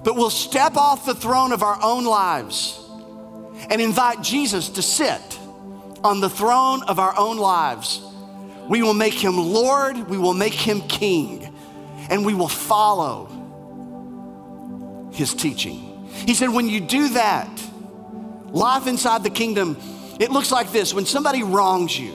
But 0.03 0.17
we'll 0.17 0.31
step 0.31 0.77
off 0.77 1.07
the 1.07 1.15
throne 1.15 1.53
of 1.53 1.63
our 1.63 1.79
own 1.83 2.05
lives 2.05 2.81
and 3.69 3.81
invite 3.81 4.23
Jesus 4.23 4.71
to 4.71 4.83
sit 4.83 5.39
on 6.03 6.21
the 6.21 6.31
throne 6.31 6.83
of 6.85 6.99
our 6.99 7.17
own 7.17 7.37
lives. 7.37 8.03
We 8.71 8.83
will 8.83 8.95
make 8.95 9.15
him 9.15 9.37
Lord, 9.37 10.09
we 10.09 10.17
will 10.17 10.33
make 10.33 10.55
him 10.55 10.83
King, 10.83 11.53
and 12.09 12.25
we 12.25 12.35
will 12.35 12.47
follow 12.47 13.27
his 15.13 15.35
teaching. 15.35 16.09
He 16.25 16.35
said, 16.35 16.51
when 16.51 16.69
you 16.69 16.81
do 16.81 17.09
that, 17.09 17.51
life 18.53 18.87
inside 18.87 19.25
the 19.25 19.31
kingdom, 19.31 19.77
it 20.21 20.31
looks 20.31 20.53
like 20.53 20.71
this. 20.71 20.95
When 20.95 21.05
somebody 21.05 21.43
wrongs 21.43 21.99
you, 21.99 22.15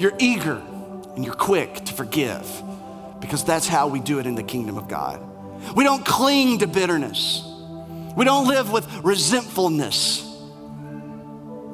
you're 0.00 0.14
eager 0.18 0.60
and 1.14 1.24
you're 1.24 1.34
quick 1.34 1.76
to 1.84 1.92
forgive 1.92 2.44
because 3.20 3.44
that's 3.44 3.68
how 3.68 3.86
we 3.86 4.00
do 4.00 4.18
it 4.18 4.26
in 4.26 4.34
the 4.34 4.42
kingdom 4.42 4.76
of 4.76 4.88
God. 4.88 5.22
We 5.76 5.84
don't 5.84 6.04
cling 6.04 6.58
to 6.58 6.66
bitterness. 6.66 7.44
We 8.16 8.24
don't 8.24 8.48
live 8.48 8.72
with 8.72 8.92
resentfulness. 9.04 10.28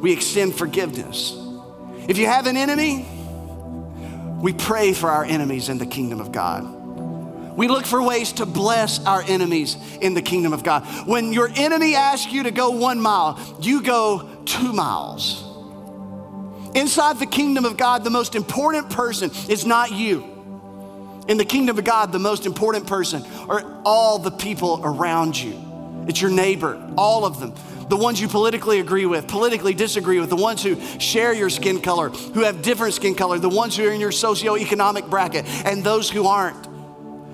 We 0.03 0.13
extend 0.13 0.55
forgiveness. 0.55 1.35
If 2.09 2.19
you 2.19 2.27
have 2.27 2.47
an 2.47 2.59
enemy, 2.59 3.07
we 4.41 4.53
pray 4.53 4.93
for 4.93 5.11
our 5.11 5.25
enemies 5.25 5.69
in 5.69 5.79
the 5.79 5.87
kingdom 5.87 6.21
of 6.21 6.33
God. 6.33 6.79
We 7.57 7.67
look 7.67 7.87
for 7.87 8.01
ways 8.01 8.33
to 8.35 8.47
bless 8.47 9.05
our 9.05 9.23
enemies 9.23 9.77
in 10.01 10.15
the 10.15 10.23
kingdom 10.23 10.53
of 10.53 10.63
God. 10.63 10.85
When 11.09 11.33
your 11.33 11.51
enemy 11.57 11.97
asks 11.97 12.33
you 12.33 12.45
to 12.45 12.53
go 12.53 12.71
one 12.71 13.01
mile, 13.01 13.41
you 13.61 13.83
go 13.83 14.43
two 14.45 14.73
miles. 14.73 15.45
Inside 16.77 17.19
the 17.19 17.27
kingdom 17.27 17.65
of 17.65 17.77
God, 17.77 18.05
the 18.05 18.11
most 18.11 18.37
important 18.37 18.91
person 18.91 19.33
is 19.49 19.67
not 19.67 19.91
you. 19.91 20.23
In 21.27 21.37
the 21.37 21.45
kingdom 21.45 21.77
of 21.77 21.85
God, 21.85 22.13
the 22.13 22.21
most 22.21 22.47
important 22.47 22.87
person 22.87 23.25
are 23.49 23.83
all 23.85 24.21
the 24.21 24.31
people 24.31 24.81
around 24.85 25.37
you. 25.37 25.68
It's 26.09 26.21
your 26.21 26.31
neighbor, 26.31 26.83
all 26.97 27.25
of 27.25 27.39
them. 27.39 27.55
The 27.89 27.97
ones 27.97 28.21
you 28.21 28.29
politically 28.29 28.81
agree 28.81 29.07
with, 29.07 29.29
politically 29.29 29.75
disagree 29.75 30.19
with, 30.21 30.29
the 30.29 30.37
ones 30.37 30.63
who 30.63 30.79
share 30.99 31.33
your 31.33 31.49
skin 31.49 31.81
color, 31.81 32.09
who 32.09 32.41
have 32.41 32.63
different 32.63 32.95
skin 32.95 33.15
color, 33.15 33.39
the 33.39 33.49
ones 33.49 33.77
who 33.77 33.87
are 33.87 33.93
in 33.93 34.01
your 34.01 34.11
socioeconomic 34.11 35.09
bracket, 35.09 35.47
and 35.65 35.85
those 35.85 36.11
who 36.11 36.27
aren't 36.27 36.69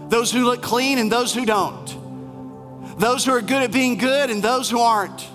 those 0.08 0.30
who 0.30 0.44
look 0.44 0.62
clean 0.62 0.98
and 0.98 1.10
those 1.10 1.34
who 1.34 1.44
don't, 1.44 3.00
those 3.00 3.24
who 3.24 3.32
are 3.32 3.40
good 3.40 3.62
at 3.62 3.72
being 3.72 3.96
good 3.96 4.30
and 4.30 4.42
those 4.42 4.70
who 4.70 4.78
aren't. 4.78 5.28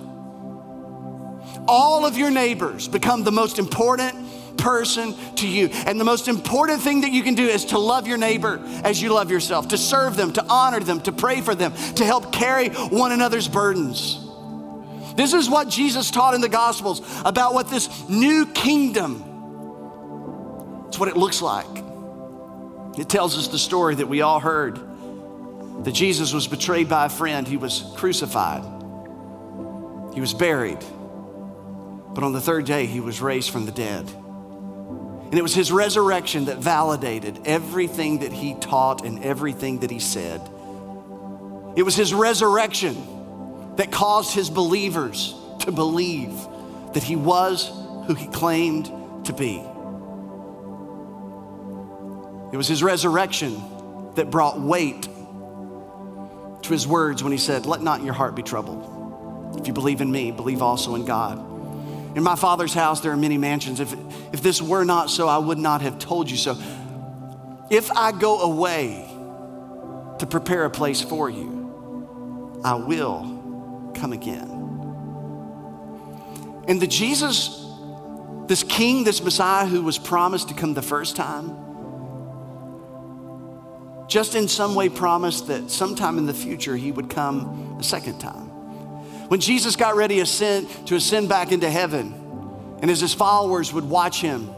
All 1.68 2.06
of 2.06 2.18
your 2.18 2.32
neighbors 2.32 2.88
become 2.88 3.24
the 3.24 3.32
most 3.32 3.60
important 3.60 4.16
person 4.60 5.16
to 5.36 5.48
you. 5.48 5.70
And 5.86 6.00
the 6.00 6.06
most 6.06 6.28
important 6.28 6.82
thing 6.82 7.02
that 7.02 7.12
you 7.12 7.24
can 7.24 7.36
do 7.36 7.48
is 7.48 7.66
to 7.66 7.80
love 7.80 8.08
your 8.08 8.18
neighbor 8.18 8.62
as 8.84 9.02
you 9.02 9.14
love 9.14 9.32
yourself, 9.32 9.70
to 9.70 9.78
serve 9.78 10.16
them, 10.16 10.34
to 10.34 10.46
honor 10.48 10.80
them, 10.80 11.02
to 11.02 11.12
pray 11.12 11.42
for 11.42 11.56
them, 11.56 11.74
to 11.96 12.06
help 12.06 12.32
carry 12.32 12.70
one 12.70 13.12
another's 13.12 13.48
burdens. 13.48 14.26
This 15.16 15.34
is 15.34 15.50
what 15.50 15.68
Jesus 15.68 16.12
taught 16.12 16.34
in 16.34 16.42
the 16.42 16.50
Gospels 16.50 17.02
about 17.26 17.54
what 17.54 17.70
this 17.70 18.08
new 18.08 18.46
kingdom, 18.46 19.24
it's 20.88 21.00
what 21.00 21.10
it 21.10 21.18
looks 21.18 21.42
like. 21.42 21.68
It 22.98 23.10
tells 23.10 23.38
us 23.38 23.48
the 23.48 23.60
story 23.60 23.96
that 23.96 24.08
we 24.08 24.22
all 24.22 24.40
heard 24.40 24.80
that 25.84 25.94
Jesus 25.94 26.34
was 26.34 26.48
betrayed 26.48 26.90
by 26.90 27.06
a 27.06 27.10
friend, 27.10 27.48
he 27.48 27.58
was 27.58 27.84
crucified, 27.96 28.64
he 30.14 30.22
was 30.22 30.34
buried, 30.34 30.80
but 32.14 32.24
on 32.24 32.34
the 32.34 32.42
third 32.42 32.66
day, 32.66 32.86
he 32.86 33.00
was 33.00 33.22
raised 33.22 33.52
from 33.52 33.66
the 33.66 33.72
dead. 33.72 34.10
And 35.30 35.38
it 35.38 35.44
was 35.44 35.54
his 35.54 35.72
resurrection 35.72 36.46
that 36.46 36.58
validated 36.58 37.42
everything 37.46 38.20
that 38.20 38.34
he 38.34 38.56
taught 38.56 39.06
and 39.06 39.24
everything 39.24 39.82
that 39.82 39.92
he 39.92 40.00
said. 40.00 40.42
It 41.76 41.84
was 41.84 41.96
his 41.96 42.16
resurrection 42.16 43.76
that 43.76 43.92
caused 43.92 44.34
his 44.34 44.50
believers 44.50 45.36
to 45.60 45.72
believe 45.72 46.34
that 46.94 47.04
he 47.04 47.16
was 47.16 47.68
who 48.08 48.16
he 48.16 48.26
claimed 48.28 48.86
to 49.26 49.34
be. 49.34 49.64
It 52.52 52.58
was 52.58 52.68
his 52.68 52.82
resurrection 52.82 53.62
that 54.16 54.32
brought 54.32 54.60
weight 54.60 55.04
to 56.64 56.70
his 56.74 56.88
words 56.88 57.22
when 57.22 57.32
he 57.32 57.38
said, 57.38 57.68
Let 57.68 57.84
not 57.84 58.04
your 58.04 58.14
heart 58.14 58.36
be 58.36 58.42
troubled. 58.42 59.60
If 59.60 59.68
you 59.68 59.74
believe 59.74 60.02
in 60.02 60.12
me, 60.12 60.32
believe 60.32 60.64
also 60.64 60.96
in 60.96 61.06
God. 61.06 61.49
In 62.16 62.24
my 62.24 62.36
Father's 62.36 62.74
house, 62.74 63.02
there 63.02 63.12
are 63.12 63.18
many 63.18 63.38
mansions. 63.38 63.80
If, 63.80 63.94
if 64.34 64.42
this 64.42 64.62
were 64.62 64.84
not 64.84 65.10
so, 65.10 65.28
I 65.28 65.38
would 65.38 65.60
not 65.60 65.82
have 65.82 66.00
told 66.00 66.30
you 66.30 66.38
so. 66.38 66.58
If 67.70 67.92
I 67.92 68.12
go 68.12 68.42
away 68.42 69.06
to 70.18 70.26
prepare 70.26 70.66
a 70.66 70.70
place 70.70 71.02
for 71.02 71.30
you, 71.30 72.60
I 72.64 72.76
will 72.76 73.92
come 73.96 74.12
again. 74.12 74.50
And 76.68 76.82
the 76.82 76.88
Jesus, 76.88 77.66
this 78.48 78.64
King, 78.64 79.04
this 79.04 79.24
Messiah 79.24 79.66
who 79.66 79.82
was 79.84 79.98
promised 79.98 80.50
to 80.50 80.56
come 80.56 80.74
the 80.74 80.82
first 80.82 81.16
time, 81.16 81.56
just 84.08 84.34
in 84.34 84.48
some 84.48 84.74
way 84.74 84.90
promised 84.90 85.48
that 85.48 85.70
sometime 85.70 86.18
in 86.18 86.26
the 86.26 86.34
future 86.34 86.76
he 86.76 86.92
would 86.92 87.10
come 87.10 87.78
a 87.80 87.84
second 87.84 88.20
time. 88.20 88.49
When 89.30 89.40
Jesus 89.40 89.76
got 89.76 89.96
ready 89.96 90.16
to 90.16 90.22
ascend, 90.22 90.68
to 90.88 90.96
ascend 90.96 91.30
back 91.30 91.52
into 91.52 91.70
heaven, 91.70 92.14
and 92.82 92.92
as 92.92 93.00
his 93.00 93.14
followers 93.14 93.72
would 93.72 93.86
watch 93.86 94.22
him 94.22 94.50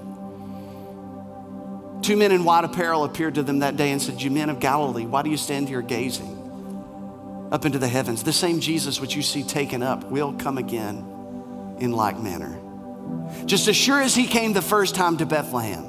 Two 2.01 2.17
men 2.17 2.31
in 2.31 2.43
white 2.43 2.65
apparel 2.65 3.03
appeared 3.03 3.35
to 3.35 3.43
them 3.43 3.59
that 3.59 3.77
day 3.77 3.91
and 3.91 4.01
said, 4.01 4.21
You 4.21 4.31
men 4.31 4.49
of 4.49 4.59
Galilee, 4.59 5.05
why 5.05 5.21
do 5.21 5.29
you 5.29 5.37
stand 5.37 5.69
here 5.69 5.81
gazing 5.83 6.39
up 7.51 7.63
into 7.63 7.77
the 7.77 7.87
heavens? 7.87 8.23
The 8.23 8.33
same 8.33 8.59
Jesus 8.59 8.99
which 8.99 9.15
you 9.15 9.21
see 9.21 9.43
taken 9.43 9.83
up 9.83 10.05
will 10.05 10.33
come 10.33 10.57
again 10.57 10.97
in 11.79 11.91
like 11.91 12.19
manner. 12.19 12.59
Just 13.45 13.67
as 13.67 13.75
sure 13.75 14.01
as 14.01 14.15
he 14.15 14.25
came 14.25 14.53
the 14.53 14.63
first 14.63 14.95
time 14.95 15.17
to 15.17 15.27
Bethlehem, 15.27 15.85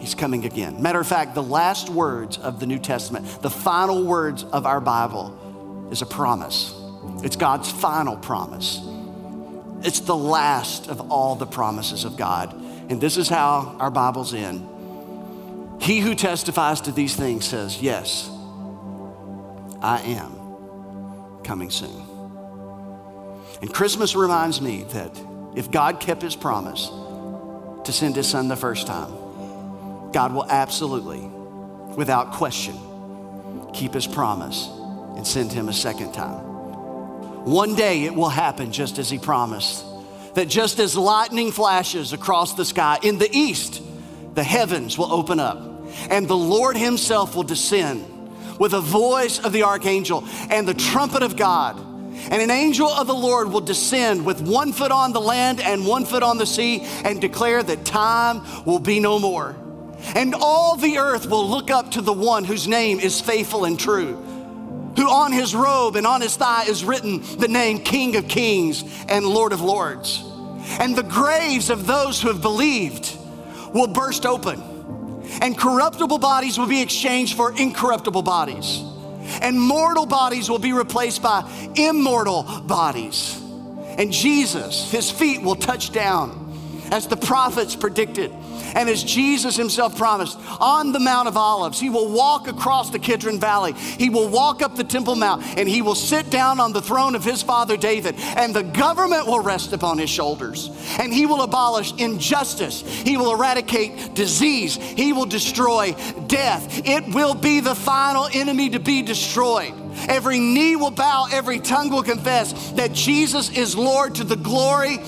he's 0.00 0.14
coming 0.14 0.46
again. 0.46 0.80
Matter 0.80 1.00
of 1.00 1.06
fact, 1.06 1.34
the 1.34 1.42
last 1.42 1.90
words 1.90 2.38
of 2.38 2.60
the 2.60 2.66
New 2.66 2.78
Testament, 2.78 3.26
the 3.42 3.50
final 3.50 4.04
words 4.04 4.42
of 4.44 4.64
our 4.64 4.80
Bible, 4.80 5.88
is 5.92 6.00
a 6.00 6.06
promise. 6.06 6.74
It's 7.24 7.36
God's 7.36 7.70
final 7.70 8.16
promise. 8.18 8.80
It's 9.82 10.00
the 10.00 10.16
last 10.16 10.88
of 10.88 11.10
all 11.10 11.34
the 11.36 11.46
promises 11.46 12.04
of 12.04 12.18
God. 12.18 12.54
And 12.90 13.00
this 13.00 13.16
is 13.16 13.30
how 13.30 13.76
our 13.80 13.90
Bible's 13.90 14.34
end. 14.34 15.82
He 15.82 16.00
who 16.00 16.14
testifies 16.14 16.82
to 16.82 16.92
these 16.92 17.16
things 17.16 17.46
says, 17.46 17.80
Yes, 17.80 18.28
I 19.80 20.02
am 20.02 21.42
coming 21.44 21.70
soon. 21.70 22.02
And 23.62 23.72
Christmas 23.72 24.14
reminds 24.14 24.60
me 24.60 24.84
that 24.92 25.18
if 25.56 25.70
God 25.70 26.00
kept 26.00 26.20
his 26.20 26.36
promise 26.36 26.88
to 27.84 27.92
send 27.92 28.16
his 28.16 28.28
son 28.28 28.48
the 28.48 28.56
first 28.56 28.86
time, 28.86 29.10
God 30.12 30.34
will 30.34 30.46
absolutely, 30.50 31.20
without 31.96 32.32
question, 32.32 32.76
keep 33.72 33.94
his 33.94 34.06
promise 34.06 34.68
and 35.16 35.26
send 35.26 35.52
him 35.52 35.70
a 35.70 35.72
second 35.72 36.12
time. 36.12 36.53
One 37.44 37.74
day 37.74 38.04
it 38.04 38.14
will 38.14 38.30
happen 38.30 38.72
just 38.72 38.98
as 38.98 39.10
he 39.10 39.18
promised 39.18 39.84
that 40.34 40.48
just 40.48 40.80
as 40.80 40.96
lightning 40.96 41.52
flashes 41.52 42.12
across 42.12 42.54
the 42.54 42.64
sky 42.64 42.98
in 43.02 43.18
the 43.18 43.28
east, 43.30 43.82
the 44.34 44.42
heavens 44.42 44.98
will 44.98 45.12
open 45.12 45.38
up 45.38 45.74
and 46.10 46.26
the 46.26 46.36
Lord 46.36 46.76
himself 46.76 47.36
will 47.36 47.42
descend 47.42 48.10
with 48.58 48.72
a 48.72 48.80
voice 48.80 49.38
of 49.38 49.52
the 49.52 49.64
archangel 49.64 50.24
and 50.50 50.66
the 50.66 50.74
trumpet 50.74 51.22
of 51.22 51.36
God. 51.36 51.78
And 51.78 52.40
an 52.40 52.50
angel 52.50 52.88
of 52.88 53.06
the 53.06 53.14
Lord 53.14 53.50
will 53.50 53.60
descend 53.60 54.24
with 54.24 54.40
one 54.40 54.72
foot 54.72 54.92
on 54.92 55.12
the 55.12 55.20
land 55.20 55.60
and 55.60 55.86
one 55.86 56.06
foot 56.06 56.22
on 56.22 56.38
the 56.38 56.46
sea 56.46 56.80
and 57.04 57.20
declare 57.20 57.62
that 57.62 57.84
time 57.84 58.42
will 58.64 58.78
be 58.78 59.00
no 59.00 59.18
more. 59.18 59.56
And 60.14 60.34
all 60.34 60.76
the 60.76 60.98
earth 60.98 61.28
will 61.28 61.48
look 61.48 61.70
up 61.70 61.92
to 61.92 62.00
the 62.00 62.12
one 62.12 62.44
whose 62.44 62.68
name 62.68 63.00
is 63.00 63.20
faithful 63.20 63.64
and 63.64 63.78
true, 63.78 64.22
who 64.96 65.08
on 65.08 65.32
his 65.32 65.54
robe 65.54 65.96
and 65.96 66.06
on 66.06 66.20
his 66.20 66.36
thigh 66.36 66.64
is 66.64 66.84
written 66.84 67.22
the 67.38 67.48
name 67.48 67.78
King 67.78 68.16
of 68.16 68.28
Kings 68.28 68.84
and 69.08 69.26
Lord 69.26 69.52
of 69.52 69.60
Lords. 69.60 70.24
And 70.80 70.96
the 70.96 71.02
graves 71.02 71.70
of 71.70 71.86
those 71.86 72.20
who 72.20 72.28
have 72.28 72.40
believed 72.40 73.16
will 73.72 73.88
burst 73.88 74.24
open, 74.24 74.62
and 75.42 75.58
corruptible 75.58 76.18
bodies 76.18 76.58
will 76.58 76.66
be 76.66 76.80
exchanged 76.80 77.36
for 77.36 77.52
incorruptible 77.58 78.22
bodies 78.22 78.82
and 79.40 79.60
mortal 79.60 80.06
bodies 80.06 80.48
will 80.48 80.58
be 80.58 80.72
replaced 80.72 81.22
by 81.22 81.48
immortal 81.76 82.42
bodies. 82.66 83.40
And 83.98 84.12
Jesus, 84.12 84.90
his 84.90 85.10
feet 85.10 85.42
will 85.42 85.54
touch 85.54 85.92
down 85.92 86.43
as 86.90 87.06
the 87.06 87.16
prophets 87.16 87.76
predicted. 87.76 88.32
And 88.74 88.88
as 88.88 89.04
Jesus 89.04 89.56
himself 89.56 89.96
promised, 89.96 90.38
on 90.60 90.92
the 90.92 90.98
Mount 90.98 91.28
of 91.28 91.36
Olives, 91.36 91.78
he 91.78 91.90
will 91.90 92.08
walk 92.08 92.48
across 92.48 92.90
the 92.90 92.98
Kidron 92.98 93.38
Valley. 93.38 93.72
He 93.72 94.10
will 94.10 94.28
walk 94.28 94.62
up 94.62 94.74
the 94.74 94.84
Temple 94.84 95.14
Mount 95.14 95.44
and 95.56 95.68
he 95.68 95.82
will 95.82 95.94
sit 95.94 96.30
down 96.30 96.58
on 96.60 96.72
the 96.72 96.82
throne 96.82 97.14
of 97.14 97.24
his 97.24 97.42
father 97.42 97.76
David. 97.76 98.16
And 98.18 98.54
the 98.54 98.62
government 98.62 99.26
will 99.26 99.40
rest 99.40 99.72
upon 99.72 99.98
his 99.98 100.10
shoulders. 100.10 100.70
And 100.98 101.12
he 101.12 101.26
will 101.26 101.42
abolish 101.42 101.92
injustice. 101.94 102.80
He 102.80 103.16
will 103.16 103.32
eradicate 103.32 104.14
disease. 104.14 104.76
He 104.76 105.12
will 105.12 105.26
destroy 105.26 105.94
death. 106.26 106.86
It 106.86 107.14
will 107.14 107.34
be 107.34 107.60
the 107.60 107.74
final 107.74 108.28
enemy 108.32 108.70
to 108.70 108.80
be 108.80 109.02
destroyed. 109.02 109.74
Every 110.08 110.40
knee 110.40 110.74
will 110.76 110.90
bow, 110.90 111.28
every 111.30 111.60
tongue 111.60 111.90
will 111.90 112.02
confess 112.02 112.72
that 112.72 112.92
Jesus 112.92 113.56
is 113.56 113.76
Lord 113.76 114.16
to 114.16 114.24
the 114.24 114.36
glory 114.36 114.98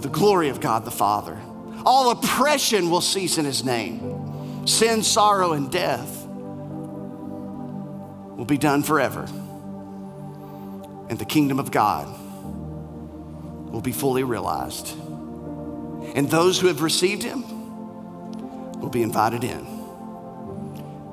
to 0.00 0.08
the 0.08 0.14
glory 0.14 0.48
of 0.48 0.60
God 0.60 0.84
the 0.84 0.92
Father. 0.92 1.36
All 1.84 2.12
oppression 2.12 2.88
will 2.88 3.00
cease 3.00 3.36
in 3.36 3.44
his 3.44 3.64
name. 3.64 4.64
Sin, 4.66 5.02
sorrow, 5.02 5.54
and 5.54 5.72
death 5.72 6.24
will 8.36 8.44
be 8.44 8.58
done 8.58 8.84
forever. 8.84 9.24
And 11.08 11.18
the 11.18 11.24
kingdom 11.24 11.58
of 11.58 11.72
God 11.72 12.06
will 13.72 13.80
be 13.80 13.90
fully 13.90 14.22
realized. 14.22 14.96
And 16.14 16.30
those 16.30 16.60
who 16.60 16.68
have 16.68 16.80
received 16.82 17.24
him 17.24 17.42
will 18.80 18.90
be 18.90 19.02
invited 19.02 19.42
in. 19.42 19.66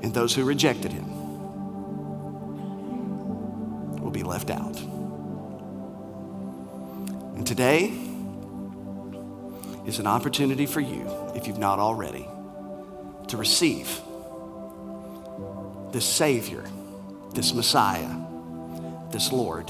And 0.03 0.13
those 0.13 0.35
who 0.35 0.43
rejected 0.43 0.93
him 0.93 1.09
will 3.99 4.11
be 4.11 4.21
left 4.21 4.51
out. 4.51 4.79
And 7.35 7.47
today, 7.47 8.14
is 9.85 9.99
an 9.99 10.07
opportunity 10.07 10.65
for 10.65 10.79
you, 10.79 11.07
if 11.35 11.47
you've 11.47 11.59
not 11.59 11.79
already, 11.79 12.27
to 13.27 13.37
receive 13.37 13.87
this 15.91 16.05
Savior, 16.05 16.63
this 17.33 17.53
Messiah, 17.53 18.09
this 19.11 19.31
Lord, 19.31 19.69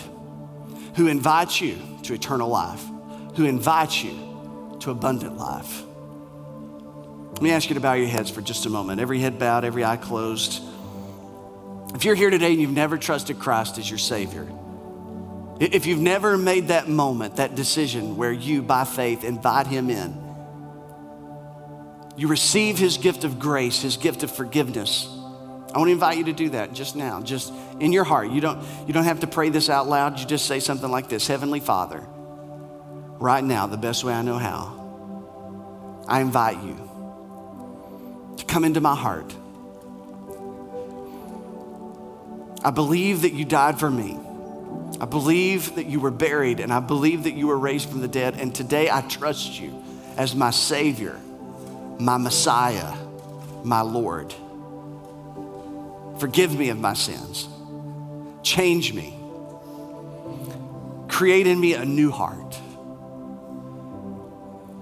who 0.96 1.08
invites 1.08 1.62
you 1.62 1.78
to 2.04 2.14
eternal 2.14 2.50
life, 2.50 2.84
who 3.36 3.46
invites 3.46 4.04
you 4.04 4.78
to 4.80 4.92
abundant 4.92 5.38
life. 5.38 5.84
Let 7.34 7.42
me 7.42 7.52
ask 7.52 7.70
you 7.70 7.76
to 7.76 7.82
bow 7.82 7.94
your 7.94 8.08
heads 8.08 8.32
for 8.32 8.42
just 8.42 8.66
a 8.66 8.70
moment. 8.70 9.02
Every 9.02 9.20
head 9.20 9.38
bowed, 9.38 9.66
every 9.66 9.84
eye 9.84 9.98
closed. 9.98 10.64
If 11.94 12.06
you're 12.06 12.16
here 12.16 12.30
today 12.30 12.54
and 12.54 12.62
you've 12.62 12.72
never 12.72 12.98
trusted 12.98 13.40
Christ 13.40 13.78
as 13.78 13.90
your 13.90 14.00
Savior, 14.00 14.48
if 15.60 15.86
you've 15.86 16.02
never 16.02 16.38
made 16.38 16.68
that 16.68 16.90
moment, 16.90 17.38
that 17.38 17.56
decision 17.56 18.18
where 18.18 18.32
you, 18.32 18.62
by 18.62 18.84
faith, 18.84 19.24
invite 19.24 19.68
Him 19.68 19.90
in, 19.90 20.22
you 22.18 22.28
receive 22.28 22.78
His 22.78 22.98
gift 22.98 23.24
of 23.24 23.40
grace, 23.40 23.82
His 23.82 23.98
gift 23.98 24.24
of 24.24 24.32
forgiveness. 24.32 25.08
I 25.74 25.78
want 25.78 25.88
to 25.90 25.94
invite 25.94 26.18
you 26.18 26.26
to 26.26 26.34
do 26.34 26.50
that 26.50 26.74
just 26.74 26.96
now, 26.96 27.22
just 27.22 27.54
in 27.80 27.92
your 27.92 28.04
heart. 28.04 28.32
You 28.32 28.42
don't, 28.42 28.66
you 28.88 28.94
don't 28.94 29.04
have 29.04 29.22
to 29.22 29.28
pray 29.28 29.50
this 29.50 29.70
out 29.70 29.88
loud. 29.88 30.20
You 30.20 30.26
just 30.26 30.46
say 30.46 30.60
something 30.60 30.90
like 30.90 31.10
this 31.10 31.28
Heavenly 31.28 31.60
Father, 31.60 32.02
right 33.20 33.44
now, 33.44 33.68
the 33.68 33.78
best 33.78 34.04
way 34.04 34.14
I 34.14 34.22
know 34.22 34.38
how, 34.38 36.04
I 36.08 36.22
invite 36.22 36.62
you 36.64 38.36
to 38.38 38.46
come 38.46 38.66
into 38.66 38.82
my 38.82 38.96
heart. 38.96 39.34
I 42.64 42.72
believe 42.72 43.22
that 43.22 43.34
you 43.34 43.46
died 43.46 43.80
for 43.80 43.92
me. 43.92 44.18
I 45.00 45.06
believe 45.06 45.76
that 45.76 45.88
you 45.88 46.00
were 46.00 46.12
buried 46.12 46.60
and 46.60 46.72
I 46.72 46.80
believe 46.80 47.24
that 47.24 47.34
you 47.34 47.48
were 47.48 47.58
raised 47.58 47.90
from 47.90 48.02
the 48.02 48.08
dead. 48.08 48.36
And 48.36 48.56
today 48.56 48.90
I 48.90 49.02
trust 49.02 49.60
you 49.60 49.84
as 50.18 50.36
my 50.36 50.52
Savior, 50.52 51.20
my 52.00 52.18
Messiah, 52.18 52.96
my 53.64 53.82
Lord. 53.82 54.34
Forgive 56.20 56.58
me 56.58 56.70
of 56.70 56.80
my 56.80 56.94
sins. 56.94 57.50
Change 58.42 58.94
me. 58.94 59.14
Create 61.10 61.48
in 61.48 61.60
me 61.60 61.74
a 61.74 61.84
new 61.84 62.12
heart. 62.12 62.60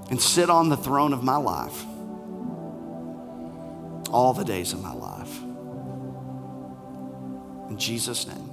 And 0.09 0.21
sit 0.21 0.49
on 0.49 0.69
the 0.69 0.77
throne 0.77 1.13
of 1.13 1.23
my 1.23 1.37
life 1.37 1.85
all 4.11 4.33
the 4.33 4.43
days 4.43 4.73
of 4.73 4.81
my 4.81 4.93
life. 4.93 5.41
In 7.69 7.77
Jesus' 7.79 8.27
name. 8.27 8.52